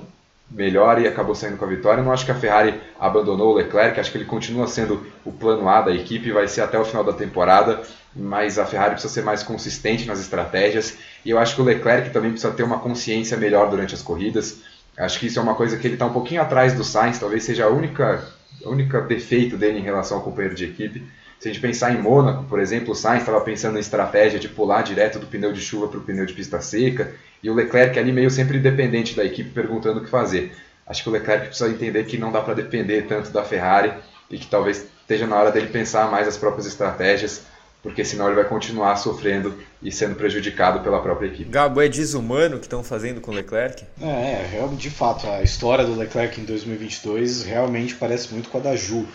melhor 0.52 1.00
e 1.00 1.08
acabou 1.08 1.36
saindo 1.36 1.58
com 1.58 1.65
a 1.65 1.67
vitória. 1.67 2.04
Não 2.04 2.12
acho 2.12 2.26
que 2.26 2.32
a 2.32 2.36
Ferrari 2.36 2.74
abandonou 3.00 3.54
o 3.54 3.56
Leclerc, 3.56 4.00
acho 4.00 4.12
que 4.12 4.17
ele 4.17 4.26
continua 4.26 4.67
sendo 4.67 5.06
o 5.24 5.32
plano 5.32 5.69
A 5.69 5.82
da 5.82 5.93
equipe, 5.93 6.32
vai 6.32 6.48
ser 6.48 6.62
até 6.62 6.80
o 6.80 6.86
final 6.86 7.04
da 7.04 7.13
temporada, 7.13 7.82
mas 8.15 8.58
a 8.58 8.65
Ferrari 8.65 8.93
precisa 8.93 9.13
ser 9.13 9.22
mais 9.22 9.43
consistente 9.43 10.06
nas 10.06 10.19
estratégias 10.19 10.98
e 11.24 11.30
eu 11.30 11.38
acho 11.38 11.56
que 11.56 11.62
o 11.62 11.65
Leclerc 11.65 12.10
também 12.10 12.32
precisa 12.32 12.52
ter 12.52 12.63
uma 12.63 12.80
consciência 12.80 13.38
melhor 13.38 13.69
durante 13.69 13.93
as 13.93 14.02
corridas. 14.02 14.58
Acho 14.99 15.17
que 15.17 15.27
isso 15.27 15.39
é 15.39 15.41
uma 15.41 15.55
coisa 15.55 15.77
que 15.77 15.88
ele 15.88 15.93
está 15.95 16.05
um 16.05 16.12
pouquinho 16.12 16.41
atrás 16.41 16.73
do 16.73 16.83
Sainz, 16.83 17.17
talvez 17.17 17.43
seja 17.43 17.65
a 17.65 17.69
única, 17.69 18.21
a 18.65 18.69
única 18.69 18.99
defeito 18.99 19.55
dele 19.55 19.79
em 19.79 19.81
relação 19.81 20.17
ao 20.17 20.23
companheiro 20.23 20.53
de 20.53 20.65
equipe. 20.65 21.07
Se 21.39 21.47
a 21.47 21.53
gente 21.53 21.62
pensar 21.62 21.93
em 21.93 22.01
Mônaco, 22.01 22.43
por 22.43 22.59
exemplo, 22.59 22.91
o 22.91 22.95
Sainz 22.95 23.21
estava 23.21 23.39
pensando 23.39 23.77
em 23.77 23.79
estratégia 23.79 24.38
de 24.38 24.49
pular 24.49 24.81
direto 24.81 25.17
do 25.17 25.25
pneu 25.25 25.53
de 25.53 25.62
chuva 25.62 25.88
para 25.88 25.99
o 25.99 26.03
pneu 26.03 26.25
de 26.25 26.33
pista 26.33 26.59
seca, 26.59 27.13
e 27.41 27.49
o 27.49 27.53
Leclerc 27.53 27.97
ali 27.97 28.12
meio 28.12 28.29
sempre 28.29 28.59
dependente 28.59 29.15
da 29.15 29.23
equipe 29.23 29.51
perguntando 29.51 30.01
o 30.01 30.03
que 30.03 30.09
fazer. 30.09 30.51
Acho 30.85 31.01
que 31.01 31.07
o 31.07 31.12
Leclerc 31.13 31.47
precisa 31.47 31.69
entender 31.69 32.03
que 32.03 32.17
não 32.17 32.29
dá 32.29 32.41
para 32.41 32.55
depender 32.55 33.03
tanto 33.03 33.31
da 33.31 33.43
Ferrari 33.43 33.93
e 34.29 34.38
que 34.38 34.47
talvez 34.47 34.85
esteja 34.99 35.25
na 35.25 35.38
hora 35.38 35.51
dele 35.51 35.67
pensar 35.67 36.12
mais 36.12 36.27
as 36.27 36.35
próprias 36.35 36.67
estratégias, 36.67 37.45
porque 37.81 38.03
senão 38.03 38.27
ele 38.27 38.35
vai 38.35 38.45
continuar 38.45 38.95
sofrendo 38.97 39.57
e 39.81 39.91
sendo 39.91 40.15
prejudicado 40.15 40.81
pela 40.81 41.01
própria 41.01 41.27
equipe. 41.27 41.49
Gabo, 41.49 41.81
é 41.81 41.87
desumano 41.87 42.57
o 42.57 42.59
que 42.59 42.65
estão 42.65 42.83
fazendo 42.83 43.21
com 43.21 43.31
o 43.31 43.33
Leclerc? 43.33 43.85
É, 44.01 44.05
é, 44.05 44.69
de 44.75 44.89
fato, 44.89 45.27
a 45.27 45.41
história 45.41 45.85
do 45.85 45.95
Leclerc 45.95 46.39
em 46.39 46.43
2022 46.43 47.43
realmente 47.43 47.95
parece 47.95 48.33
muito 48.33 48.49
com 48.49 48.57
a 48.57 48.61
da 48.61 48.75
Ju. 48.75 49.07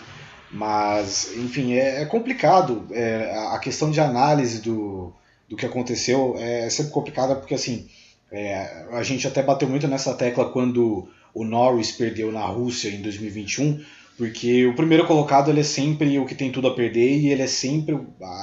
Mas, 0.51 1.35
enfim, 1.35 1.73
é, 1.73 2.01
é 2.01 2.05
complicado. 2.05 2.87
É, 2.91 3.31
a 3.51 3.59
questão 3.59 3.91
de 3.91 3.99
análise 3.99 4.61
do, 4.61 5.13
do 5.49 5.55
que 5.55 5.65
aconteceu 5.65 6.35
é 6.39 6.69
sempre 6.69 6.91
complicada 6.91 7.35
porque, 7.35 7.53
assim, 7.53 7.87
é, 8.31 8.85
a 8.91 9.03
gente 9.03 9.27
até 9.27 9.43
bateu 9.43 9.67
muito 9.67 9.87
nessa 9.87 10.13
tecla 10.13 10.49
quando 10.49 11.07
o 11.33 11.43
Norris 11.43 11.91
perdeu 11.91 12.31
na 12.31 12.45
Rússia 12.45 12.89
em 12.89 13.01
2021, 13.01 13.83
porque 14.17 14.65
o 14.65 14.75
primeiro 14.75 15.05
colocado 15.05 15.51
ele 15.51 15.59
é 15.59 15.63
sempre 15.63 16.17
o 16.17 16.25
que 16.25 16.35
tem 16.35 16.51
tudo 16.51 16.67
a 16.67 16.73
perder 16.73 17.17
e 17.17 17.29
ele 17.29 17.41
é 17.41 17.47
sempre, 17.47 17.99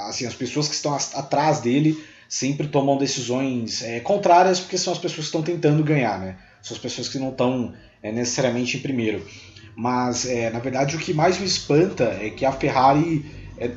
assim, 0.07 0.27
as 0.27 0.35
pessoas 0.35 0.69
que 0.69 0.75
estão 0.75 0.95
atrás 0.95 1.61
dele 1.61 1.99
sempre 2.29 2.67
tomam 2.67 2.97
decisões 2.97 3.83
é, 3.83 4.01
contrárias 4.01 4.61
porque 4.61 4.77
são 4.77 4.93
as 4.93 4.99
pessoas 4.99 5.29
que 5.29 5.37
estão 5.37 5.43
tentando 5.43 5.83
ganhar, 5.83 6.19
né? 6.19 6.37
São 6.63 6.77
as 6.77 6.83
pessoas 6.83 7.09
que 7.09 7.19
não 7.19 7.31
estão 7.31 7.75
é, 8.03 8.13
necessariamente 8.13 8.77
em 8.77 8.81
primeiro. 8.81 9.27
Mas, 9.75 10.27
é, 10.27 10.51
na 10.51 10.59
verdade, 10.59 10.97
o 10.97 10.99
que 10.99 11.15
mais 11.15 11.39
me 11.39 11.47
espanta 11.47 12.19
é 12.21 12.29
que 12.29 12.45
a 12.45 12.53
Ferrari, 12.53 13.25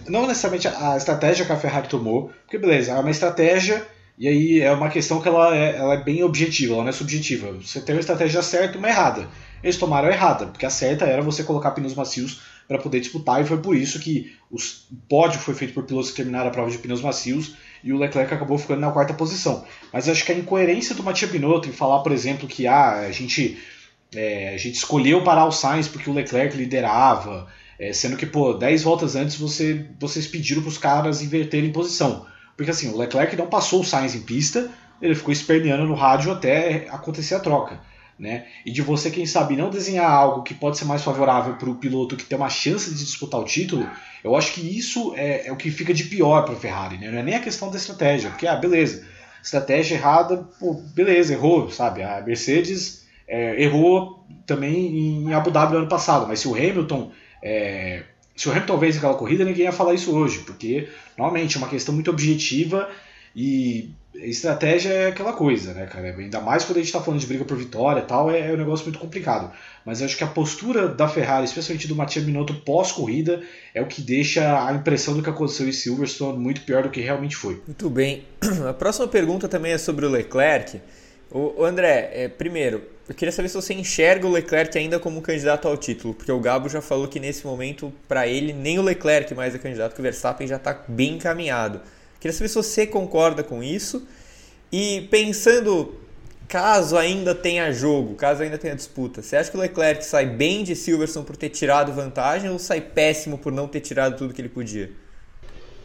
não 0.07 0.27
necessariamente 0.27 0.67
a 0.67 0.97
estratégia 0.97 1.45
que 1.45 1.51
a 1.51 1.57
Ferrari 1.57 1.87
tomou, 1.87 2.31
porque 2.43 2.57
beleza, 2.57 2.91
é 2.91 2.99
uma 2.99 3.11
estratégia 3.11 3.85
E 4.17 4.27
aí 4.27 4.61
é 4.61 4.71
uma 4.71 4.89
questão 4.89 5.21
que 5.21 5.27
ela 5.27 5.55
é, 5.55 5.75
ela 5.75 5.93
é 5.93 6.03
bem 6.03 6.23
objetiva, 6.23 6.73
ela 6.73 6.83
não 6.83 6.89
é 6.89 6.93
subjetiva. 6.93 7.51
Você 7.53 7.81
tem 7.81 7.95
uma 7.95 8.01
estratégia 8.01 8.41
certa 8.41 8.75
e 8.75 8.77
uma 8.77 8.87
errada. 8.87 9.27
Eles 9.65 9.77
tomaram 9.77 10.07
a 10.07 10.11
errada, 10.11 10.45
porque 10.45 10.63
a 10.63 10.69
certa 10.69 11.05
era 11.05 11.23
você 11.23 11.43
colocar 11.43 11.71
pneus 11.71 11.95
macios 11.95 12.39
para 12.67 12.77
poder 12.77 12.99
disputar, 12.99 13.41
e 13.41 13.45
foi 13.45 13.57
por 13.57 13.75
isso 13.75 13.99
que 13.99 14.31
o 14.51 14.57
pódio 15.09 15.39
foi 15.39 15.55
feito 15.55 15.73
por 15.73 15.85
pilotos 15.85 16.11
que 16.11 16.17
terminaram 16.17 16.49
a 16.49 16.51
prova 16.51 16.69
de 16.69 16.77
pneus 16.77 17.01
macios 17.01 17.55
e 17.83 17.91
o 17.91 17.97
Leclerc 17.97 18.31
acabou 18.31 18.59
ficando 18.59 18.81
na 18.81 18.91
quarta 18.91 19.15
posição. 19.15 19.65
Mas 19.91 20.07
acho 20.07 20.23
que 20.23 20.31
a 20.31 20.35
incoerência 20.35 20.93
do 20.93 21.01
Matia 21.01 21.27
Binotto 21.27 21.67
em 21.67 21.71
falar, 21.71 22.01
por 22.01 22.11
exemplo, 22.11 22.47
que 22.47 22.67
ah, 22.67 23.07
a, 23.07 23.11
gente, 23.11 23.57
é, 24.13 24.53
a 24.53 24.57
gente 24.57 24.75
escolheu 24.75 25.23
parar 25.23 25.45
o 25.45 25.51
Sainz 25.51 25.87
porque 25.87 26.11
o 26.11 26.13
Leclerc 26.13 26.55
liderava, 26.55 27.47
é, 27.79 27.91
sendo 27.91 28.17
que, 28.17 28.27
pô, 28.27 28.53
10 28.53 28.83
voltas 28.83 29.15
antes 29.15 29.35
você, 29.35 29.83
vocês 29.99 30.27
pediram 30.27 30.61
para 30.61 30.69
os 30.69 30.77
caras 30.77 31.23
inverterem 31.23 31.71
posição. 31.71 32.27
Porque 32.55 32.69
assim, 32.69 32.89
o 32.89 32.97
Leclerc 32.97 33.35
não 33.35 33.47
passou 33.47 33.81
o 33.81 33.83
Sainz 33.83 34.13
em 34.13 34.21
pista, 34.21 34.69
ele 35.01 35.15
ficou 35.15 35.31
esperneando 35.31 35.87
no 35.87 35.95
rádio 35.95 36.31
até 36.31 36.87
acontecer 36.91 37.33
a 37.33 37.39
troca 37.39 37.79
né? 38.17 38.45
E 38.65 38.71
de 38.71 38.81
você, 38.81 39.11
quem 39.11 39.25
sabe, 39.25 39.55
não 39.55 39.69
desenhar 39.69 40.09
algo 40.09 40.43
que 40.43 40.53
pode 40.53 40.77
ser 40.77 40.85
mais 40.85 41.03
favorável 41.03 41.55
para 41.55 41.69
o 41.69 41.75
piloto 41.75 42.15
que 42.15 42.25
tem 42.25 42.37
uma 42.37 42.49
chance 42.49 42.89
de 42.93 43.03
disputar 43.03 43.39
o 43.39 43.45
título, 43.45 43.89
eu 44.23 44.35
acho 44.35 44.53
que 44.53 44.61
isso 44.61 45.13
é, 45.15 45.47
é 45.47 45.51
o 45.51 45.57
que 45.57 45.69
fica 45.69 45.93
de 45.93 46.05
pior 46.05 46.43
para 46.43 46.53
a 46.53 46.57
Ferrari, 46.57 46.97
né? 46.97 47.11
Não 47.11 47.19
é 47.19 47.23
nem 47.23 47.35
a 47.35 47.41
questão 47.41 47.69
da 47.69 47.77
estratégia, 47.77 48.29
porque, 48.29 48.47
ah, 48.47 48.55
beleza, 48.55 49.05
estratégia 49.43 49.95
errada, 49.95 50.37
pô, 50.59 50.73
beleza, 50.73 51.33
errou, 51.33 51.69
sabe? 51.69 52.01
A 52.03 52.21
Mercedes 52.21 53.05
é, 53.27 53.61
errou 53.61 54.25
também 54.45 55.25
em 55.25 55.33
Abu 55.33 55.51
Dhabi 55.51 55.73
no 55.73 55.79
ano 55.79 55.89
passado, 55.89 56.27
mas 56.27 56.39
se 56.39 56.47
o 56.47 56.55
Hamilton. 56.55 57.11
É, 57.43 58.03
se 58.35 58.49
o 58.49 58.51
Hamilton 58.51 58.77
vence 58.77 58.97
aquela 58.97 59.13
corrida, 59.13 59.45
ninguém 59.45 59.63
ia 59.63 59.71
falar 59.71 59.93
isso 59.93 60.13
hoje, 60.13 60.39
porque, 60.39 60.89
normalmente, 61.17 61.55
é 61.55 61.57
uma 61.57 61.69
questão 61.69 61.93
muito 61.93 62.11
objetiva 62.11 62.89
e 63.33 63.91
estratégia 64.23 64.89
é 64.89 65.07
aquela 65.07 65.33
coisa, 65.33 65.73
né, 65.73 65.85
cara? 65.85 66.15
Ainda 66.17 66.39
mais 66.39 66.63
quando 66.63 66.77
a 66.77 66.79
gente 66.79 66.87
está 66.87 67.01
falando 67.01 67.19
de 67.19 67.27
briga 67.27 67.45
por 67.45 67.57
vitória 67.57 68.01
e 68.01 68.05
tal, 68.05 68.29
é, 68.31 68.47
é, 68.47 68.53
um 68.53 68.57
negócio 68.57 68.85
muito 68.85 68.99
complicado. 68.99 69.51
Mas 69.85 70.01
acho 70.01 70.17
que 70.17 70.23
a 70.23 70.27
postura 70.27 70.87
da 70.87 71.07
Ferrari, 71.07 71.45
especialmente 71.45 71.87
do 71.87 71.95
Matia 71.95 72.21
Binotto 72.21 72.53
pós-corrida, 72.53 73.41
é 73.73 73.81
o 73.81 73.87
que 73.87 74.01
deixa 74.01 74.67
a 74.67 74.73
impressão 74.73 75.15
do 75.15 75.21
que 75.21 75.29
aconteceu 75.29 75.67
em 75.67 75.71
Silverstone 75.71 76.37
muito 76.37 76.61
pior 76.61 76.83
do 76.83 76.89
que 76.89 77.01
realmente 77.01 77.35
foi. 77.35 77.61
Muito 77.65 77.89
bem. 77.89 78.23
A 78.67 78.73
próxima 78.73 79.07
pergunta 79.07 79.47
também 79.47 79.71
é 79.71 79.77
sobre 79.77 80.05
o 80.05 80.09
Leclerc. 80.09 80.79
O 81.31 81.63
André, 81.63 82.11
é, 82.13 82.27
primeiro, 82.27 82.83
eu 83.09 83.13
queria 83.13 83.31
saber 83.31 83.49
se 83.49 83.55
você 83.55 83.73
enxerga 83.73 84.25
o 84.25 84.31
Leclerc 84.31 84.77
ainda 84.77 84.99
como 84.99 85.21
candidato 85.21 85.67
ao 85.67 85.75
título, 85.75 86.13
porque 86.13 86.31
o 86.31 86.39
Gabo 86.39 86.69
já 86.69 86.81
falou 86.81 87.07
que 87.07 87.19
nesse 87.19 87.45
momento, 87.45 87.91
para 88.07 88.27
ele, 88.27 88.53
nem 88.53 88.79
o 88.79 88.81
Leclerc 88.81 89.33
mais 89.35 89.53
é 89.53 89.57
candidato, 89.57 89.93
que 89.93 89.99
o 89.99 90.03
Verstappen 90.03 90.47
já 90.47 90.55
está 90.55 90.83
bem 90.87 91.15
encaminhado. 91.15 91.81
Queria 92.25 92.35
saber 92.35 92.47
se 92.47 92.55
você 92.55 92.87
concorda 92.87 93.43
com 93.43 93.61
isso. 93.61 94.07
E 94.71 95.07
pensando, 95.11 95.93
caso 96.47 96.97
ainda 96.97 97.35
tenha 97.35 97.71
jogo, 97.71 98.15
caso 98.15 98.41
ainda 98.41 98.57
tenha 98.57 98.75
disputa, 98.75 99.21
você 99.21 99.37
acha 99.37 99.51
que 99.51 99.55
o 99.55 99.59
Leclerc 99.59 100.03
sai 100.03 100.25
bem 100.25 100.63
de 100.63 100.75
Silverstone 100.75 101.23
por 101.23 101.37
ter 101.37 101.49
tirado 101.49 101.93
vantagem 101.93 102.49
ou 102.49 102.57
sai 102.57 102.81
péssimo 102.81 103.37
por 103.37 103.51
não 103.51 103.67
ter 103.67 103.79
tirado 103.79 104.17
tudo 104.17 104.33
que 104.33 104.41
ele 104.41 104.49
podia? 104.49 104.89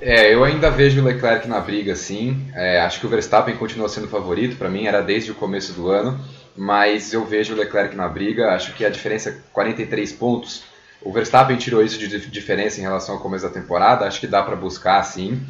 É, 0.01 0.33
eu 0.33 0.43
ainda 0.43 0.71
vejo 0.71 1.03
o 1.03 1.05
Leclerc 1.05 1.47
na 1.47 1.61
briga, 1.61 1.95
sim. 1.95 2.51
É, 2.55 2.81
acho 2.81 3.01
que 3.01 3.07
o 3.07 3.11
Verstappen 3.11 3.55
continua 3.59 3.91
sendo 3.91 4.09
favorito, 4.09 4.57
para 4.57 4.71
mim 4.71 4.87
era 4.87 5.03
desde 5.03 5.33
o 5.33 5.35
começo 5.35 5.75
do 5.75 5.91
ano, 5.91 6.19
mas 6.57 7.13
eu 7.13 7.23
vejo 7.27 7.53
o 7.53 7.57
Leclerc 7.59 7.95
na 7.95 8.09
briga. 8.09 8.55
Acho 8.55 8.73
que 8.73 8.83
a 8.83 8.89
diferença 8.89 9.29
é 9.29 9.35
43 9.53 10.11
pontos. 10.13 10.63
O 11.03 11.13
Verstappen 11.13 11.59
tirou 11.59 11.83
isso 11.83 11.99
de 11.99 12.19
diferença 12.31 12.81
em 12.81 12.83
relação 12.83 13.17
ao 13.17 13.21
começo 13.21 13.45
da 13.45 13.51
temporada, 13.51 14.07
acho 14.07 14.21
que 14.21 14.27
dá 14.27 14.43
para 14.43 14.57
buscar, 14.57 15.03
sim. 15.03 15.43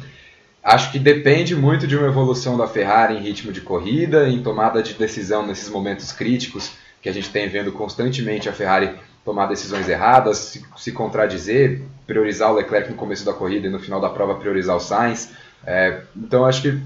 Acho 0.63 0.91
que 0.91 0.99
depende 0.99 1.55
muito 1.55 1.87
de 1.87 1.97
uma 1.97 2.07
evolução 2.07 2.55
da 2.55 2.67
Ferrari 2.67 3.15
em 3.15 3.21
ritmo 3.21 3.51
de 3.51 3.61
corrida, 3.61 4.29
em 4.29 4.43
tomada 4.43 4.83
de 4.83 4.93
decisão 4.93 5.45
nesses 5.45 5.69
momentos 5.69 6.11
críticos 6.11 6.73
que 7.01 7.09
a 7.09 7.13
gente 7.13 7.31
tem 7.31 7.49
vendo 7.49 7.71
constantemente 7.71 8.47
a 8.47 8.53
Ferrari 8.53 8.91
tomar 9.25 9.47
decisões 9.47 9.89
erradas, 9.89 10.37
se, 10.37 10.65
se 10.77 10.91
contradizer, 10.91 11.81
priorizar 12.05 12.51
o 12.51 12.55
Leclerc 12.55 12.89
no 12.89 12.95
começo 12.95 13.25
da 13.25 13.33
corrida 13.33 13.67
e 13.67 13.69
no 13.69 13.79
final 13.79 13.99
da 13.99 14.09
prova 14.09 14.35
priorizar 14.35 14.75
o 14.75 14.79
Sainz. 14.79 15.31
É, 15.65 16.01
então 16.15 16.45
acho 16.45 16.61
que 16.61 16.79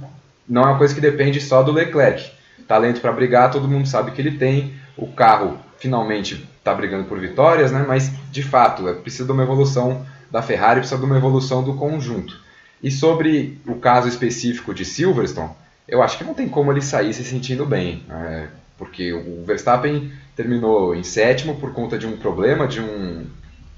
não 0.48 0.62
é 0.64 0.66
uma 0.68 0.78
coisa 0.78 0.94
que 0.94 1.02
depende 1.02 1.42
só 1.42 1.62
do 1.62 1.72
Leclerc. 1.72 2.32
Talento 2.68 3.02
para 3.02 3.12
brigar, 3.12 3.52
todo 3.52 3.68
mundo 3.68 3.88
sabe 3.88 4.12
que 4.12 4.22
ele 4.22 4.38
tem. 4.38 4.74
O 4.98 5.08
carro 5.08 5.60
finalmente 5.78 6.48
está 6.58 6.74
brigando 6.74 7.06
por 7.06 7.20
vitórias, 7.20 7.72
né? 7.72 7.86
mas 7.88 8.12
de 8.32 8.42
fato 8.42 8.88
é, 8.88 8.94
precisa 8.94 9.26
de 9.26 9.32
uma 9.32 9.44
evolução 9.44 10.06
da 10.32 10.42
Ferrari, 10.42 10.80
precisa 10.80 11.00
de 11.00 11.06
uma 11.06 11.18
evolução 11.18 11.64
do 11.64 11.76
conjunto. 11.76 12.45
E 12.86 12.92
sobre 12.92 13.60
o 13.66 13.78
caso 13.78 14.08
específico 14.08 14.72
de 14.72 14.86
Silverstone, 14.86 15.50
eu 15.88 16.04
acho 16.04 16.20
que 16.20 16.24
não 16.24 16.36
tem 16.36 16.48
como 16.48 16.72
ele 16.72 16.84
sair 16.84 17.16
se 17.16 17.24
sentindo 17.24 17.66
bem, 17.66 18.04
né? 18.08 18.48
porque 18.78 19.12
o 19.12 19.44
Verstappen 19.44 20.12
terminou 20.36 20.94
em 20.94 21.02
sétimo 21.02 21.56
por 21.56 21.74
conta 21.74 21.98
de 21.98 22.06
um 22.06 22.16
problema, 22.16 22.68
de, 22.68 22.80
um, 22.80 23.26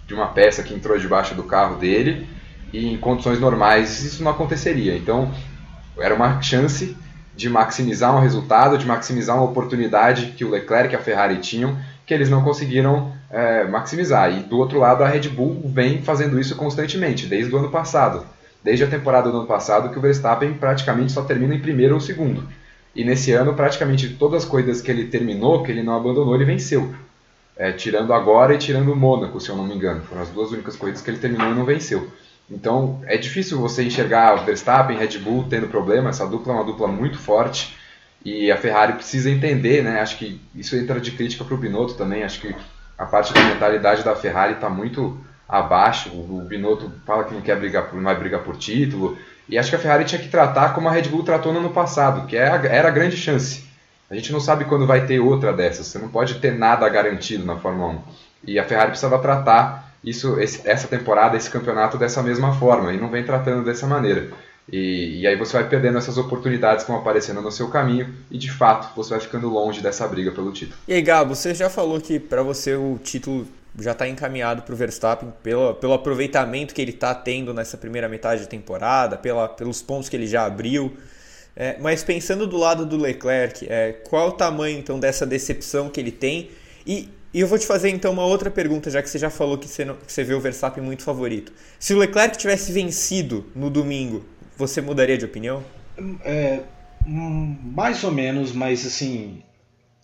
de 0.05 0.13
uma 0.13 0.27
peça 0.27 0.61
que 0.61 0.73
entrou 0.73 0.99
debaixo 0.99 1.33
do 1.33 1.43
carro 1.43 1.77
dele, 1.77 2.27
e 2.73 2.91
em 2.91 2.97
condições 2.97 3.39
normais 3.39 4.03
isso 4.03 4.21
não 4.21 4.31
aconteceria. 4.31 4.97
Então 4.97 5.31
era 5.97 6.13
uma 6.13 6.41
chance 6.41 6.93
de 7.33 7.49
maximizar 7.49 8.13
um 8.13 8.19
resultado, 8.19 8.77
de 8.77 8.85
maximizar 8.85 9.37
uma 9.37 9.45
oportunidade 9.45 10.33
que 10.35 10.43
o 10.43 10.49
Leclerc 10.49 10.93
e 10.93 10.97
a 10.97 11.01
Ferrari 11.01 11.37
tinham, 11.37 11.79
que 12.05 12.13
eles 12.13 12.29
não 12.29 12.43
conseguiram 12.43 13.13
é, 13.31 13.63
maximizar. 13.63 14.37
E 14.37 14.43
do 14.43 14.57
outro 14.57 14.79
lado, 14.79 15.01
a 15.01 15.07
Red 15.07 15.29
Bull 15.29 15.61
vem 15.63 16.01
fazendo 16.01 16.37
isso 16.37 16.57
constantemente, 16.57 17.25
desde 17.25 17.55
o 17.55 17.57
ano 17.57 17.71
passado 17.71 18.35
desde 18.63 18.83
a 18.83 18.87
temporada 18.87 19.29
do 19.31 19.37
ano 19.37 19.47
passado 19.47 19.89
que 19.89 19.97
o 19.97 20.01
Verstappen 20.01 20.53
praticamente 20.53 21.11
só 21.11 21.23
termina 21.23 21.55
em 21.55 21.59
primeiro 21.59 21.95
ou 21.95 22.01
segundo. 22.01 22.47
E 22.95 23.03
nesse 23.03 23.31
ano, 23.31 23.53
praticamente 23.53 24.09
todas 24.09 24.43
as 24.43 24.49
corridas 24.49 24.81
que 24.81 24.89
ele 24.89 25.05
terminou, 25.05 25.63
que 25.63 25.71
ele 25.71 25.83
não 25.83 25.95
abandonou, 25.95 26.35
ele 26.35 26.45
venceu. 26.45 26.93
É, 27.55 27.71
tirando 27.71 28.13
agora 28.13 28.53
e 28.53 28.57
tirando 28.57 28.91
o 28.91 28.95
Mônaco, 28.95 29.39
se 29.39 29.49
eu 29.49 29.55
não 29.55 29.65
me 29.65 29.75
engano. 29.75 30.01
Foram 30.01 30.21
as 30.21 30.29
duas 30.29 30.51
únicas 30.51 30.75
corridas 30.75 31.01
que 31.01 31.09
ele 31.09 31.17
terminou 31.17 31.51
e 31.51 31.55
não 31.55 31.65
venceu. 31.65 32.11
Então 32.49 33.01
é 33.05 33.17
difícil 33.17 33.59
você 33.59 33.83
enxergar 33.83 34.35
o 34.35 34.45
Verstappen, 34.45 34.97
Red 34.97 35.19
Bull 35.19 35.45
tendo 35.49 35.67
problema. 35.67 36.09
Essa 36.09 36.25
dupla 36.25 36.53
é 36.53 36.55
uma 36.55 36.63
dupla 36.63 36.87
muito 36.87 37.17
forte 37.17 37.75
e 38.23 38.51
a 38.51 38.57
Ferrari 38.57 38.93
precisa 38.93 39.29
entender, 39.29 39.83
né? 39.83 40.01
Acho 40.01 40.17
que 40.17 40.39
isso 40.55 40.75
entra 40.75 40.99
de 40.99 41.11
crítica 41.11 41.43
para 41.43 41.53
o 41.53 41.57
Binotto 41.57 41.95
também. 41.95 42.23
Acho 42.23 42.41
que 42.41 42.55
a 42.97 43.05
parte 43.05 43.33
da 43.33 43.43
mentalidade 43.43 44.03
da 44.03 44.15
Ferrari 44.15 44.53
está 44.53 44.69
muito 44.69 45.19
abaixo. 45.47 46.09
O 46.09 46.41
Binotto 46.47 46.91
fala 47.05 47.23
que 47.23 47.33
não 47.33 47.41
quer 47.41 47.57
brigar 47.57 47.89
não 47.93 48.03
vai 48.03 48.15
brigar 48.15 48.41
por 48.41 48.57
título. 48.57 49.17
E 49.47 49.57
acho 49.57 49.69
que 49.69 49.75
a 49.75 49.79
Ferrari 49.79 50.03
tinha 50.03 50.21
que 50.21 50.27
tratar 50.27 50.73
como 50.73 50.89
a 50.89 50.91
Red 50.91 51.03
Bull 51.03 51.23
tratou 51.23 51.53
no 51.53 51.59
ano 51.59 51.69
passado, 51.69 52.27
que 52.27 52.35
é 52.35 52.41
era 52.41 52.87
a 52.89 52.91
grande 52.91 53.15
chance. 53.15 53.65
A 54.09 54.15
gente 54.15 54.31
não 54.31 54.39
sabe 54.39 54.65
quando 54.65 54.87
vai 54.87 55.05
ter 55.05 55.19
outra 55.19 55.53
dessas. 55.53 55.87
Você 55.87 55.99
não 55.99 56.09
pode 56.09 56.35
ter 56.35 56.51
nada 56.51 56.87
garantido 56.89 57.45
na 57.45 57.57
Fórmula 57.57 57.93
1. 57.93 58.01
E 58.45 58.59
a 58.59 58.63
Ferrari 58.63 58.89
precisava 58.89 59.19
tratar 59.19 59.93
isso, 60.03 60.39
esse, 60.39 60.67
essa 60.67 60.87
temporada, 60.87 61.35
esse 61.35 61.49
campeonato 61.49 61.97
dessa 61.97 62.21
mesma 62.23 62.53
forma. 62.53 62.93
E 62.93 62.97
não 62.97 63.09
vem 63.09 63.23
tratando 63.23 63.63
dessa 63.63 63.85
maneira. 63.85 64.29
E, 64.71 65.21
e, 65.21 65.27
aí 65.27 65.35
você 65.37 65.53
vai 65.53 65.67
perdendo 65.67 65.97
essas 65.97 66.17
oportunidades 66.17 66.83
que 66.83 66.91
vão 66.91 66.99
aparecendo 66.99 67.41
no 67.41 67.49
seu 67.49 67.69
caminho 67.69 68.13
e 68.29 68.37
de 68.37 68.51
fato 68.51 68.93
você 68.97 69.11
vai 69.11 69.19
ficando 69.21 69.47
longe 69.47 69.81
dessa 69.81 70.05
briga 70.05 70.31
pelo 70.31 70.51
título. 70.51 70.77
E 70.85 70.93
aí, 70.93 71.01
Gabo, 71.01 71.33
você 71.33 71.55
já 71.55 71.69
falou 71.69 72.01
que 72.01 72.19
para 72.19 72.43
você 72.43 72.75
o 72.75 72.99
título 73.01 73.47
já 73.79 73.91
está 73.91 74.07
encaminhado 74.07 74.63
para 74.63 74.73
o 74.73 74.75
Verstappen 74.75 75.31
pelo, 75.43 75.75
pelo 75.75 75.93
aproveitamento 75.93 76.73
que 76.73 76.81
ele 76.81 76.91
está 76.91 77.13
tendo 77.13 77.53
nessa 77.53 77.77
primeira 77.77 78.09
metade 78.09 78.41
da 78.41 78.47
temporada, 78.47 79.17
pela, 79.17 79.47
pelos 79.47 79.81
pontos 79.81 80.09
que 80.09 80.15
ele 80.15 80.27
já 80.27 80.45
abriu. 80.45 80.97
É, 81.55 81.77
mas 81.79 82.03
pensando 82.03 82.45
do 82.45 82.57
lado 82.57 82.85
do 82.85 82.97
Leclerc, 82.97 83.65
é, 83.67 83.93
qual 84.07 84.29
o 84.29 84.31
tamanho 84.31 84.77
então 84.77 84.99
dessa 84.99 85.25
decepção 85.25 85.89
que 85.89 85.99
ele 85.99 86.11
tem? 86.11 86.51
E, 86.85 87.09
e, 87.33 87.41
eu 87.41 87.47
vou 87.47 87.57
te 87.57 87.65
fazer 87.65 87.89
então 87.89 88.13
uma 88.13 88.25
outra 88.25 88.49
pergunta, 88.51 88.89
já 88.89 89.01
que 89.01 89.09
você 89.09 89.17
já 89.17 89.29
falou 89.29 89.57
que 89.57 89.67
você, 89.67 89.83
não, 89.83 89.95
que 89.95 90.11
você 90.11 90.23
vê 90.23 90.33
o 90.33 90.39
Verstappen 90.39 90.83
muito 90.83 91.03
favorito. 91.03 91.51
Se 91.79 91.93
o 91.93 91.97
Leclerc 91.97 92.37
tivesse 92.37 92.71
vencido 92.71 93.45
no 93.55 93.69
domingo, 93.69 94.23
você 94.55 94.81
mudaria 94.81 95.17
de 95.17 95.25
opinião? 95.25 95.63
É, 96.23 96.61
hum, 97.05 97.57
mais 97.63 98.03
ou 98.03 98.11
menos, 98.11 98.51
mas 98.51 98.85
assim, 98.85 99.41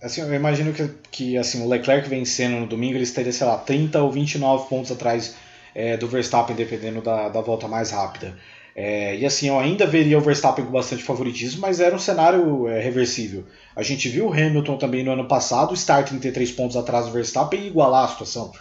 Assim, 0.03 0.19
eu 0.19 0.33
imagino 0.33 0.73
que, 0.73 0.89
que 1.09 1.37
assim, 1.37 1.63
o 1.63 1.69
Leclerc 1.69 2.09
vencendo 2.09 2.59
no 2.59 2.67
domingo, 2.67 2.95
ele 2.95 3.05
estaria, 3.05 3.31
sei 3.31 3.47
lá, 3.47 3.57
30 3.57 4.01
ou 4.01 4.11
29 4.11 4.67
pontos 4.67 4.91
atrás 4.91 5.35
é, 5.73 5.95
do 5.95 6.09
Verstappen, 6.09 6.53
dependendo 6.53 7.01
da, 7.01 7.29
da 7.29 7.39
volta 7.39 7.69
mais 7.69 7.91
rápida. 7.91 8.37
É, 8.75 9.15
e 9.15 9.25
assim, 9.25 9.47
eu 9.47 9.57
ainda 9.57 9.85
veria 9.85 10.17
o 10.17 10.21
Verstappen 10.21 10.65
com 10.65 10.71
bastante 10.71 11.03
favoritismo, 11.03 11.61
mas 11.61 11.79
era 11.79 11.95
um 11.95 11.99
cenário 11.99 12.67
é, 12.67 12.81
reversível. 12.81 13.45
A 13.75 13.81
gente 13.81 14.09
viu 14.09 14.27
o 14.27 14.33
Hamilton 14.33 14.77
também 14.77 15.05
no 15.05 15.11
ano 15.11 15.25
passado, 15.25 15.73
estar 15.73 16.03
33 16.03 16.51
pontos 16.51 16.75
atrás 16.75 17.05
do 17.05 17.11
Verstappen 17.11 17.61
e 17.61 17.67
igualar 17.67 18.03
a 18.03 18.07
situação. 18.09 18.51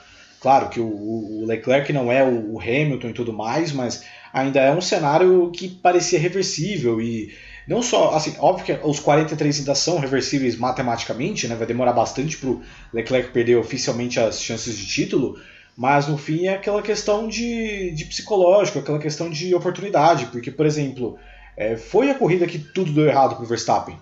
Claro 0.41 0.69
que 0.69 0.79
o, 0.79 0.87
o 0.87 1.45
Leclerc 1.45 1.93
não 1.93 2.13
é 2.13 2.23
o, 2.23 2.55
o 2.55 2.61
Hamilton 2.61 3.09
e 3.09 3.15
tudo 3.15 3.33
mais, 3.33 3.73
mas 3.73 4.05
ainda 4.33 4.61
é 4.61 4.73
um 4.73 4.81
cenário 4.81 5.51
que 5.51 5.69
parecia 5.69 6.19
reversível 6.19 7.01
e 7.01 7.33
não 7.67 7.83
só, 7.83 8.15
assim, 8.15 8.35
óbvio 8.39 8.65
que 8.67 8.87
os 8.87 8.99
43 8.99 9.61
ainda 9.61 9.75
são 9.75 9.99
reversíveis 9.99 10.57
matematicamente, 10.57 11.47
né? 11.47 11.55
Vai 11.55 11.67
demorar 11.67 11.93
bastante 11.93 12.37
para 12.37 12.51
o 12.51 12.63
Leclerc 12.93 13.31
perder 13.31 13.57
oficialmente 13.57 14.19
as 14.19 14.43
chances 14.43 14.77
de 14.77 14.87
título, 14.87 15.39
mas 15.77 16.07
no 16.07 16.19
fim 16.19 16.47
é 16.47 16.55
aquela 16.55 16.83
questão 16.83 17.29
de, 17.29 17.91
de 17.93 18.05
psicológico, 18.05 18.79
aquela 18.79 18.99
questão 18.99 19.31
de 19.31 19.55
oportunidade, 19.55 20.27
porque, 20.27 20.51
por 20.51 20.67
exemplo, 20.67 21.19
é, 21.57 21.77
foi 21.77 22.11
a 22.11 22.15
corrida 22.15 22.47
que 22.47 22.59
tudo 22.59 22.93
deu 22.93 23.07
errado 23.07 23.37
para 23.37 23.45
o 23.45 23.49
Verstappen. 23.49 23.97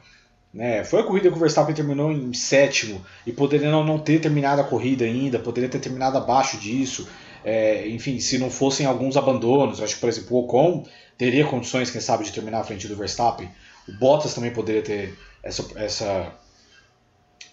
Né? 0.52 0.82
Foi 0.82 1.00
a 1.00 1.04
corrida 1.04 1.30
que 1.30 1.36
o 1.36 1.40
Verstappen 1.40 1.74
terminou 1.74 2.10
em 2.10 2.32
sétimo 2.34 3.00
e 3.24 3.32
poderia 3.32 3.70
não, 3.70 3.84
não 3.84 3.98
ter 3.98 4.20
terminado 4.20 4.60
a 4.60 4.64
corrida 4.64 5.04
ainda, 5.04 5.38
poderia 5.38 5.68
ter 5.68 5.78
terminado 5.78 6.18
abaixo 6.18 6.56
disso. 6.58 7.08
É, 7.44 7.88
enfim, 7.88 8.20
se 8.20 8.38
não 8.38 8.50
fossem 8.50 8.86
alguns 8.86 9.16
abandonos, 9.16 9.80
acho 9.80 9.94
que, 9.94 10.00
por 10.00 10.08
exemplo, 10.08 10.36
o 10.36 10.44
Ocon 10.44 10.86
teria 11.16 11.46
condições, 11.46 11.90
quem 11.90 12.00
sabe, 12.00 12.24
de 12.24 12.32
terminar 12.32 12.60
à 12.60 12.64
frente 12.64 12.88
do 12.88 12.96
Verstappen. 12.96 13.50
O 13.88 13.92
Bottas 13.92 14.34
também 14.34 14.52
poderia 14.52 14.82
ter 14.82 15.18
essa, 15.42 15.66
essa 15.76 16.32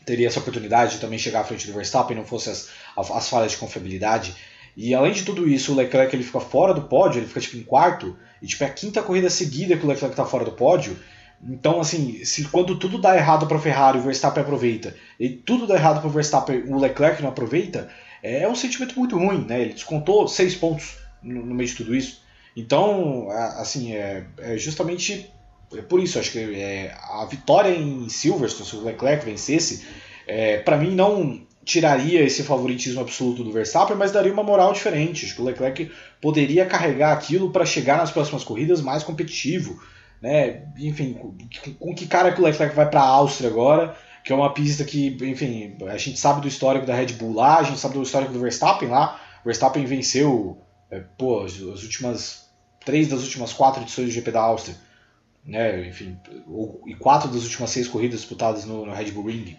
teria 0.06 0.28
essa 0.28 0.40
oportunidade 0.40 0.94
de 0.94 1.00
também 1.00 1.20
chegar 1.20 1.42
à 1.42 1.44
frente 1.44 1.68
do 1.68 1.74
Verstappen, 1.74 2.16
não 2.16 2.24
fosse 2.24 2.50
as, 2.50 2.70
as 2.96 3.30
falhas 3.30 3.52
de 3.52 3.58
confiabilidade. 3.58 4.34
E 4.76 4.94
além 4.94 5.12
de 5.12 5.24
tudo 5.24 5.50
isso, 5.50 5.74
o 5.74 5.76
Leclerc 5.76 6.16
ele 6.16 6.24
fica 6.24 6.40
fora 6.40 6.74
do 6.74 6.84
pódio, 6.84 7.20
ele 7.20 7.28
fica 7.28 7.42
tipo 7.42 7.58
em 7.58 7.64
quarto, 7.64 8.16
e 8.42 8.48
tipo 8.48 8.64
é 8.64 8.68
a 8.68 8.70
quinta 8.70 9.02
corrida 9.02 9.30
seguida 9.30 9.76
que 9.76 9.84
o 9.84 9.88
Leclerc 9.90 10.14
está 10.14 10.24
fora 10.26 10.46
do 10.46 10.54
pódio. 10.54 10.98
Então, 11.44 11.82
assim, 11.82 12.24
se 12.24 12.46
quando 12.46 12.80
tudo 12.80 12.98
dá 12.98 13.16
errado 13.16 13.48
para 13.48 13.60
Ferrari, 13.60 14.00
o 14.00 14.02
Verstappen 14.02 14.42
aproveita, 14.42 14.96
e 15.20 15.30
tudo 15.30 15.68
dá 15.68 15.76
errado 15.76 16.00
para 16.00 16.08
o 16.08 16.12
Verstappen, 16.12 16.64
o 16.68 16.80
Leclerc 16.80 17.22
não 17.22 17.30
aproveita, 17.30 17.90
é 18.36 18.50
um 18.50 18.56
sentimento 18.56 18.98
muito 18.98 19.18
ruim, 19.18 19.46
né? 19.46 19.62
Ele 19.62 19.74
descontou 19.74 20.28
seis 20.28 20.56
pontos 20.56 20.98
no, 21.22 21.46
no 21.46 21.56
meio 21.56 21.70
de 21.70 21.76
tudo 21.76 21.96
isso. 21.96 22.22
Então, 22.56 23.30
assim, 23.30 23.94
é, 23.94 24.26
é 24.40 24.58
justamente 24.58 25.32
é 25.76 25.82
por 25.82 26.02
isso, 26.02 26.18
acho 26.18 26.32
que 26.32 26.40
é, 26.40 26.96
a 27.10 27.26
vitória 27.26 27.70
em 27.70 28.08
Silverstone, 28.08 28.70
se 28.70 28.76
o 28.76 28.84
Leclerc 28.84 29.26
vencesse, 29.26 29.86
é, 30.26 30.58
para 30.60 30.78
mim 30.78 30.96
não 30.96 31.46
tiraria 31.66 32.24
esse 32.24 32.44
favoritismo 32.44 33.02
absoluto 33.02 33.44
do 33.44 33.52
Verstappen, 33.52 33.98
mas 33.98 34.14
daria 34.14 34.32
uma 34.32 34.44
moral 34.44 34.72
diferente. 34.72 35.26
Acho 35.26 35.36
que 35.36 35.42
o 35.42 35.46
Leclerc 35.46 35.92
poderia 36.22 36.66
carregar 36.66 37.12
aquilo 37.12 37.52
para 37.52 37.66
chegar 37.66 37.98
nas 37.98 38.10
próximas 38.10 38.44
corridas 38.44 38.82
mais 38.82 39.04
competitivo. 39.04 39.78
Né? 40.22 40.64
Enfim, 40.78 41.14
com, 41.14 41.36
com 41.78 41.94
que 41.94 42.08
cara 42.08 42.32
que 42.32 42.40
o 42.40 42.46
Leclerc 42.46 42.74
vai 42.74 42.90
para 42.90 43.02
a 43.02 43.08
Áustria 43.08 43.50
agora, 43.50 43.98
que 44.28 44.34
é 44.34 44.36
uma 44.36 44.54
pista 44.54 44.84
que, 44.84 45.18
enfim, 45.22 45.78
a 45.88 45.98
gente 45.98 46.20
sabe 46.20 46.42
do 46.42 46.48
histórico 46.50 46.86
da 46.86 46.94
Red 46.94 47.14
Bull 47.14 47.34
lá, 47.34 47.60
a 47.60 47.64
gente 47.64 47.80
sabe 47.80 47.94
do 47.94 48.04
histórico 48.04 48.34
do 48.34 48.42
Verstappen 48.42 48.90
lá. 48.90 49.20
O 49.42 49.46
Verstappen 49.46 49.86
venceu, 49.86 50.62
é, 50.92 51.00
pô, 51.18 51.46
as 51.46 51.60
últimas 51.62 52.46
três 52.86 53.08
das 53.08 53.24
últimas 53.24 53.54
quatro 53.54 53.82
edições 53.82 54.08
do 54.08 54.14
GP 54.14 54.32
da 54.32 54.42
Áustria 54.42 54.76
né? 55.48 55.88
Enfim, 55.88 56.20
e 56.86 56.94
quatro 56.96 57.30
das 57.30 57.44
últimas 57.44 57.70
seis 57.70 57.88
corridas 57.88 58.20
disputadas 58.20 58.66
no, 58.66 58.86
no 58.86 58.94
Red 58.94 59.12
Bull 59.12 59.28
Ring. 59.28 59.56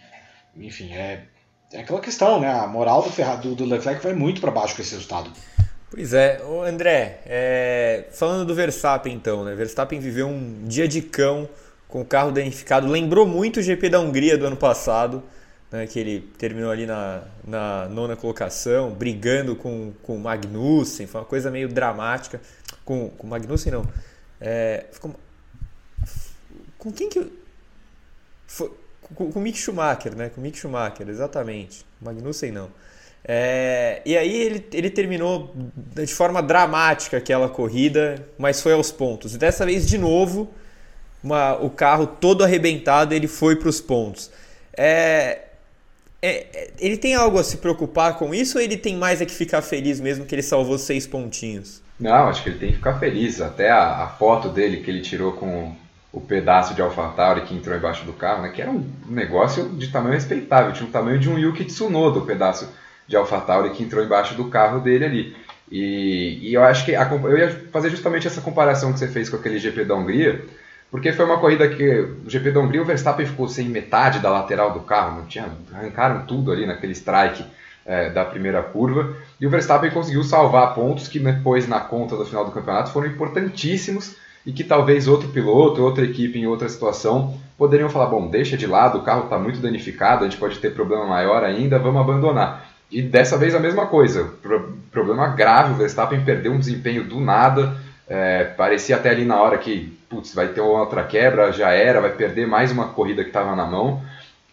Enfim, 0.55 0.93
é, 0.93 1.25
é 1.73 1.81
aquela 1.81 2.01
questão, 2.01 2.39
né? 2.39 2.53
A 2.53 2.67
moral 2.67 3.03
do, 3.03 3.11
Ferrari, 3.11 3.41
do, 3.41 3.55
do 3.55 3.65
Leclerc 3.65 4.03
vai 4.03 4.13
muito 4.13 4.41
para 4.41 4.51
baixo 4.51 4.77
com 4.77 4.83
esse 4.83 4.93
resultado. 4.93 5.33
Pois 5.91 6.13
é, 6.13 6.43
Ô, 6.45 6.63
André, 6.63 7.23
é... 7.25 8.05
falando 8.13 8.45
do 8.45 8.55
Verstappen 8.55 9.15
então, 9.15 9.43
né? 9.43 9.55
Verstappen 9.55 9.99
viveu 9.99 10.29
um 10.29 10.65
dia 10.67 10.87
de 10.87 11.01
cão 11.01 11.49
com 11.89 12.03
o 12.03 12.05
carro 12.05 12.31
danificado, 12.31 12.87
lembrou 12.87 13.27
muito 13.27 13.61
o 13.61 13.63
GP 13.63 13.89
da 13.89 13.99
Hungria 13.99 14.37
do 14.37 14.47
ano 14.47 14.57
passado, 14.57 15.23
né? 15.73 15.87
que 15.87 15.99
ele 15.99 16.21
terminou 16.39 16.71
ali 16.71 16.87
na, 16.87 17.23
na 17.47 17.89
nona 17.89 18.15
colocação, 18.15 18.91
brigando 18.91 19.57
com, 19.57 19.93
com 20.03 20.17
o 20.17 20.21
Magnussen, 20.21 21.07
foi 21.07 21.21
uma 21.21 21.27
coisa 21.27 21.51
meio 21.51 21.69
dramática. 21.69 22.41
Com, 22.85 23.09
com 23.11 23.27
o 23.27 23.31
Magnussen 23.31 23.73
não, 23.73 23.87
é... 24.41 24.87
ficou 24.93 25.15
com 26.79 26.93
quem 26.93 27.09
que. 27.09 27.31
Foi, 28.47 28.71
com, 29.15 29.33
com 29.33 29.39
o 29.39 29.43
Mick 29.43 29.59
Schumacher, 29.59 30.15
né? 30.17 30.31
Com 30.31 30.41
o 30.41 30.45
Mick 30.45 30.57
Schumacher, 30.57 31.09
exatamente. 31.09 31.85
Magnussen 32.01 32.53
não. 32.53 32.71
É, 33.25 34.01
e 34.07 34.17
aí 34.17 34.35
ele, 34.43 34.67
ele 34.73 34.89
terminou 34.89 35.53
de 35.75 36.15
forma 36.15 36.41
dramática 36.41 37.17
aquela 37.17 37.49
corrida, 37.49 38.27
mas 38.39 38.63
foi 38.63 38.73
aos 38.73 38.93
pontos. 38.93 39.35
E 39.35 39.39
dessa 39.39 39.67
vez, 39.67 39.87
de 39.87 39.99
novo, 39.99 40.49
uma, 41.29 41.55
o 41.57 41.71
carro 41.71 42.07
todo 42.07 42.43
arrebentado, 42.43 43.15
ele 43.15 43.29
foi 43.29 43.57
para 43.57 43.69
os 43.69 43.81
pontos. 43.81 44.31
É, 44.77 45.41
é, 46.23 46.71
ele 46.79 46.97
tem 46.97 47.15
algo 47.15 47.39
a 47.39 47.45
se 47.45 47.59
preocupar 47.59 48.17
com 48.17 48.35
isso 48.35 48.59
ou 48.59 48.65
ele 48.65 48.77
tem 48.77 48.97
mais 48.97 49.21
é 49.21 49.27
que 49.27 49.33
ficar 49.33 49.63
feliz 49.63 50.01
mesmo 50.01 50.25
que 50.25 50.35
ele 50.35 50.43
salvou 50.43 50.79
seis 50.79 51.07
pontinhos? 51.07 51.83
Não, 52.01 52.29
acho 52.29 52.43
que 52.43 52.49
ele 52.49 52.59
tem 52.59 52.71
que 52.71 52.77
ficar 52.77 52.99
feliz. 52.99 53.41
Até 53.41 53.71
a, 53.71 54.05
a 54.05 54.09
foto 54.09 54.49
dele 54.49 54.79
que 54.79 54.91
ele 54.91 55.01
tirou 55.01 55.33
com 55.33 55.75
o 56.13 56.21
pedaço 56.21 56.75
de 56.75 56.81
AlphaTauri 56.81 57.43
que 57.43 57.55
entrou 57.55 57.77
embaixo 57.77 58.05
do 58.05 58.13
carro, 58.13 58.43
né, 58.43 58.49
que 58.49 58.63
era 58.63 58.71
um 58.71 58.85
negócio 59.07 59.69
de 59.71 59.89
tamanho 59.89 60.15
respeitável, 60.15 60.73
tinha 60.73 60.89
o 60.89 60.93
tamanho 60.93 61.19
de 61.19 61.29
um 61.29 61.39
Yuki 61.39 61.65
Tsunoda 61.65 62.19
o 62.19 62.27
pedaço 62.27 62.69
de 63.07 63.17
AlphaTauri 63.17 63.71
que 63.71 63.83
entrou 63.83 64.03
embaixo 64.03 64.35
do 64.35 64.47
carro 64.47 64.81
dele 64.81 65.05
ali. 65.05 65.37
E, 65.71 66.39
e 66.43 66.55
eu 66.55 66.63
acho 66.63 66.85
que 66.85 66.95
a, 66.95 67.09
eu 67.11 67.39
ia 67.39 67.51
fazer 67.71 67.91
justamente 67.91 68.27
essa 68.27 68.41
comparação 68.41 68.93
que 68.93 68.99
você 68.99 69.09
fez 69.09 69.29
com 69.29 69.37
aquele 69.37 69.59
GP 69.59 69.85
da 69.85 69.95
Hungria, 69.95 70.45
porque 70.91 71.13
foi 71.13 71.25
uma 71.25 71.39
corrida 71.39 71.69
que 71.69 72.01
o 72.25 72.29
GP 72.29 72.51
da 72.51 72.61
Hungria 72.61 72.83
o 72.83 72.85
Verstappen 72.85 73.27
ficou 73.27 73.49
sem 73.49 73.69
metade 73.69 74.21
da 74.21 74.31
lateral 74.31 74.73
do 74.73 74.81
carro, 74.81 75.19
não 75.19 75.27
tinha, 75.27 75.47
arrancaram 75.73 76.25
tudo 76.27 76.51
ali 76.51 76.67
naquele 76.67 76.93
strike 76.93 77.45
é, 77.85 78.11
da 78.11 78.25
primeira 78.25 78.63
curva, 78.63 79.15
e 79.41 79.47
o 79.47 79.51
Verstappen 79.51 79.91
conseguiu 79.91 80.23
salvar 80.25 80.75
pontos 80.75 81.09
que 81.09 81.19
depois 81.19 81.69
na 81.69 81.81
conta 81.81 82.17
do 82.17 82.25
final 82.25 82.45
do 82.45 82.53
campeonato 82.53 82.93
foram 82.93 83.07
importantíssimos 83.07 84.17
e 84.45 84.53
que 84.53 84.65
talvez 84.65 85.09
outro 85.09 85.29
piloto, 85.29 85.83
outra 85.83 86.05
equipe 86.05 86.39
em 86.39 86.47
outra 86.47 86.69
situação 86.69 87.39
poderiam 87.57 87.91
falar: 87.91 88.07
bom, 88.07 88.29
deixa 88.29 88.57
de 88.57 88.67
lado, 88.67 88.99
o 88.99 89.03
carro 89.03 89.25
está 89.25 89.39
muito 89.39 89.59
danificado, 89.59 90.25
a 90.25 90.29
gente 90.29 90.39
pode 90.39 90.59
ter 90.59 90.75
problema 90.75 91.07
maior 91.07 91.45
ainda, 91.45 91.79
vamos 91.79 92.01
abandonar. 92.01 92.67
E 92.91 93.03
dessa 93.03 93.37
vez 93.37 93.55
a 93.55 93.61
mesma 93.61 93.87
coisa, 93.87 94.33
Pro 94.41 94.79
problema 94.91 95.29
grave, 95.29 95.73
o 95.73 95.77
Verstappen 95.77 96.25
perdeu 96.25 96.51
um 96.51 96.59
desempenho 96.59 97.05
do 97.05 97.21
nada, 97.21 97.77
é, 98.09 98.45
parecia 98.45 98.97
até 98.97 99.11
ali 99.11 99.25
na 99.25 99.41
hora 99.41 99.59
que, 99.59 99.97
putz, 100.09 100.35
vai 100.35 100.49
ter 100.49 100.61
outra 100.61 101.05
quebra, 101.05 101.53
já 101.53 101.71
era, 101.71 102.01
vai 102.01 102.13
perder 102.13 102.47
mais 102.47 102.73
uma 102.73 102.89
corrida 102.89 103.23
que 103.23 103.31
estava 103.31 103.55
na 103.55 103.67
mão, 103.67 104.03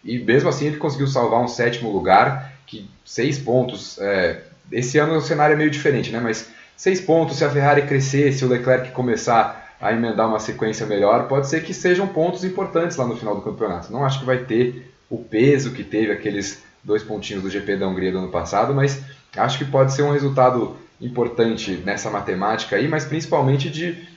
e 0.04 0.20
mesmo 0.20 0.50
assim 0.50 0.68
ele 0.68 0.78
conseguiu 0.78 1.08
salvar 1.08 1.42
um 1.42 1.48
sétimo 1.48 1.92
lugar, 1.92 2.54
que 2.68 2.90
seis 3.06 3.40
pontos, 3.40 3.98
é, 4.00 4.42
esse 4.72 4.98
ano 4.98 5.16
o 5.16 5.22
cenário 5.22 5.54
é 5.54 5.58
meio 5.58 5.70
diferente, 5.72 6.12
né, 6.12 6.20
mas 6.20 6.50
seis 6.76 7.00
pontos, 7.00 7.38
se 7.38 7.46
a 7.46 7.50
Ferrari 7.50 7.84
crescer, 7.84 8.34
se 8.34 8.44
o 8.44 8.48
Leclerc 8.48 8.92
começar 8.92 9.66
a 9.80 9.92
emendar 9.94 10.28
uma 10.28 10.40
sequência 10.40 10.86
melhor, 10.86 11.28
pode 11.28 11.48
ser 11.48 11.64
que 11.64 11.74
sejam 11.74 12.08
pontos 12.08 12.44
importantes 12.44 12.98
lá 12.98 13.06
no 13.06 13.16
final 13.16 13.36
do 13.36 13.42
campeonato. 13.42 13.92
Não 13.92 14.06
acho 14.06 14.20
que 14.20 14.26
vai 14.26 14.40
ter 14.40 14.94
o 15.10 15.18
peso 15.18 15.72
que 15.72 15.84
teve 15.84 16.12
aqueles 16.12 16.64
dois 16.84 17.04
pontinhos 17.04 17.44
do 17.44 17.50
GP 17.50 17.78
da 17.78 17.88
Hungria 17.88 18.12
do 18.12 18.20
ano 18.20 18.30
passado, 18.30 18.74
mas 18.74 19.02
acho 19.36 19.58
que 19.58 19.66
pode 19.66 19.94
ser 19.94 20.04
um 20.04 20.12
resultado 20.12 20.78
importante 21.02 21.72
nessa 21.86 22.10
matemática 22.10 22.76
aí, 22.76 22.88
mas 22.88 23.06
principalmente 23.06 23.70
de, 23.70 24.08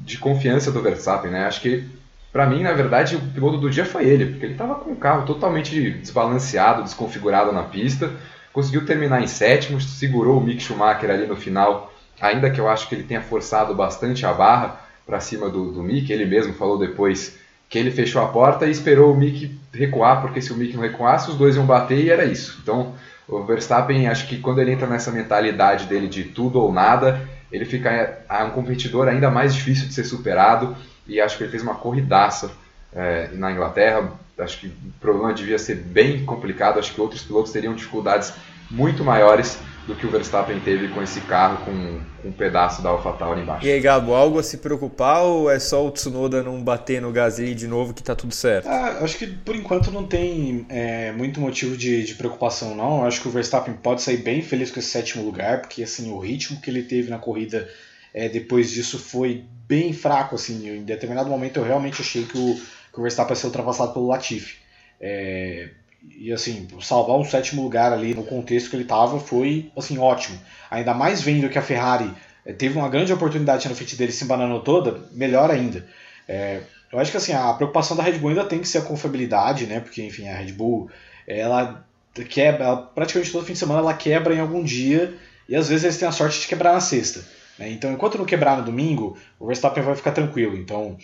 de 0.00 0.18
confiança 0.18 0.72
do 0.72 0.82
Verstappen, 0.82 1.30
né? 1.30 1.46
Acho 1.46 1.60
que 1.60 1.84
para 2.32 2.46
mim, 2.46 2.62
na 2.62 2.72
verdade, 2.72 3.14
o 3.14 3.20
piloto 3.20 3.58
do 3.58 3.70
dia 3.70 3.84
foi 3.84 4.06
ele, 4.06 4.26
porque 4.26 4.46
ele 4.46 4.54
estava 4.54 4.74
com 4.74 4.90
o 4.90 4.96
carro 4.96 5.24
totalmente 5.24 5.90
desbalanceado, 5.90 6.82
desconfigurado 6.82 7.52
na 7.52 7.62
pista, 7.62 8.10
conseguiu 8.52 8.84
terminar 8.84 9.22
em 9.22 9.28
sétimo, 9.28 9.80
segurou 9.80 10.38
o 10.38 10.40
Mick 10.40 10.60
Schumacher 10.60 11.10
ali 11.10 11.26
no 11.26 11.36
final, 11.36 11.92
ainda 12.20 12.50
que 12.50 12.60
eu 12.60 12.68
acho 12.68 12.88
que 12.88 12.94
ele 12.96 13.04
tenha 13.04 13.22
forçado 13.22 13.72
bastante 13.72 14.26
a 14.26 14.32
barra, 14.32 14.84
para 15.06 15.20
cima 15.20 15.48
do, 15.48 15.72
do 15.72 15.82
Mick. 15.82 16.12
Ele 16.12 16.24
mesmo 16.24 16.54
falou 16.54 16.78
depois 16.78 17.38
que 17.68 17.78
ele 17.78 17.90
fechou 17.90 18.22
a 18.22 18.28
porta 18.28 18.66
e 18.66 18.70
esperou 18.70 19.12
o 19.12 19.16
Mick 19.16 19.58
recuar, 19.72 20.20
porque 20.20 20.40
se 20.40 20.52
o 20.52 20.56
Mick 20.56 20.74
não 20.74 20.82
recuasse, 20.82 21.30
os 21.30 21.36
dois 21.36 21.56
iam 21.56 21.66
bater 21.66 21.98
e 21.98 22.10
era 22.10 22.24
isso. 22.24 22.58
Então, 22.62 22.94
o 23.28 23.42
Verstappen, 23.42 24.06
acho 24.08 24.26
que 24.28 24.38
quando 24.38 24.60
ele 24.60 24.72
entra 24.72 24.86
nessa 24.86 25.10
mentalidade 25.10 25.86
dele 25.86 26.08
de 26.08 26.24
tudo 26.24 26.60
ou 26.60 26.72
nada, 26.72 27.20
ele 27.50 27.64
fica 27.64 27.90
é, 27.90 28.44
um 28.44 28.50
competidor 28.50 29.08
ainda 29.08 29.30
mais 29.30 29.54
difícil 29.54 29.88
de 29.88 29.94
ser 29.94 30.04
superado. 30.04 30.76
E 31.06 31.20
acho 31.20 31.36
que 31.36 31.44
ele 31.44 31.50
fez 31.50 31.62
uma 31.62 31.74
corridaça 31.74 32.50
é, 32.92 33.28
na 33.32 33.50
Inglaterra. 33.52 34.10
Acho 34.38 34.60
que 34.60 34.66
o 34.66 34.72
problema 35.00 35.32
devia 35.32 35.58
ser 35.58 35.76
bem 35.76 36.24
complicado. 36.24 36.78
Acho 36.78 36.92
que 36.92 37.00
outros 37.00 37.22
pilotos 37.22 37.52
teriam 37.52 37.74
dificuldades 37.74 38.34
muito 38.70 39.04
maiores 39.04 39.58
do 39.86 39.94
que 39.94 40.06
o 40.06 40.10
Verstappen 40.10 40.58
teve 40.60 40.88
com 40.88 41.02
esse 41.02 41.20
carro 41.22 41.64
com, 41.64 42.00
com 42.22 42.28
um 42.28 42.32
pedaço 42.32 42.82
da 42.82 42.88
AlphaTauri 42.88 43.42
embaixo. 43.42 43.66
E 43.66 43.70
aí, 43.70 43.80
Gabo, 43.80 44.14
algo 44.14 44.38
a 44.38 44.42
se 44.42 44.58
preocupar 44.58 45.22
ou 45.22 45.50
é 45.50 45.58
só 45.58 45.86
o 45.86 45.90
Tsunoda 45.90 46.42
não 46.42 46.62
bater 46.62 47.02
no 47.02 47.12
Gasly 47.12 47.54
de 47.54 47.68
novo 47.68 47.92
que 47.92 48.02
tá 48.02 48.14
tudo 48.14 48.34
certo? 48.34 48.66
Ah, 48.66 49.00
acho 49.02 49.18
que 49.18 49.26
por 49.26 49.54
enquanto 49.54 49.90
não 49.90 50.06
tem 50.06 50.64
é, 50.70 51.12
muito 51.12 51.38
motivo 51.38 51.76
de, 51.76 52.04
de, 52.04 52.14
preocupação 52.14 52.74
não. 52.74 53.04
Acho 53.04 53.20
que 53.20 53.28
o 53.28 53.30
Verstappen 53.30 53.74
pode 53.74 54.00
sair 54.00 54.18
bem 54.18 54.40
feliz 54.40 54.70
com 54.70 54.78
esse 54.78 54.88
sétimo 54.88 55.22
lugar, 55.22 55.60
porque 55.60 55.82
assim 55.82 56.10
o 56.10 56.18
ritmo 56.18 56.60
que 56.60 56.70
ele 56.70 56.82
teve 56.82 57.10
na 57.10 57.18
corrida 57.18 57.68
é, 58.14 58.28
depois 58.28 58.70
disso 58.70 58.98
foi 58.98 59.44
bem 59.68 59.92
fraco. 59.92 60.36
Assim, 60.36 60.78
em 60.78 60.82
determinado 60.82 61.28
momento 61.28 61.58
eu 61.58 61.64
realmente 61.64 62.00
achei 62.00 62.24
que 62.24 62.38
o, 62.38 62.54
que 62.92 62.98
o 62.98 63.02
Verstappen 63.02 63.32
ia 63.32 63.36
ser 63.36 63.46
ultrapassado 63.48 63.92
pelo 63.92 64.06
Latifi. 64.06 64.56
É, 64.98 65.68
e 66.10 66.32
assim, 66.32 66.68
salvar 66.80 67.16
um 67.16 67.24
sétimo 67.24 67.62
lugar 67.62 67.92
ali 67.92 68.14
no 68.14 68.24
contexto 68.24 68.70
que 68.70 68.76
ele 68.76 68.82
estava 68.84 69.18
foi 69.20 69.70
assim 69.76 69.98
ótimo. 69.98 70.38
Ainda 70.70 70.94
mais 70.94 71.22
vendo 71.22 71.48
que 71.48 71.58
a 71.58 71.62
Ferrari 71.62 72.10
eh, 72.44 72.52
teve 72.52 72.78
uma 72.78 72.88
grande 72.88 73.12
oportunidade 73.12 73.68
na 73.68 73.74
frente 73.74 73.96
dele 73.96 74.12
se 74.12 74.24
embananou 74.24 74.60
toda, 74.60 75.00
melhor 75.12 75.50
ainda. 75.50 75.86
É, 76.28 76.60
eu 76.92 76.98
acho 76.98 77.10
que 77.10 77.16
assim, 77.16 77.32
a 77.32 77.52
preocupação 77.52 77.96
da 77.96 78.02
Red 78.02 78.18
Bull 78.18 78.30
ainda 78.30 78.44
tem 78.44 78.60
que 78.60 78.68
ser 78.68 78.78
a 78.78 78.82
confiabilidade, 78.82 79.66
né? 79.66 79.80
Porque 79.80 80.02
enfim, 80.02 80.28
a 80.28 80.36
Red 80.36 80.52
Bull 80.52 80.88
ela 81.26 81.84
quebra, 82.28 82.64
ela, 82.64 82.76
praticamente 82.76 83.32
todo 83.32 83.44
fim 83.44 83.54
de 83.54 83.58
semana 83.58 83.80
ela 83.80 83.94
quebra 83.94 84.34
em 84.34 84.40
algum 84.40 84.62
dia 84.62 85.14
e 85.48 85.56
às 85.56 85.68
vezes 85.68 85.84
eles 85.84 85.98
têm 85.98 86.08
a 86.08 86.12
sorte 86.12 86.40
de 86.40 86.46
quebrar 86.46 86.72
na 86.72 86.80
sexta. 86.80 87.24
Né? 87.58 87.70
Então, 87.70 87.92
enquanto 87.92 88.18
não 88.18 88.24
quebrar 88.24 88.56
no 88.56 88.64
domingo, 88.64 89.16
o 89.38 89.46
Verstappen 89.46 89.82
vai 89.82 89.96
ficar 89.96 90.12
tranquilo. 90.12 90.56
Então, 90.56 90.96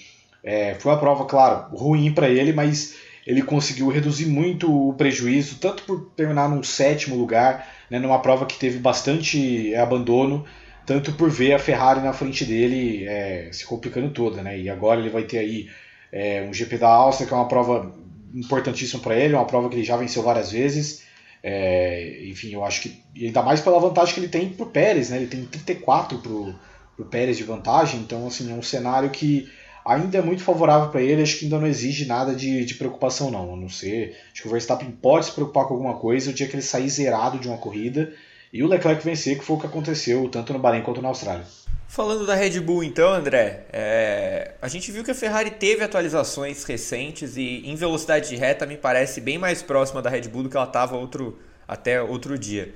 é, 0.42 0.74
foi 0.74 0.92
uma 0.92 0.98
prova, 0.98 1.24
claro, 1.26 1.74
ruim 1.76 2.12
para 2.12 2.28
ele, 2.28 2.53
mas 2.53 2.96
ele 3.31 3.43
conseguiu 3.43 3.89
reduzir 3.89 4.26
muito 4.26 4.89
o 4.89 4.93
prejuízo, 4.93 5.59
tanto 5.61 5.85
por 5.85 6.11
terminar 6.16 6.49
num 6.49 6.64
sétimo 6.64 7.14
lugar, 7.14 7.72
né, 7.89 7.97
numa 8.01 8.18
prova 8.18 8.45
que 8.45 8.59
teve 8.59 8.81
bastante 8.81 9.72
abandono, 9.76 10.45
tanto 10.85 11.12
por 11.12 11.31
ver 11.31 11.53
a 11.53 11.59
Ferrari 11.59 12.01
na 12.01 12.12
frente 12.12 12.45
dele 12.45 13.07
é, 13.07 13.49
se 13.53 13.64
complicando 13.64 14.11
toda. 14.11 14.43
Né? 14.43 14.59
E 14.59 14.68
agora 14.68 14.99
ele 14.99 15.11
vai 15.11 15.22
ter 15.22 15.39
aí 15.39 15.68
é, 16.11 16.43
um 16.43 16.53
GP 16.53 16.78
da 16.78 16.89
Áustria, 16.89 17.28
que 17.28 17.33
é 17.33 17.37
uma 17.37 17.47
prova 17.47 17.95
importantíssima 18.35 19.01
para 19.01 19.16
ele, 19.16 19.35
uma 19.35 19.45
prova 19.45 19.68
que 19.68 19.76
ele 19.76 19.85
já 19.85 19.97
venceu 19.97 20.24
várias 20.24 20.51
vezes. 20.51 21.05
É, 21.41 22.24
enfim, 22.24 22.53
eu 22.53 22.64
acho 22.64 22.83
que. 22.83 23.01
Ainda 23.16 23.43
mais 23.43 23.61
pela 23.61 23.78
vantagem 23.78 24.12
que 24.12 24.18
ele 24.18 24.28
tem 24.28 24.49
pro 24.49 24.66
Pérez, 24.66 25.09
né? 25.11 25.18
Ele 25.18 25.28
tem 25.28 25.45
34 25.45 26.18
pro, 26.18 26.53
pro 26.97 27.05
Pérez 27.05 27.37
de 27.37 27.45
vantagem, 27.45 28.01
então 28.01 28.26
assim, 28.26 28.51
é 28.51 28.55
um 28.55 28.62
cenário 28.62 29.09
que 29.09 29.49
ainda 29.85 30.18
é 30.18 30.22
muito 30.22 30.43
favorável 30.43 30.89
para 30.89 31.03
ele, 31.03 31.22
acho 31.22 31.39
que 31.39 31.45
ainda 31.45 31.59
não 31.59 31.66
exige 31.66 32.07
nada 32.07 32.35
de, 32.35 32.64
de 32.64 32.74
preocupação 32.74 33.31
não, 33.31 33.55
a 33.55 33.57
não 33.57 33.68
ser, 33.68 34.16
acho 34.33 34.43
que 34.43 34.49
o 34.49 34.51
Verstappen 34.51 34.91
pode 34.91 35.26
se 35.26 35.33
preocupar 35.33 35.66
com 35.66 35.74
alguma 35.74 35.95
coisa 35.95 36.31
o 36.31 36.33
dia 36.33 36.47
que 36.47 36.55
ele 36.55 36.62
sair 36.62 36.89
zerado 36.89 37.39
de 37.39 37.49
uma 37.49 37.59
corrida 37.59 38.12
e 38.53 38.62
o 38.62 38.66
Leclerc 38.66 39.05
vencer, 39.05 39.39
que 39.39 39.45
foi 39.45 39.57
o 39.57 39.61
que 39.61 39.66
aconteceu 39.66 40.28
tanto 40.28 40.53
no 40.53 40.59
Bahrein 40.59 40.83
quanto 40.83 41.01
na 41.01 41.09
Austrália. 41.09 41.45
Falando 41.87 42.24
da 42.24 42.35
Red 42.35 42.61
Bull 42.61 42.85
então, 42.85 43.12
André, 43.12 43.64
é... 43.72 44.53
a 44.62 44.68
gente 44.68 44.93
viu 44.93 45.03
que 45.03 45.11
a 45.11 45.14
Ferrari 45.14 45.51
teve 45.51 45.83
atualizações 45.83 46.62
recentes 46.64 47.37
e 47.37 47.62
em 47.64 47.74
velocidade 47.74 48.28
de 48.28 48.37
reta 48.37 48.66
me 48.66 48.76
parece 48.76 49.20
bem 49.20 49.39
mais 49.39 49.61
próxima 49.62 50.01
da 50.01 50.11
Red 50.11 50.28
Bull 50.28 50.45
do 50.45 50.49
que 50.49 50.57
ela 50.57 50.66
estava 50.66 50.97
outro... 50.97 51.39
até 51.66 52.01
outro 52.01 52.39
dia. 52.39 52.72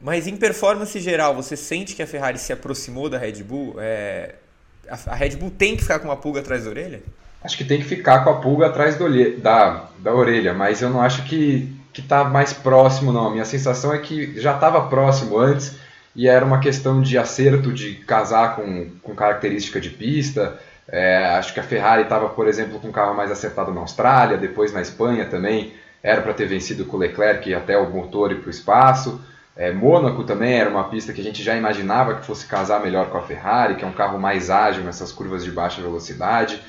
Mas 0.00 0.26
em 0.26 0.36
performance 0.36 0.98
geral, 1.00 1.34
você 1.34 1.56
sente 1.56 1.94
que 1.94 2.02
a 2.02 2.06
Ferrari 2.06 2.38
se 2.38 2.52
aproximou 2.52 3.08
da 3.08 3.18
Red 3.18 3.42
Bull? 3.42 3.76
É 3.78 4.34
a 4.88 5.14
Red 5.14 5.36
Bull 5.36 5.50
tem 5.50 5.76
que 5.76 5.82
ficar 5.82 5.98
com 5.98 6.08
uma 6.08 6.16
pulga 6.16 6.40
atrás 6.40 6.64
da 6.64 6.70
orelha? 6.70 7.02
Acho 7.42 7.56
que 7.56 7.64
tem 7.64 7.78
que 7.78 7.84
ficar 7.84 8.24
com 8.24 8.30
a 8.30 8.40
pulga 8.40 8.66
atrás 8.66 8.96
do, 8.96 9.06
da, 9.38 9.88
da 9.98 10.14
orelha, 10.14 10.54
mas 10.54 10.80
eu 10.80 10.88
não 10.90 11.00
acho 11.00 11.24
que 11.24 11.70
que 11.94 12.00
está 12.00 12.24
mais 12.24 12.52
próximo, 12.52 13.12
não. 13.12 13.28
A 13.28 13.30
minha 13.30 13.44
sensação 13.44 13.94
é 13.94 13.98
que 13.98 14.38
já 14.38 14.54
estava 14.54 14.88
próximo 14.88 15.38
antes 15.38 15.76
e 16.14 16.26
era 16.26 16.44
uma 16.44 16.58
questão 16.58 17.00
de 17.00 17.16
acerto, 17.16 17.72
de 17.72 17.94
casar 17.94 18.56
com, 18.56 18.90
com 19.00 19.14
característica 19.14 19.80
de 19.80 19.90
pista. 19.90 20.58
É, 20.88 21.24
acho 21.38 21.54
que 21.54 21.60
a 21.60 21.62
Ferrari 21.62 22.02
estava, 22.02 22.28
por 22.28 22.48
exemplo, 22.48 22.80
com 22.80 22.88
um 22.88 22.92
carro 22.92 23.14
mais 23.14 23.30
acertado 23.30 23.72
na 23.72 23.80
Austrália, 23.80 24.36
depois 24.36 24.72
na 24.72 24.82
Espanha 24.82 25.24
também. 25.24 25.72
Era 26.02 26.20
para 26.20 26.34
ter 26.34 26.46
vencido 26.46 26.84
com 26.84 26.96
o 26.96 27.00
Leclerc 27.00 27.54
até 27.54 27.78
o 27.78 27.88
motor 27.88 28.32
ir 28.32 28.40
para 28.40 28.48
o 28.48 28.50
espaço. 28.50 29.20
É, 29.56 29.72
Mônaco 29.72 30.24
também 30.24 30.54
era 30.54 30.68
uma 30.68 30.84
pista 30.84 31.12
que 31.12 31.20
a 31.20 31.24
gente 31.24 31.42
já 31.42 31.56
imaginava 31.56 32.16
que 32.16 32.26
fosse 32.26 32.46
casar 32.46 32.80
melhor 32.80 33.08
com 33.08 33.18
a 33.18 33.22
Ferrari, 33.22 33.76
que 33.76 33.84
é 33.84 33.86
um 33.86 33.92
carro 33.92 34.18
mais 34.18 34.50
ágil 34.50 34.82
nessas 34.82 35.12
curvas 35.12 35.44
de 35.44 35.50
baixa 35.52 35.80
velocidade. 35.80 36.60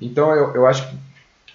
Então 0.00 0.34
eu, 0.34 0.52
eu 0.54 0.66
acho 0.66 0.88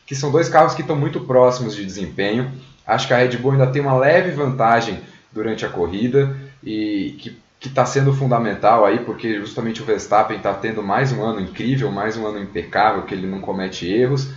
que 0.05 0.15
são 0.15 0.31
dois 0.31 0.47
carros 0.47 0.73
que 0.73 0.81
estão 0.81 0.95
muito 0.95 1.19
próximos 1.21 1.75
de 1.75 1.85
desempenho. 1.85 2.49
Acho 2.85 3.07
que 3.07 3.13
a 3.13 3.17
Red 3.17 3.38
Bull 3.38 3.51
ainda 3.51 3.67
tem 3.67 3.81
uma 3.81 3.97
leve 3.97 4.31
vantagem 4.31 5.01
durante 5.31 5.65
a 5.65 5.69
corrida 5.69 6.35
e 6.63 7.17
que 7.19 7.38
está 7.67 7.85
sendo 7.85 8.13
fundamental 8.13 8.85
aí, 8.85 8.99
porque 8.99 9.39
justamente 9.39 9.81
o 9.81 9.85
Verstappen 9.85 10.38
está 10.38 10.53
tendo 10.53 10.81
mais 10.81 11.11
um 11.11 11.21
ano 11.21 11.41
incrível, 11.41 11.91
mais 11.91 12.15
um 12.15 12.25
ano 12.25 12.39
impecável, 12.39 13.01
que 13.01 13.13
ele 13.13 13.27
não 13.27 13.41
comete 13.41 13.91
erros. 13.91 14.29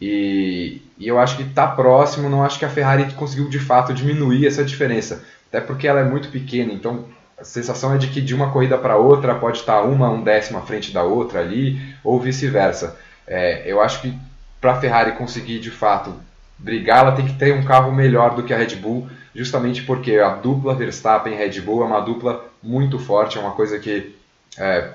E, 0.00 0.82
e 0.98 1.08
eu 1.08 1.18
acho 1.18 1.36
que 1.36 1.42
está 1.42 1.66
próximo, 1.66 2.28
não 2.28 2.44
acho 2.44 2.58
que 2.58 2.64
a 2.64 2.68
Ferrari 2.68 3.10
conseguiu 3.14 3.48
de 3.48 3.58
fato 3.58 3.92
diminuir 3.92 4.46
essa 4.46 4.62
diferença 4.62 5.24
até 5.48 5.60
porque 5.60 5.86
ela 5.86 6.00
é 6.00 6.04
muito 6.04 6.28
pequena, 6.28 6.72
então 6.72 7.04
a 7.38 7.44
sensação 7.44 7.94
é 7.94 7.98
de 7.98 8.08
que 8.08 8.20
de 8.20 8.34
uma 8.34 8.50
corrida 8.50 8.78
para 8.78 8.96
outra 8.96 9.34
pode 9.34 9.58
estar 9.58 9.82
uma 9.82 10.08
um 10.08 10.22
décimo 10.22 10.58
à 10.58 10.62
frente 10.62 10.92
da 10.92 11.02
outra 11.02 11.40
ali, 11.40 11.94
ou 12.02 12.20
vice-versa. 12.20 12.98
É, 13.26 13.62
eu 13.66 13.80
acho 13.80 14.00
que 14.00 14.14
para 14.60 14.72
a 14.72 14.80
Ferrari 14.80 15.12
conseguir 15.12 15.58
de 15.58 15.70
fato 15.70 16.14
brigar, 16.58 17.00
ela 17.00 17.12
tem 17.12 17.26
que 17.26 17.34
ter 17.34 17.52
um 17.52 17.64
carro 17.64 17.92
melhor 17.92 18.34
do 18.34 18.42
que 18.42 18.54
a 18.54 18.56
Red 18.56 18.76
Bull, 18.76 19.08
justamente 19.34 19.82
porque 19.82 20.16
a 20.16 20.30
dupla 20.30 20.74
Verstappen 20.74 21.36
Red 21.36 21.60
Bull 21.60 21.82
é 21.82 21.86
uma 21.86 22.00
dupla 22.00 22.44
muito 22.62 22.98
forte, 22.98 23.36
é 23.36 23.40
uma 23.40 23.52
coisa 23.52 23.78
que, 23.78 24.16
é, 24.56 24.92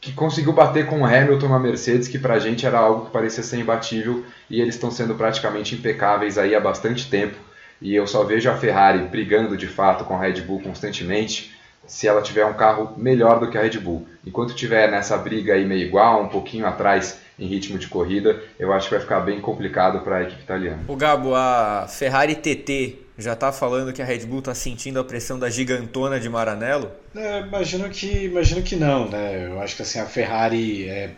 que 0.00 0.12
conseguiu 0.12 0.52
bater 0.52 0.86
com 0.86 1.00
o 1.00 1.04
Hamilton 1.06 1.48
na 1.48 1.58
Mercedes, 1.58 2.08
que 2.08 2.18
para 2.18 2.34
a 2.34 2.38
gente 2.38 2.66
era 2.66 2.78
algo 2.78 3.06
que 3.06 3.12
parecia 3.12 3.42
ser 3.42 3.58
imbatível, 3.58 4.22
e 4.50 4.60
eles 4.60 4.74
estão 4.74 4.90
sendo 4.90 5.14
praticamente 5.14 5.74
impecáveis 5.74 6.36
aí 6.36 6.54
há 6.54 6.60
bastante 6.60 7.08
tempo 7.08 7.36
e 7.80 7.94
eu 7.94 8.06
só 8.06 8.24
vejo 8.24 8.50
a 8.50 8.56
Ferrari 8.56 9.00
brigando 9.06 9.56
de 9.56 9.66
fato 9.66 10.04
com 10.04 10.14
a 10.14 10.20
Red 10.20 10.42
Bull 10.42 10.60
constantemente 10.60 11.52
se 11.86 12.06
ela 12.06 12.22
tiver 12.22 12.44
um 12.44 12.54
carro 12.54 12.94
melhor 12.96 13.40
do 13.40 13.50
que 13.50 13.58
a 13.58 13.62
Red 13.62 13.78
Bull. 13.78 14.06
Enquanto 14.24 14.54
tiver 14.54 14.90
nessa 14.90 15.16
briga 15.16 15.54
aí 15.54 15.64
meio 15.64 15.86
igual, 15.86 16.22
um 16.22 16.28
pouquinho 16.28 16.66
atrás 16.66 17.18
em 17.38 17.46
ritmo 17.46 17.78
de 17.78 17.88
corrida, 17.88 18.40
eu 18.58 18.72
acho 18.72 18.88
que 18.88 18.94
vai 18.94 19.02
ficar 19.02 19.20
bem 19.20 19.40
complicado 19.40 20.00
para 20.04 20.18
a 20.18 20.22
equipe 20.22 20.42
italiana. 20.42 20.84
O 20.86 20.94
Gabo, 20.94 21.34
a 21.34 21.86
Ferrari 21.88 22.36
TT 22.36 22.98
já 23.18 23.32
está 23.32 23.50
falando 23.50 23.92
que 23.92 24.00
a 24.00 24.04
Red 24.04 24.20
Bull 24.20 24.38
está 24.40 24.54
sentindo 24.54 25.00
a 25.00 25.04
pressão 25.04 25.38
da 25.38 25.50
gigantona 25.50 26.20
de 26.20 26.28
Maranello? 26.28 26.90
É, 27.14 27.40
imagino 27.40 27.88
que 27.88 28.26
imagino 28.26 28.62
que 28.62 28.76
não, 28.76 29.08
né? 29.08 29.46
Eu 29.46 29.60
acho 29.60 29.74
que 29.74 29.82
assim 29.82 29.98
a 29.98 30.06
Ferrari, 30.06 30.88
é... 30.88 31.10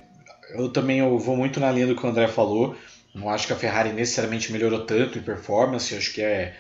eu 0.55 0.69
também 0.69 1.01
eu 1.01 1.19
vou 1.19 1.37
muito 1.37 1.61
na 1.61 1.71
linha 1.71 1.87
do 1.87 1.97
que 1.97 2.07
o 2.07 2.09
André 2.09 2.29
falou. 2.29 2.75
Não 3.15 3.29
acho 3.29 3.47
que 3.47 3.53
a 3.53 3.57
Ferrari 3.57 3.93
necessariamente 3.93 4.53
melhorou 4.53 4.85
tanto 4.87 5.19
em 5.19 5.23
performance, 5.23 5.95
acho 5.95 6.13
que 6.13 6.23
é 6.23 6.55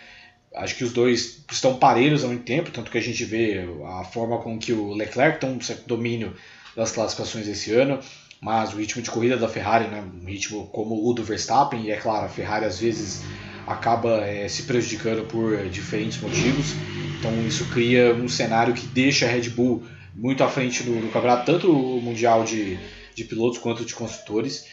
acho 0.55 0.77
que 0.77 0.85
os 0.85 0.93
dois 0.93 1.45
estão 1.51 1.79
parelhos 1.79 2.25
há 2.25 2.27
muito 2.29 2.45
tempo, 2.45 2.71
tanto 2.71 2.91
que 2.91 2.99
a 2.99 3.03
gente 3.03 3.25
vê 3.25 3.65
a 4.01 4.05
forma 4.05 4.39
com 4.39 4.59
que 4.59 4.73
o 4.73 4.93
Leclerc 4.93 5.41
tem 5.41 5.51
um 5.51 5.61
certo 5.61 5.87
domínio 5.87 6.35
das 6.77 6.93
classificações 6.93 7.47
esse 7.49 7.73
ano, 7.73 7.99
mas 8.41 8.73
o 8.73 8.77
ritmo 8.77 9.03
de 9.03 9.11
corrida 9.11 9.37
da 9.37 9.49
Ferrari, 9.49 9.89
né, 9.89 10.03
um 10.03 10.27
ritmo 10.27 10.67
como 10.67 11.09
o 11.09 11.13
do 11.13 11.23
Verstappen, 11.23 11.83
e 11.83 11.91
é 11.91 11.97
claro, 11.97 12.27
a 12.27 12.29
Ferrari 12.29 12.65
às 12.65 12.81
vezes 12.81 13.23
acaba 13.67 14.27
é, 14.27 14.49
se 14.49 14.65
prejudicando 14.65 15.25
por 15.27 15.57
diferentes 15.69 16.21
motivos, 16.21 16.75
então 17.19 17.31
isso 17.47 17.65
cria 17.67 18.13
um 18.15 18.29
cenário 18.29 18.75
que 18.75 18.87
deixa 18.87 19.27
a 19.27 19.29
Red 19.29 19.51
Bull 19.51 19.85
muito 20.15 20.43
à 20.43 20.49
frente 20.49 20.83
do, 20.83 21.01
do 21.01 21.11
campeonato, 21.13 21.47
tanto 21.47 21.71
o 21.71 22.01
mundial 22.01 22.45
de, 22.45 22.79
de 23.15 23.25
pilotos 23.25 23.59
quanto 23.59 23.85
de 23.85 23.95
construtores, 23.95 24.67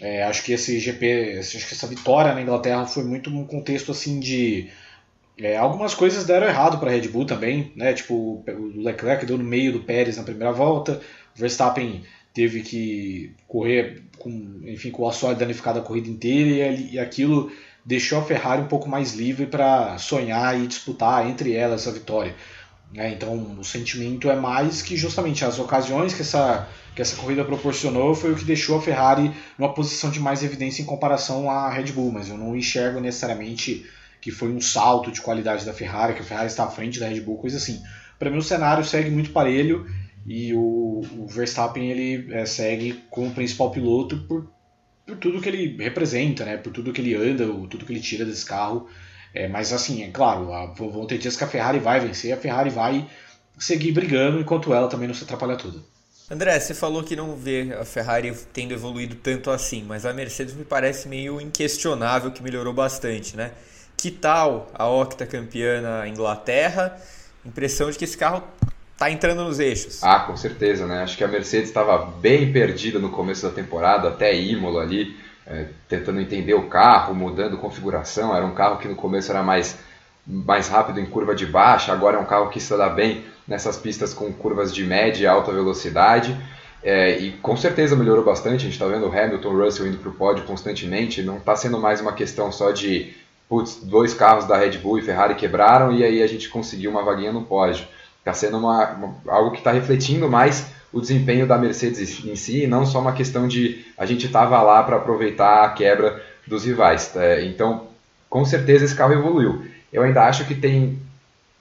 é, 0.00 0.22
acho 0.24 0.42
que 0.42 0.52
esse 0.52 0.78
GP, 0.78 1.38
acho 1.38 1.66
que 1.66 1.74
essa 1.74 1.86
vitória 1.86 2.34
na 2.34 2.42
Inglaterra 2.42 2.86
foi 2.86 3.04
muito 3.04 3.30
num 3.30 3.44
contexto 3.44 3.92
assim 3.92 4.20
de 4.20 4.68
é, 5.38 5.56
algumas 5.56 5.94
coisas 5.94 6.24
deram 6.24 6.46
errado 6.46 6.78
para 6.78 6.90
a 6.90 6.92
Red 6.92 7.08
Bull 7.08 7.24
também, 7.24 7.72
né? 7.76 7.92
Tipo 7.92 8.44
o 8.46 8.82
Leclerc 8.82 9.24
deu 9.26 9.38
no 9.38 9.44
meio 9.44 9.72
do 9.72 9.80
Pérez 9.80 10.16
na 10.16 10.22
primeira 10.22 10.52
volta, 10.52 11.00
o 11.34 11.38
Verstappen 11.38 12.02
teve 12.34 12.60
que 12.60 13.34
correr 13.48 14.02
com, 14.18 14.60
enfim, 14.64 14.90
com 14.90 15.02
o 15.02 15.08
assoalho 15.08 15.38
danificado 15.38 15.78
a 15.78 15.82
corrida 15.82 16.08
inteira 16.08 16.68
e, 16.68 16.92
e 16.92 16.98
aquilo 16.98 17.50
deixou 17.84 18.18
a 18.18 18.22
Ferrari 18.22 18.62
um 18.62 18.68
pouco 18.68 18.88
mais 18.88 19.14
livre 19.14 19.46
para 19.46 19.96
sonhar 19.96 20.60
e 20.60 20.66
disputar 20.66 21.26
entre 21.26 21.54
elas 21.54 21.82
essa 21.82 21.92
vitória. 21.92 22.34
Né? 22.92 23.12
Então 23.12 23.56
o 23.58 23.64
sentimento 23.64 24.30
é 24.30 24.36
mais 24.36 24.82
que 24.82 24.96
justamente 24.96 25.44
as 25.44 25.58
ocasiões 25.58 26.14
que 26.14 26.22
essa, 26.22 26.68
que 26.94 27.02
essa 27.02 27.16
corrida 27.16 27.44
proporcionou 27.44 28.14
foi 28.14 28.32
o 28.32 28.36
que 28.36 28.44
deixou 28.44 28.78
a 28.78 28.82
Ferrari 28.82 29.32
numa 29.58 29.72
posição 29.74 30.10
de 30.10 30.20
mais 30.20 30.42
evidência 30.42 30.82
em 30.82 30.86
comparação 30.86 31.50
à 31.50 31.70
Red 31.70 31.92
Bull, 31.92 32.12
mas 32.12 32.28
eu 32.28 32.38
não 32.38 32.56
enxergo 32.56 33.00
necessariamente 33.00 33.84
que 34.20 34.30
foi 34.30 34.48
um 34.48 34.60
salto 34.60 35.12
de 35.12 35.20
qualidade 35.20 35.64
da 35.64 35.72
Ferrari, 35.72 36.14
que 36.14 36.20
a 36.20 36.24
Ferrari 36.24 36.46
está 36.46 36.64
à 36.64 36.70
frente 36.70 36.98
da 36.98 37.08
Red 37.08 37.20
Bull, 37.20 37.38
coisa 37.38 37.58
assim. 37.58 37.82
Para 38.18 38.30
mim 38.30 38.38
o 38.38 38.42
cenário 38.42 38.84
segue 38.84 39.10
muito 39.10 39.30
parelho 39.30 39.86
e 40.26 40.54
o, 40.54 41.02
o 41.18 41.26
Verstappen 41.28 41.90
ele 41.90 42.32
é, 42.32 42.46
segue 42.46 43.04
como 43.10 43.30
principal 43.30 43.70
piloto 43.70 44.16
por, 44.26 44.50
por 45.06 45.16
tudo 45.18 45.40
que 45.40 45.48
ele 45.48 45.76
representa, 45.76 46.44
né? 46.44 46.56
por 46.56 46.72
tudo 46.72 46.92
que 46.92 47.00
ele 47.00 47.14
anda, 47.14 47.46
tudo 47.68 47.84
que 47.84 47.92
ele 47.92 48.00
tira 48.00 48.24
desse 48.24 48.44
carro. 48.44 48.88
É, 49.36 49.48
mas 49.48 49.70
assim, 49.70 50.02
é 50.02 50.08
claro, 50.10 50.46
vão 50.74 51.06
ter 51.06 51.18
dias 51.18 51.36
que 51.36 51.44
a 51.44 51.46
Ferrari 51.46 51.78
vai 51.78 52.00
vencer, 52.00 52.32
a 52.32 52.38
Ferrari 52.38 52.70
vai 52.70 53.06
seguir 53.58 53.92
brigando 53.92 54.40
enquanto 54.40 54.72
ela 54.72 54.88
também 54.88 55.06
não 55.06 55.14
se 55.14 55.24
atrapalha 55.24 55.56
tudo. 55.56 55.84
André, 56.30 56.58
você 56.58 56.72
falou 56.72 57.04
que 57.04 57.14
não 57.14 57.36
vê 57.36 57.76
a 57.78 57.84
Ferrari 57.84 58.34
tendo 58.52 58.72
evoluído 58.72 59.14
tanto 59.14 59.50
assim, 59.50 59.84
mas 59.84 60.06
a 60.06 60.12
Mercedes 60.14 60.54
me 60.54 60.64
parece 60.64 61.06
meio 61.06 61.38
inquestionável 61.38 62.30
que 62.30 62.42
melhorou 62.42 62.72
bastante, 62.72 63.36
né? 63.36 63.52
Que 63.94 64.10
tal 64.10 64.68
a 64.74 64.88
octa 64.88 65.26
campeã 65.26 65.82
na 65.82 66.08
Inglaterra? 66.08 66.96
Impressão 67.44 67.90
de 67.90 67.98
que 67.98 68.04
esse 68.04 68.16
carro 68.16 68.42
tá 68.96 69.10
entrando 69.10 69.44
nos 69.44 69.60
eixos. 69.60 70.02
Ah, 70.02 70.20
com 70.20 70.36
certeza, 70.36 70.86
né? 70.86 71.02
Acho 71.02 71.16
que 71.16 71.22
a 71.22 71.28
Mercedes 71.28 71.68
estava 71.68 71.98
bem 71.98 72.50
perdida 72.52 72.98
no 72.98 73.10
começo 73.10 73.46
da 73.46 73.52
temporada, 73.52 74.08
até 74.08 74.34
Imola 74.34 74.82
ali 74.82 75.14
é, 75.46 75.66
tentando 75.88 76.20
entender 76.20 76.54
o 76.54 76.68
carro, 76.68 77.14
mudando 77.14 77.56
configuração. 77.56 78.34
Era 78.34 78.44
um 78.44 78.54
carro 78.54 78.78
que 78.78 78.88
no 78.88 78.96
começo 78.96 79.30
era 79.30 79.42
mais, 79.42 79.78
mais 80.26 80.68
rápido 80.68 81.00
em 81.00 81.06
curva 81.06 81.34
de 81.34 81.46
baixa, 81.46 81.92
agora 81.92 82.16
é 82.16 82.20
um 82.20 82.24
carro 82.24 82.50
que 82.50 82.60
se 82.60 82.76
dá 82.76 82.88
bem 82.88 83.24
nessas 83.46 83.76
pistas 83.76 84.12
com 84.12 84.32
curvas 84.32 84.74
de 84.74 84.84
média 84.84 85.24
e 85.24 85.26
alta 85.26 85.52
velocidade. 85.52 86.36
É, 86.82 87.18
e 87.18 87.32
com 87.32 87.56
certeza 87.56 87.96
melhorou 87.96 88.24
bastante. 88.24 88.56
A 88.56 88.58
gente 88.58 88.72
está 88.72 88.86
vendo 88.86 89.06
o 89.06 89.12
Hamilton, 89.12 89.56
Russell 89.56 89.86
indo 89.86 89.98
para 89.98 90.08
o 90.08 90.14
pódio 90.14 90.44
constantemente. 90.44 91.22
Não 91.22 91.38
está 91.38 91.56
sendo 91.56 91.78
mais 91.78 92.00
uma 92.00 92.12
questão 92.12 92.52
só 92.52 92.70
de 92.70 93.14
putz, 93.48 93.80
dois 93.82 94.14
carros 94.14 94.44
da 94.44 94.56
Red 94.56 94.78
Bull 94.78 94.98
e 94.98 95.02
Ferrari 95.02 95.34
quebraram 95.34 95.92
e 95.92 96.04
aí 96.04 96.22
a 96.22 96.26
gente 96.26 96.48
conseguiu 96.48 96.90
uma 96.90 97.02
vaguinha 97.02 97.32
no 97.32 97.42
pódio. 97.42 97.86
Está 98.18 98.32
sendo 98.32 98.58
uma, 98.58 98.90
uma, 98.92 99.16
algo 99.28 99.52
que 99.52 99.58
está 99.58 99.72
refletindo 99.72 100.28
mais 100.28 100.66
o 100.92 101.00
desempenho 101.00 101.46
da 101.46 101.58
Mercedes 101.58 102.24
em 102.24 102.36
si, 102.36 102.66
não 102.66 102.86
só 102.86 103.00
uma 103.00 103.12
questão 103.12 103.46
de 103.46 103.84
a 103.98 104.06
gente 104.06 104.26
estava 104.26 104.60
lá 104.62 104.82
para 104.82 104.96
aproveitar 104.96 105.64
a 105.64 105.70
quebra 105.70 106.22
dos 106.46 106.64
rivais. 106.64 107.14
É, 107.16 107.44
então, 107.44 107.88
com 108.28 108.44
certeza 108.44 108.84
esse 108.84 108.94
carro 108.94 109.12
evoluiu. 109.12 109.66
Eu 109.92 110.02
ainda 110.02 110.24
acho 110.24 110.44
que 110.44 110.54
tem, 110.54 110.98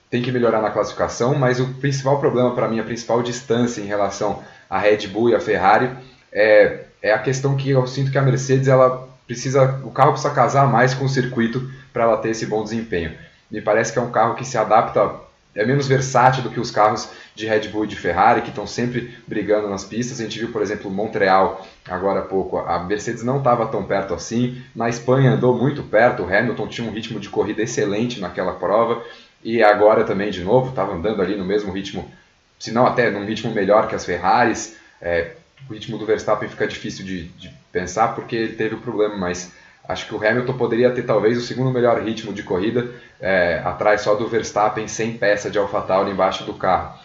tem 0.09 0.21
que 0.21 0.31
melhorar 0.31 0.61
na 0.61 0.71
classificação, 0.71 1.35
mas 1.35 1.59
o 1.59 1.73
principal 1.75 2.19
problema 2.19 2.53
para 2.53 2.67
mim, 2.67 2.79
a 2.79 2.83
principal 2.83 3.21
distância 3.21 3.81
em 3.81 3.85
relação 3.85 4.43
à 4.69 4.79
Red 4.79 5.07
Bull 5.07 5.29
e 5.29 5.35
à 5.35 5.39
Ferrari 5.39 5.89
é, 6.31 6.81
é 7.01 7.13
a 7.13 7.19
questão 7.19 7.55
que 7.55 7.69
eu 7.69 7.85
sinto 7.87 8.11
que 8.11 8.17
a 8.17 8.21
Mercedes 8.21 8.67
ela 8.67 9.07
precisa, 9.25 9.81
o 9.83 9.91
carro 9.91 10.11
precisa 10.11 10.33
casar 10.33 10.67
mais 10.67 10.93
com 10.93 11.05
o 11.05 11.09
circuito 11.09 11.69
para 11.91 12.03
ela 12.03 12.17
ter 12.17 12.29
esse 12.29 12.45
bom 12.45 12.63
desempenho. 12.63 13.13
Me 13.49 13.61
parece 13.61 13.93
que 13.93 13.99
é 13.99 14.01
um 14.01 14.11
carro 14.11 14.35
que 14.35 14.45
se 14.45 14.57
adapta 14.57 15.24
é 15.55 15.65
menos 15.65 15.87
versátil 15.87 16.43
do 16.43 16.49
que 16.49 16.59
os 16.59 16.69
carros 16.69 17.09
de 17.33 17.45
Red 17.45 17.69
Bull 17.69 17.85
e 17.85 17.87
de 17.87 17.95
Ferrari, 17.95 18.41
que 18.41 18.49
estão 18.49 18.67
sempre 18.67 19.17
brigando 19.25 19.69
nas 19.69 19.85
pistas. 19.85 20.19
A 20.19 20.23
gente 20.23 20.37
viu, 20.37 20.51
por 20.51 20.61
exemplo, 20.61 20.91
Montreal 20.91 21.65
agora 21.87 22.19
há 22.19 22.23
pouco. 22.23 22.57
A 22.57 22.83
Mercedes 22.83 23.23
não 23.23 23.37
estava 23.37 23.65
tão 23.67 23.83
perto 23.85 24.13
assim. 24.13 24.61
Na 24.75 24.89
Espanha 24.89 25.31
andou 25.31 25.57
muito 25.57 25.81
perto. 25.83 26.23
O 26.23 26.25
Hamilton 26.25 26.67
tinha 26.67 26.87
um 26.87 26.91
ritmo 26.91 27.19
de 27.19 27.29
corrida 27.29 27.61
excelente 27.61 28.19
naquela 28.19 28.53
prova. 28.53 29.01
E 29.43 29.63
agora 29.63 30.03
também, 30.03 30.29
de 30.29 30.43
novo, 30.43 30.69
estava 30.69 30.93
andando 30.93 31.21
ali 31.21 31.35
no 31.35 31.45
mesmo 31.45 31.71
ritmo, 31.71 32.11
se 32.59 32.71
não 32.71 32.85
até 32.85 33.09
num 33.09 33.25
ritmo 33.25 33.53
melhor 33.53 33.87
que 33.87 33.95
as 33.95 34.03
Ferraris. 34.03 34.75
É, 35.01 35.33
o 35.69 35.73
ritmo 35.73 35.97
do 35.97 36.05
Verstappen 36.05 36.49
fica 36.49 36.67
difícil 36.67 37.05
de, 37.05 37.27
de 37.29 37.53
pensar 37.71 38.09
porque 38.09 38.35
ele 38.35 38.53
teve 38.53 38.75
o 38.75 38.79
problema, 38.79 39.15
mas 39.15 39.53
Acho 39.87 40.07
que 40.07 40.15
o 40.15 40.17
Hamilton 40.17 40.53
poderia 40.53 40.91
ter 40.91 41.03
talvez 41.03 41.37
o 41.37 41.41
segundo 41.41 41.71
melhor 41.71 42.01
ritmo 42.01 42.33
de 42.33 42.43
corrida, 42.43 42.89
é, 43.19 43.61
atrás 43.63 44.01
só 44.01 44.15
do 44.15 44.27
Verstappen 44.27 44.87
sem 44.87 45.17
peça 45.17 45.49
de 45.49 45.59
AlphaTauri 45.59 46.11
embaixo 46.11 46.43
do 46.43 46.53
carro. 46.53 46.99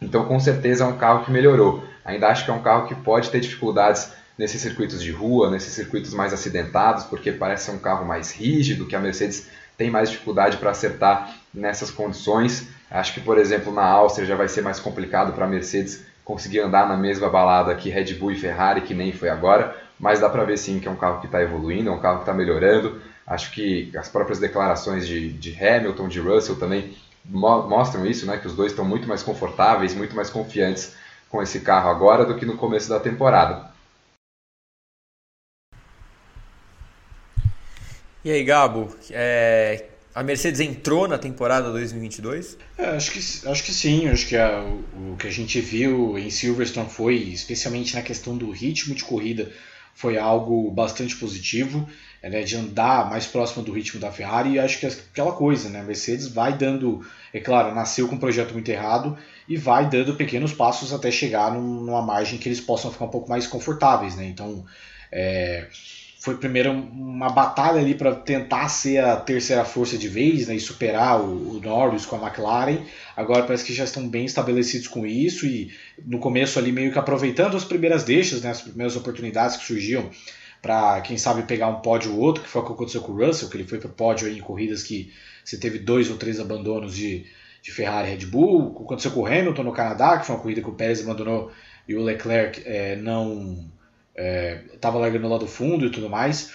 Então, 0.00 0.24
com 0.24 0.38
certeza 0.38 0.84
é 0.84 0.86
um 0.86 0.96
carro 0.96 1.24
que 1.24 1.30
melhorou. 1.30 1.82
Ainda 2.04 2.28
acho 2.28 2.44
que 2.44 2.50
é 2.50 2.54
um 2.54 2.62
carro 2.62 2.86
que 2.86 2.94
pode 2.94 3.30
ter 3.30 3.40
dificuldades 3.40 4.12
nesses 4.38 4.60
circuitos 4.60 5.02
de 5.02 5.10
rua, 5.10 5.50
nesses 5.50 5.72
circuitos 5.72 6.12
mais 6.12 6.32
acidentados, 6.32 7.04
porque 7.04 7.32
parece 7.32 7.66
ser 7.66 7.70
um 7.72 7.78
carro 7.78 8.04
mais 8.04 8.30
rígido, 8.30 8.86
que 8.86 8.94
a 8.94 9.00
Mercedes 9.00 9.48
tem 9.76 9.90
mais 9.90 10.10
dificuldade 10.10 10.58
para 10.58 10.70
acertar 10.70 11.34
nessas 11.52 11.90
condições. 11.90 12.68
Acho 12.90 13.14
que, 13.14 13.20
por 13.20 13.38
exemplo, 13.38 13.72
na 13.72 13.84
Áustria 13.84 14.26
já 14.26 14.36
vai 14.36 14.48
ser 14.48 14.62
mais 14.62 14.78
complicado 14.78 15.32
para 15.32 15.46
a 15.46 15.48
Mercedes 15.48 16.04
conseguir 16.24 16.60
andar 16.60 16.88
na 16.88 16.96
mesma 16.96 17.28
balada 17.28 17.74
que 17.74 17.88
Red 17.88 18.14
Bull 18.14 18.32
e 18.32 18.36
Ferrari, 18.36 18.82
que 18.82 18.94
nem 18.94 19.12
foi 19.12 19.28
agora 19.28 19.85
mas 19.98 20.20
dá 20.20 20.28
para 20.28 20.44
ver 20.44 20.58
sim 20.58 20.78
que 20.78 20.88
é 20.88 20.90
um 20.90 20.96
carro 20.96 21.20
que 21.20 21.26
está 21.26 21.42
evoluindo, 21.42 21.90
é 21.90 21.92
um 21.92 22.00
carro 22.00 22.16
que 22.16 22.22
está 22.22 22.34
melhorando. 22.34 23.00
Acho 23.26 23.50
que 23.52 23.90
as 23.96 24.08
próprias 24.08 24.38
declarações 24.38 25.06
de, 25.06 25.32
de 25.32 25.52
Hamilton, 25.52 26.08
de 26.08 26.20
Russell 26.20 26.56
também 26.56 26.96
mo 27.24 27.68
mostram 27.68 28.06
isso, 28.06 28.26
né? 28.26 28.38
Que 28.38 28.46
os 28.46 28.54
dois 28.54 28.72
estão 28.72 28.84
muito 28.84 29.08
mais 29.08 29.22
confortáveis, 29.22 29.94
muito 29.94 30.14
mais 30.14 30.30
confiantes 30.30 30.94
com 31.28 31.42
esse 31.42 31.60
carro 31.60 31.90
agora 31.90 32.24
do 32.24 32.36
que 32.36 32.46
no 32.46 32.56
começo 32.56 32.88
da 32.88 33.00
temporada. 33.00 33.74
E 38.24 38.30
aí, 38.30 38.42
Gabo, 38.42 38.94
é, 39.10 39.86
a 40.12 40.22
Mercedes 40.22 40.60
entrou 40.60 41.06
na 41.06 41.18
temporada 41.18 41.70
2022? 41.70 42.58
É, 42.76 42.86
acho, 42.86 43.12
que, 43.12 43.48
acho 43.48 43.62
que 43.62 43.72
sim. 43.72 44.08
Acho 44.08 44.26
que 44.26 44.36
a, 44.36 44.62
o, 44.62 45.12
o 45.12 45.16
que 45.16 45.28
a 45.28 45.30
gente 45.30 45.60
viu 45.60 46.18
em 46.18 46.30
Silverstone 46.30 46.90
foi, 46.90 47.16
especialmente 47.16 47.94
na 47.94 48.02
questão 48.02 48.36
do 48.36 48.50
ritmo 48.50 48.94
de 48.94 49.04
corrida, 49.04 49.52
foi 49.96 50.18
algo 50.18 50.70
bastante 50.70 51.16
positivo, 51.16 51.88
né, 52.22 52.42
de 52.42 52.54
andar 52.54 53.08
mais 53.08 53.26
próximo 53.26 53.64
do 53.64 53.72
ritmo 53.72 53.98
da 53.98 54.12
Ferrari, 54.12 54.52
e 54.52 54.58
acho 54.58 54.78
que 54.78 54.84
é 54.84 54.90
aquela 54.90 55.32
coisa, 55.32 55.70
né, 55.70 55.80
a 55.80 55.82
Mercedes 55.82 56.28
vai 56.28 56.52
dando, 56.52 57.04
é 57.32 57.40
claro, 57.40 57.74
nasceu 57.74 58.06
com 58.06 58.14
um 58.14 58.18
projeto 58.18 58.52
muito 58.52 58.68
errado, 58.68 59.16
e 59.48 59.56
vai 59.56 59.88
dando 59.88 60.14
pequenos 60.14 60.52
passos 60.52 60.92
até 60.92 61.10
chegar 61.10 61.50
numa 61.50 62.02
margem 62.02 62.38
que 62.38 62.46
eles 62.46 62.60
possam 62.60 62.92
ficar 62.92 63.06
um 63.06 63.10
pouco 63.10 63.28
mais 63.28 63.46
confortáveis, 63.46 64.14
né, 64.16 64.26
então 64.26 64.66
é, 65.10 65.66
foi 66.26 66.36
primeiro 66.36 66.72
uma 66.72 67.30
batalha 67.30 67.78
ali 67.78 67.94
para 67.94 68.12
tentar 68.12 68.68
ser 68.68 68.98
a 68.98 69.14
terceira 69.14 69.64
força 69.64 69.96
de 69.96 70.08
vez 70.08 70.48
né, 70.48 70.56
e 70.56 70.60
superar 70.60 71.20
o, 71.20 71.52
o, 71.52 71.60
Norris 71.60 72.04
com 72.04 72.16
a 72.16 72.26
McLaren. 72.26 72.78
Agora 73.16 73.44
parece 73.44 73.64
que 73.64 73.72
já 73.72 73.84
estão 73.84 74.08
bem 74.08 74.24
estabelecidos 74.24 74.88
com 74.88 75.06
isso 75.06 75.46
e 75.46 75.72
no 76.04 76.18
começo 76.18 76.58
ali 76.58 76.72
meio 76.72 76.90
que 76.90 76.98
aproveitando 76.98 77.56
as 77.56 77.64
primeiras 77.64 78.02
deixas, 78.02 78.42
né, 78.42 78.50
as 78.50 78.60
primeiras 78.60 78.96
oportunidades 78.96 79.56
que 79.56 79.66
surgiam 79.66 80.10
para 80.60 81.00
quem 81.00 81.16
sabe 81.16 81.44
pegar 81.44 81.68
um 81.68 81.80
pódio 81.80 82.12
ou 82.12 82.18
outro, 82.18 82.42
que 82.42 82.48
foi 82.48 82.60
o 82.60 82.64
que 82.64 82.72
aconteceu 82.72 83.02
com 83.02 83.12
o 83.12 83.24
Russell, 83.24 83.48
que 83.48 83.56
ele 83.56 83.68
foi 83.68 83.78
para 83.78 83.86
o 83.86 83.92
pódio 83.92 84.28
em 84.28 84.40
corridas 84.40 84.82
que 84.82 85.12
você 85.44 85.56
teve 85.56 85.78
dois 85.78 86.10
ou 86.10 86.16
três 86.16 86.40
abandonos 86.40 86.92
de, 86.92 87.24
de 87.62 87.70
Ferrari 87.70 88.08
e 88.08 88.16
Red 88.16 88.26
Bull. 88.26 88.66
O 88.66 88.74
que 88.74 88.82
aconteceu 88.82 89.12
com 89.12 89.20
o 89.20 89.26
Hamilton 89.26 89.62
no 89.62 89.72
Canadá, 89.72 90.18
que 90.18 90.26
foi 90.26 90.34
uma 90.34 90.42
corrida 90.42 90.60
que 90.60 90.68
o 90.68 90.74
Pérez 90.74 91.00
abandonou 91.00 91.52
e 91.86 91.94
o 91.94 92.02
Leclerc 92.02 92.62
é, 92.66 92.96
não 92.96 93.70
estava 94.72 94.98
é, 94.98 95.00
largando 95.00 95.28
lá 95.28 95.38
do 95.38 95.46
fundo 95.46 95.86
e 95.86 95.90
tudo 95.90 96.08
mais. 96.08 96.50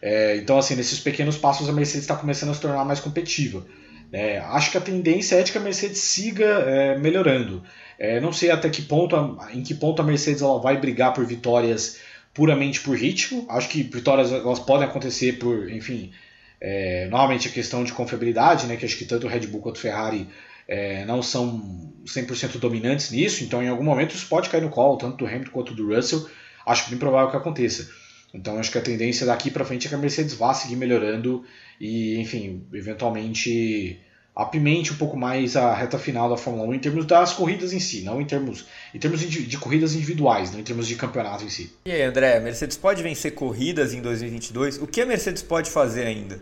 É, 0.00 0.36
então, 0.36 0.58
assim, 0.58 0.74
nesses 0.74 0.98
pequenos 0.98 1.36
passos 1.36 1.68
a 1.68 1.72
Mercedes 1.72 2.02
está 2.02 2.16
começando 2.16 2.50
a 2.50 2.54
se 2.54 2.60
tornar 2.60 2.84
mais 2.84 3.00
competitiva. 3.00 3.64
É, 4.12 4.38
acho 4.38 4.70
que 4.70 4.78
a 4.78 4.80
tendência 4.80 5.36
é 5.36 5.42
que 5.42 5.56
a 5.56 5.60
Mercedes 5.60 5.98
siga 5.98 6.44
é, 6.44 6.98
melhorando. 6.98 7.62
É, 7.98 8.20
não 8.20 8.32
sei 8.32 8.50
até 8.50 8.68
que 8.68 8.82
ponto, 8.82 9.14
a, 9.14 9.48
em 9.54 9.62
que 9.62 9.74
ponto 9.74 10.02
a 10.02 10.04
Mercedes 10.04 10.42
ela 10.42 10.60
vai 10.60 10.76
brigar 10.76 11.14
por 11.14 11.24
vitórias 11.24 11.98
puramente 12.34 12.80
por 12.80 12.96
ritmo. 12.96 13.46
Acho 13.48 13.68
que 13.68 13.82
vitórias 13.82 14.32
elas 14.32 14.58
podem 14.58 14.86
acontecer 14.86 15.38
por, 15.38 15.70
enfim, 15.70 16.12
é, 16.60 17.08
novamente 17.08 17.48
a 17.48 17.50
questão 17.50 17.84
de 17.84 17.92
confiabilidade, 17.92 18.66
né, 18.66 18.76
que 18.76 18.84
acho 18.84 18.96
que 18.96 19.04
tanto 19.04 19.26
o 19.26 19.30
Red 19.30 19.46
Bull 19.46 19.60
quanto 19.60 19.76
o 19.76 19.80
Ferrari 19.80 20.28
é, 20.68 21.04
não 21.04 21.22
são 21.22 21.92
100% 22.06 22.58
dominantes 22.58 23.10
nisso, 23.10 23.42
então 23.42 23.62
em 23.62 23.68
algum 23.68 23.82
momento 23.82 24.14
isso 24.14 24.28
pode 24.28 24.48
cair 24.48 24.62
no 24.62 24.68
colo, 24.68 24.96
tanto 24.96 25.16
do 25.16 25.26
Hamilton 25.26 25.50
quanto 25.50 25.74
do 25.74 25.94
Russell 25.94 26.28
acho 26.66 26.90
bem 26.90 26.98
provável 26.98 27.30
que 27.30 27.36
aconteça. 27.36 27.88
Então 28.34 28.58
acho 28.58 28.70
que 28.70 28.78
a 28.78 28.82
tendência 28.82 29.26
daqui 29.26 29.50
para 29.50 29.64
frente 29.64 29.86
é 29.86 29.88
que 29.88 29.94
a 29.94 29.98
Mercedes 29.98 30.34
vá 30.34 30.54
seguir 30.54 30.76
melhorando 30.76 31.44
e, 31.80 32.18
enfim, 32.18 32.66
eventualmente 32.72 34.00
apimente 34.34 34.92
um 34.92 34.96
pouco 34.96 35.16
mais 35.16 35.56
a 35.56 35.74
reta 35.74 35.98
final 35.98 36.28
da 36.28 36.38
Fórmula 36.38 36.66
1 36.68 36.74
em 36.74 36.78
termos 36.78 37.04
das 37.04 37.34
corridas 37.34 37.72
em 37.72 37.78
si, 37.78 38.02
não 38.02 38.20
em 38.20 38.24
termos, 38.24 38.64
em 38.94 38.98
termos 38.98 39.20
de, 39.20 39.46
de 39.46 39.58
corridas 39.58 39.94
individuais, 39.94 40.50
não 40.50 40.58
em 40.58 40.62
termos 40.62 40.88
de 40.88 40.96
campeonato 40.96 41.44
em 41.44 41.50
si. 41.50 41.70
E 41.84 41.92
aí, 41.92 42.02
André, 42.02 42.38
a 42.38 42.40
Mercedes 42.40 42.78
pode 42.78 43.02
vencer 43.02 43.34
corridas 43.34 43.92
em 43.92 44.00
2022? 44.00 44.78
O 44.78 44.86
que 44.86 45.02
a 45.02 45.06
Mercedes 45.06 45.42
pode 45.42 45.70
fazer 45.70 46.06
ainda? 46.06 46.40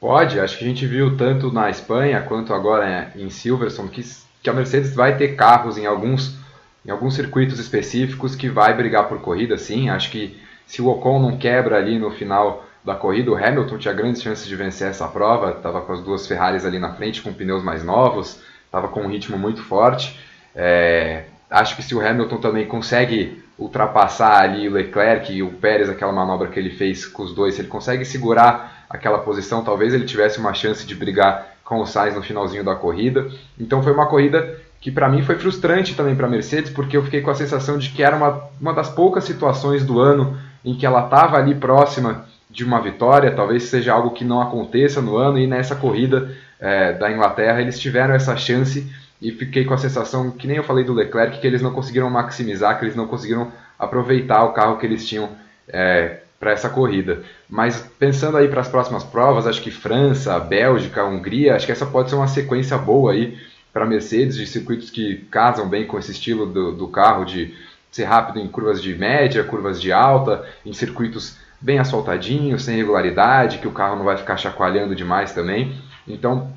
Pode, 0.00 0.40
acho 0.40 0.56
que 0.56 0.64
a 0.64 0.68
gente 0.68 0.86
viu 0.86 1.14
tanto 1.14 1.52
na 1.52 1.68
Espanha 1.68 2.22
quanto 2.22 2.54
agora 2.54 3.12
em 3.14 3.28
Silverstone 3.28 3.90
que, 3.90 4.02
que 4.42 4.48
a 4.48 4.54
Mercedes 4.54 4.94
vai 4.94 5.18
ter 5.18 5.36
carros 5.36 5.76
em 5.76 5.84
alguns 5.84 6.39
em 6.84 6.90
alguns 6.90 7.14
circuitos 7.14 7.58
específicos 7.58 8.34
que 8.34 8.48
vai 8.48 8.74
brigar 8.74 9.08
por 9.08 9.20
corrida, 9.20 9.58
sim. 9.58 9.90
Acho 9.90 10.10
que 10.10 10.40
se 10.66 10.80
o 10.80 10.88
Ocon 10.88 11.18
não 11.20 11.36
quebra 11.36 11.76
ali 11.76 11.98
no 11.98 12.10
final 12.10 12.64
da 12.84 12.94
corrida, 12.94 13.30
o 13.30 13.36
Hamilton 13.36 13.78
tinha 13.78 13.94
grandes 13.94 14.22
chances 14.22 14.46
de 14.46 14.56
vencer 14.56 14.88
essa 14.88 15.06
prova. 15.06 15.50
Estava 15.50 15.82
com 15.82 15.92
as 15.92 16.00
duas 16.00 16.26
Ferraris 16.26 16.64
ali 16.64 16.78
na 16.78 16.94
frente, 16.94 17.22
com 17.22 17.32
pneus 17.32 17.62
mais 17.62 17.84
novos, 17.84 18.40
estava 18.64 18.88
com 18.88 19.02
um 19.02 19.08
ritmo 19.08 19.38
muito 19.38 19.62
forte. 19.62 20.18
É, 20.54 21.24
acho 21.50 21.76
que 21.76 21.82
se 21.82 21.94
o 21.94 22.06
Hamilton 22.06 22.38
também 22.38 22.66
consegue 22.66 23.42
ultrapassar 23.58 24.42
ali 24.42 24.66
o 24.68 24.72
Leclerc 24.72 25.30
e 25.30 25.42
o 25.42 25.50
Pérez, 25.50 25.90
aquela 25.90 26.12
manobra 26.12 26.48
que 26.48 26.58
ele 26.58 26.70
fez 26.70 27.06
com 27.06 27.22
os 27.22 27.34
dois, 27.34 27.54
se 27.54 27.60
ele 27.60 27.68
consegue 27.68 28.04
segurar 28.06 28.86
aquela 28.88 29.18
posição, 29.18 29.62
talvez 29.62 29.92
ele 29.92 30.06
tivesse 30.06 30.38
uma 30.38 30.54
chance 30.54 30.86
de 30.86 30.94
brigar 30.94 31.56
com 31.62 31.78
o 31.78 31.86
Sainz 31.86 32.14
no 32.14 32.22
finalzinho 32.22 32.64
da 32.64 32.74
corrida. 32.74 33.30
Então 33.58 33.82
foi 33.82 33.92
uma 33.92 34.06
corrida 34.06 34.58
que 34.80 34.90
para 34.90 35.08
mim 35.08 35.22
foi 35.22 35.36
frustrante 35.36 35.94
também 35.94 36.16
para 36.16 36.26
a 36.26 36.30
Mercedes, 36.30 36.70
porque 36.70 36.96
eu 36.96 37.04
fiquei 37.04 37.20
com 37.20 37.30
a 37.30 37.34
sensação 37.34 37.76
de 37.76 37.90
que 37.90 38.02
era 38.02 38.16
uma, 38.16 38.44
uma 38.60 38.72
das 38.72 38.88
poucas 38.88 39.24
situações 39.24 39.84
do 39.84 40.00
ano 40.00 40.38
em 40.64 40.74
que 40.74 40.86
ela 40.86 41.04
estava 41.04 41.36
ali 41.36 41.54
próxima 41.54 42.24
de 42.48 42.64
uma 42.64 42.80
vitória, 42.80 43.30
talvez 43.30 43.64
seja 43.64 43.92
algo 43.92 44.10
que 44.10 44.24
não 44.24 44.40
aconteça 44.40 45.00
no 45.00 45.16
ano, 45.16 45.38
e 45.38 45.46
nessa 45.46 45.76
corrida 45.76 46.34
é, 46.58 46.92
da 46.94 47.10
Inglaterra 47.12 47.60
eles 47.60 47.78
tiveram 47.78 48.14
essa 48.14 48.36
chance 48.36 48.90
e 49.20 49.30
fiquei 49.30 49.64
com 49.64 49.74
a 49.74 49.78
sensação, 49.78 50.30
que 50.30 50.46
nem 50.46 50.56
eu 50.56 50.64
falei 50.64 50.82
do 50.82 50.94
Leclerc, 50.94 51.38
que 51.38 51.46
eles 51.46 51.60
não 51.60 51.72
conseguiram 51.72 52.08
maximizar, 52.08 52.78
que 52.78 52.84
eles 52.86 52.96
não 52.96 53.06
conseguiram 53.06 53.52
aproveitar 53.78 54.44
o 54.44 54.52
carro 54.52 54.78
que 54.78 54.86
eles 54.86 55.06
tinham 55.06 55.28
é, 55.68 56.20
para 56.40 56.52
essa 56.52 56.70
corrida. 56.70 57.22
Mas 57.48 57.86
pensando 57.98 58.38
aí 58.38 58.48
para 58.48 58.62
as 58.62 58.68
próximas 58.68 59.04
provas, 59.04 59.46
acho 59.46 59.60
que 59.60 59.70
França, 59.70 60.38
Bélgica, 60.40 61.04
Hungria, 61.04 61.54
acho 61.54 61.66
que 61.66 61.72
essa 61.72 61.86
pode 61.86 62.08
ser 62.08 62.16
uma 62.16 62.28
sequência 62.28 62.78
boa 62.78 63.12
aí 63.12 63.38
para 63.72 63.86
Mercedes, 63.86 64.36
de 64.36 64.46
circuitos 64.46 64.90
que 64.90 65.16
casam 65.30 65.68
bem 65.68 65.86
com 65.86 65.98
esse 65.98 66.12
estilo 66.12 66.46
do, 66.46 66.72
do 66.72 66.88
carro, 66.88 67.24
de 67.24 67.54
ser 67.90 68.04
rápido 68.04 68.38
em 68.38 68.48
curvas 68.48 68.82
de 68.82 68.94
média, 68.94 69.44
curvas 69.44 69.80
de 69.80 69.92
alta, 69.92 70.44
em 70.64 70.72
circuitos 70.72 71.36
bem 71.60 71.78
asfaltadinhos, 71.78 72.62
sem 72.62 72.76
regularidade, 72.76 73.58
que 73.58 73.68
o 73.68 73.72
carro 73.72 73.96
não 73.96 74.04
vai 74.04 74.16
ficar 74.16 74.36
chacoalhando 74.36 74.94
demais 74.94 75.32
também. 75.32 75.76
Então, 76.08 76.52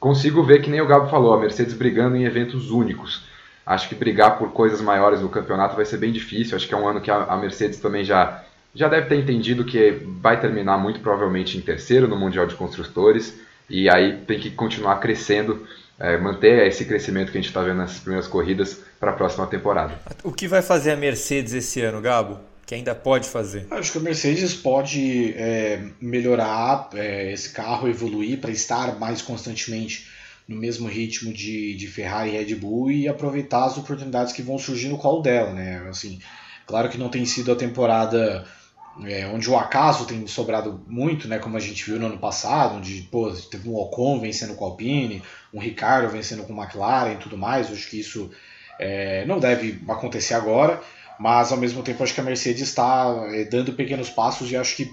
consigo 0.00 0.42
ver 0.42 0.60
que 0.60 0.70
nem 0.70 0.80
o 0.80 0.86
Gabo 0.86 1.08
falou, 1.08 1.32
a 1.32 1.40
Mercedes 1.40 1.74
brigando 1.74 2.16
em 2.16 2.24
eventos 2.24 2.70
únicos. 2.70 3.22
Acho 3.64 3.88
que 3.88 3.94
brigar 3.94 4.38
por 4.38 4.50
coisas 4.52 4.80
maiores 4.80 5.20
no 5.20 5.28
campeonato 5.28 5.76
vai 5.76 5.84
ser 5.84 5.98
bem 5.98 6.10
difícil. 6.10 6.56
Acho 6.56 6.66
que 6.66 6.74
é 6.74 6.76
um 6.76 6.88
ano 6.88 7.00
que 7.00 7.10
a, 7.10 7.36
Mercedes 7.36 7.78
também 7.78 8.02
já, 8.02 8.42
já 8.74 8.88
deve 8.88 9.08
ter 9.08 9.16
entendido 9.16 9.64
que 9.64 10.02
vai 10.20 10.40
terminar 10.40 10.78
muito 10.78 11.00
provavelmente 11.00 11.58
em 11.58 11.60
terceiro 11.60 12.08
no 12.08 12.16
Mundial 12.16 12.46
de 12.46 12.54
Construtores. 12.54 13.38
E 13.68 13.88
aí 13.90 14.16
tem 14.26 14.40
que 14.40 14.50
continuar 14.50 14.96
crescendo 14.96 15.66
é, 15.98 16.16
manter 16.16 16.66
esse 16.66 16.84
crescimento 16.84 17.32
que 17.32 17.38
a 17.38 17.40
gente 17.40 17.48
está 17.48 17.62
vendo 17.62 17.78
nessas 17.78 17.98
primeiras 17.98 18.28
corridas 18.28 18.78
para 19.00 19.10
a 19.10 19.14
próxima 19.14 19.46
temporada. 19.46 19.98
O 20.22 20.32
que 20.32 20.46
vai 20.46 20.62
fazer 20.62 20.92
a 20.92 20.96
Mercedes 20.96 21.52
esse 21.52 21.80
ano, 21.80 22.00
Gabo? 22.00 22.38
Que 22.64 22.74
ainda 22.74 22.94
pode 22.94 23.28
fazer? 23.28 23.66
Acho 23.70 23.92
que 23.92 23.98
a 23.98 24.00
Mercedes 24.02 24.54
pode 24.54 25.32
é, 25.34 25.82
melhorar 26.00 26.90
é, 26.94 27.32
esse 27.32 27.50
carro, 27.50 27.88
evoluir 27.88 28.38
para 28.38 28.50
estar 28.50 28.98
mais 28.98 29.22
constantemente 29.22 30.06
no 30.46 30.56
mesmo 30.56 30.86
ritmo 30.86 31.32
de, 31.32 31.74
de 31.74 31.86
Ferrari 31.86 32.30
e 32.30 32.32
Red 32.32 32.54
Bull 32.54 32.90
e 32.90 33.08
aproveitar 33.08 33.64
as 33.64 33.76
oportunidades 33.76 34.32
que 34.32 34.42
vão 34.42 34.58
surgir 34.58 34.88
no 34.88 34.98
colo 34.98 35.22
dela, 35.22 35.52
né? 35.52 35.86
Assim, 35.88 36.18
claro 36.66 36.88
que 36.88 36.98
não 36.98 37.08
tem 37.08 37.24
sido 37.26 37.52
a 37.52 37.56
temporada 37.56 38.46
é, 39.04 39.26
onde 39.26 39.48
o 39.48 39.56
acaso 39.56 40.06
tem 40.06 40.26
sobrado 40.26 40.82
muito, 40.86 41.28
né, 41.28 41.38
como 41.38 41.56
a 41.56 41.60
gente 41.60 41.84
viu 41.84 41.98
no 41.98 42.06
ano 42.06 42.18
passado, 42.18 42.76
onde 42.76 43.02
pô, 43.10 43.30
teve 43.30 43.68
um 43.68 43.76
Ocon 43.76 44.20
vencendo 44.20 44.54
com 44.54 44.64
o 44.64 44.68
Alpine, 44.68 45.22
um 45.52 45.60
Ricardo 45.60 46.10
vencendo 46.10 46.44
com 46.44 46.52
o 46.52 46.62
McLaren 46.62 47.12
e 47.12 47.18
tudo 47.18 47.36
mais. 47.36 47.70
Acho 47.70 47.88
que 47.88 48.00
isso 48.00 48.30
é, 48.78 49.24
não 49.26 49.38
deve 49.38 49.80
acontecer 49.88 50.34
agora, 50.34 50.80
mas 51.18 51.52
ao 51.52 51.58
mesmo 51.58 51.82
tempo 51.82 52.02
acho 52.02 52.14
que 52.14 52.20
a 52.20 52.24
Mercedes 52.24 52.68
está 52.68 53.26
é, 53.32 53.44
dando 53.44 53.72
pequenos 53.72 54.10
passos 54.10 54.50
e 54.50 54.56
acho 54.56 54.76
que 54.76 54.92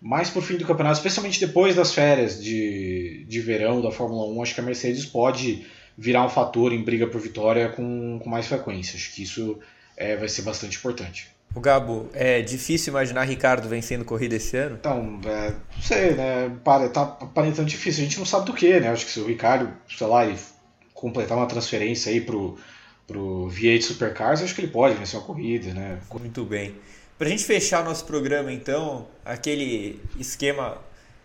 mais 0.00 0.28
por 0.28 0.42
fim 0.42 0.56
do 0.56 0.66
campeonato, 0.66 0.98
especialmente 0.98 1.40
depois 1.40 1.74
das 1.74 1.94
férias 1.94 2.42
de, 2.42 3.24
de 3.26 3.40
verão 3.40 3.80
da 3.80 3.90
Fórmula 3.90 4.26
1, 4.32 4.42
acho 4.42 4.54
que 4.54 4.60
a 4.60 4.64
Mercedes 4.64 5.06
pode 5.06 5.64
virar 5.96 6.24
um 6.26 6.28
fator 6.28 6.72
em 6.72 6.82
briga 6.82 7.06
por 7.06 7.20
vitória 7.20 7.68
com, 7.70 8.18
com 8.22 8.28
mais 8.28 8.46
frequência. 8.46 8.96
Acho 8.96 9.14
que 9.14 9.22
isso 9.22 9.58
é, 9.96 10.16
vai 10.16 10.28
ser 10.28 10.42
bastante 10.42 10.76
importante. 10.76 11.33
O 11.54 11.60
Gabo, 11.60 12.08
é 12.12 12.42
difícil 12.42 12.90
imaginar 12.90 13.22
Ricardo 13.22 13.68
vencendo 13.68 14.04
corrida 14.04 14.34
esse 14.34 14.56
ano? 14.56 14.76
Então, 14.80 15.20
é, 15.24 15.50
não 15.50 15.82
sei, 15.82 16.14
né? 16.14 16.50
Para, 16.64 16.88
tá 16.88 17.02
aparentando 17.02 17.68
difícil. 17.68 18.02
A 18.02 18.04
gente 18.04 18.18
não 18.18 18.26
sabe 18.26 18.46
do 18.46 18.52
que, 18.52 18.80
né? 18.80 18.88
Acho 18.88 19.06
que 19.06 19.12
se 19.12 19.20
o 19.20 19.26
Ricardo, 19.26 19.72
sei 19.88 20.06
lá, 20.06 20.26
ele 20.26 20.36
completar 20.92 21.38
uma 21.38 21.46
transferência 21.46 22.10
aí 22.10 22.20
pro, 22.20 22.58
pro 23.06 23.48
V8 23.52 23.82
Supercars, 23.82 24.42
acho 24.42 24.54
que 24.54 24.62
ele 24.62 24.72
pode 24.72 24.96
vencer 24.96 25.18
uma 25.18 25.24
corrida, 25.24 25.72
né? 25.72 26.00
Muito 26.18 26.44
bem. 26.44 26.74
Pra 27.16 27.28
gente 27.28 27.44
fechar 27.44 27.82
o 27.82 27.84
nosso 27.84 28.04
programa, 28.04 28.50
então, 28.50 29.06
aquele 29.24 30.02
esquema 30.18 30.78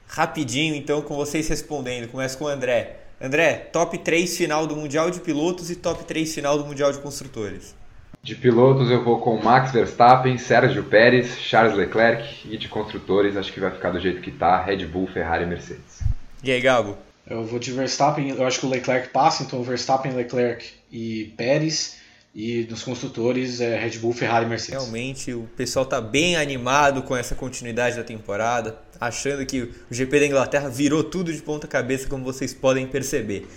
rapidinho, 0.08 0.76
então, 0.76 1.02
com 1.02 1.16
vocês 1.16 1.48
respondendo. 1.48 2.08
Começa 2.08 2.38
com 2.38 2.46
o 2.46 2.48
André. 2.48 2.98
André, 3.20 3.56
top 3.56 3.98
3 3.98 4.38
final 4.38 4.68
do 4.68 4.76
Mundial 4.76 5.10
de 5.10 5.20
Pilotos 5.20 5.72
e 5.72 5.76
top 5.76 6.04
3 6.04 6.34
final 6.36 6.58
do 6.58 6.66
Mundial 6.66 6.92
de 6.92 7.00
Construtores. 7.00 7.76
De 8.22 8.36
pilotos 8.36 8.92
eu 8.92 9.04
vou 9.04 9.20
com 9.20 9.42
Max 9.42 9.72
Verstappen, 9.72 10.38
Sérgio 10.38 10.84
Pérez, 10.84 11.38
Charles 11.40 11.76
Leclerc 11.76 12.48
e 12.50 12.58
de 12.58 12.68
construtores 12.68 13.38
acho 13.38 13.52
que 13.54 13.60
vai 13.60 13.72
ficar 13.72 13.92
do 13.92 14.00
jeito 14.00 14.22
que 14.22 14.32
tá, 14.32 14.62
Red 14.62 14.86
Bull, 14.86 15.08
Ferrari 15.08 15.44
e 15.44 15.48
Mercedes. 15.48 16.02
E 16.44 16.52
aí, 16.52 16.62
Gabo? 16.62 16.98
Eu 17.30 17.46
vou 17.46 17.60
de 17.60 17.72
Verstappen, 17.72 18.30
eu 18.30 18.46
acho 18.46 18.60
que 18.60 18.66
o 18.66 18.70
Leclerc 18.70 19.10
passa, 19.10 19.44
então 19.44 19.64
Verstappen, 19.64 20.12
Leclerc 20.14 20.66
e 20.92 21.34
Pérez. 21.38 21.98
E 22.36 22.68
nos 22.70 22.84
construtores 22.84 23.60
é 23.60 23.78
Red 23.78 23.98
Bull, 23.98 24.14
Ferrari 24.14 24.46
e 24.46 24.50
Mercedes. 24.50 24.80
Realmente 24.80 25.34
o 25.34 25.50
pessoal 25.58 25.84
está 25.84 26.00
bem 26.00 26.36
animado 26.36 27.02
com 27.02 27.16
essa 27.16 27.34
continuidade 27.34 27.96
da 27.96 28.04
temporada, 28.04 28.78
achando 29.00 29.46
que 29.46 29.62
o 29.62 29.74
GP 29.90 30.20
da 30.20 30.26
Inglaterra 30.28 30.70
virou 30.70 31.04
tudo 31.04 31.34
de 31.34 31.42
ponta 31.42 31.68
cabeça, 31.68 32.08
como 32.08 32.24
vocês 32.24 32.54
podem 32.54 32.86
perceber. 32.86 33.48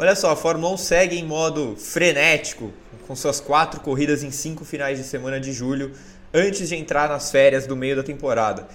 Olha 0.00 0.14
só, 0.14 0.30
a 0.30 0.36
Fórmula 0.36 0.72
1 0.72 0.78
segue 0.78 1.18
em 1.18 1.26
modo 1.26 1.76
frenético, 1.76 2.72
com 3.06 3.14
suas 3.14 3.38
quatro 3.38 3.80
corridas 3.80 4.22
em 4.22 4.30
cinco 4.30 4.64
finais 4.64 4.96
de 4.96 5.04
semana 5.04 5.38
de 5.38 5.52
julho, 5.52 5.92
antes 6.32 6.70
de 6.70 6.74
entrar 6.74 7.06
nas 7.06 7.30
férias 7.30 7.66
do 7.66 7.76
meio 7.76 7.94
da 7.94 8.02
temporada. 8.02 8.66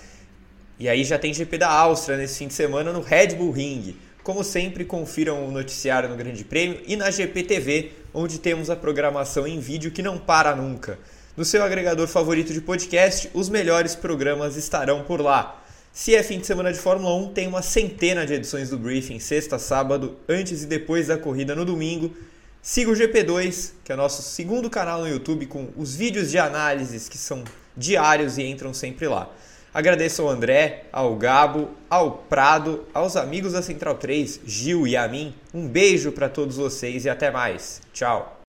E 0.77 0.87
aí 0.87 1.03
já 1.03 1.17
tem 1.17 1.33
GP 1.33 1.57
da 1.57 1.67
Áustria 1.67 2.15
nesse 2.15 2.37
fim 2.37 2.47
de 2.47 2.53
semana 2.53 2.93
no 2.93 3.01
Red 3.01 3.29
Bull 3.29 3.49
Ring. 3.49 3.97
Como 4.21 4.43
sempre, 4.43 4.85
confiram 4.85 5.47
o 5.47 5.51
noticiário 5.51 6.07
no 6.07 6.15
Grande 6.15 6.45
Prêmio 6.45 6.79
e 6.85 6.95
na 6.95 7.09
GPTV, 7.09 7.91
onde 8.13 8.37
temos 8.37 8.69
a 8.69 8.75
programação 8.75 9.47
em 9.47 9.59
vídeo 9.59 9.89
que 9.89 10.03
não 10.03 10.19
para 10.19 10.55
nunca. 10.55 10.99
No 11.35 11.43
seu 11.43 11.63
agregador 11.63 12.05
favorito 12.07 12.53
de 12.53 12.61
podcast, 12.61 13.31
os 13.33 13.49
melhores 13.49 13.95
programas 13.95 14.55
estarão 14.55 15.01
por 15.01 15.19
lá. 15.19 15.64
Se 15.95 16.13
é 16.13 16.21
fim 16.21 16.39
de 16.39 16.45
semana 16.45 16.73
de 16.73 16.77
Fórmula 16.77 17.15
1, 17.15 17.29
tem 17.29 17.47
uma 17.47 17.61
centena 17.61 18.25
de 18.25 18.33
edições 18.33 18.69
do 18.69 18.77
Briefing, 18.77 19.17
sexta, 19.17 19.57
sábado, 19.57 20.17
antes 20.27 20.63
e 20.63 20.65
depois 20.65 21.07
da 21.07 21.17
corrida 21.17 21.55
no 21.55 21.63
domingo. 21.63 22.13
Siga 22.61 22.91
o 22.91 22.93
GP2, 22.93 23.71
que 23.81 23.93
é 23.93 23.95
o 23.95 23.97
nosso 23.97 24.21
segundo 24.21 24.69
canal 24.69 24.99
no 24.99 25.07
YouTube, 25.07 25.45
com 25.45 25.69
os 25.77 25.95
vídeos 25.95 26.29
de 26.29 26.37
análises 26.37 27.07
que 27.07 27.17
são 27.17 27.45
diários 27.77 28.37
e 28.37 28.43
entram 28.43 28.73
sempre 28.73 29.07
lá. 29.07 29.29
Agradeço 29.73 30.21
ao 30.21 30.27
André, 30.27 30.83
ao 30.91 31.15
Gabo, 31.15 31.69
ao 31.89 32.11
Prado, 32.11 32.83
aos 32.93 33.15
amigos 33.15 33.53
da 33.53 33.61
Central 33.61 33.95
3, 33.95 34.41
Gil 34.45 34.85
e 34.85 34.97
a 34.97 35.07
mim. 35.07 35.33
Um 35.53 35.65
beijo 35.65 36.11
para 36.11 36.27
todos 36.27 36.57
vocês 36.57 37.05
e 37.05 37.09
até 37.09 37.31
mais. 37.31 37.81
Tchau. 37.93 38.41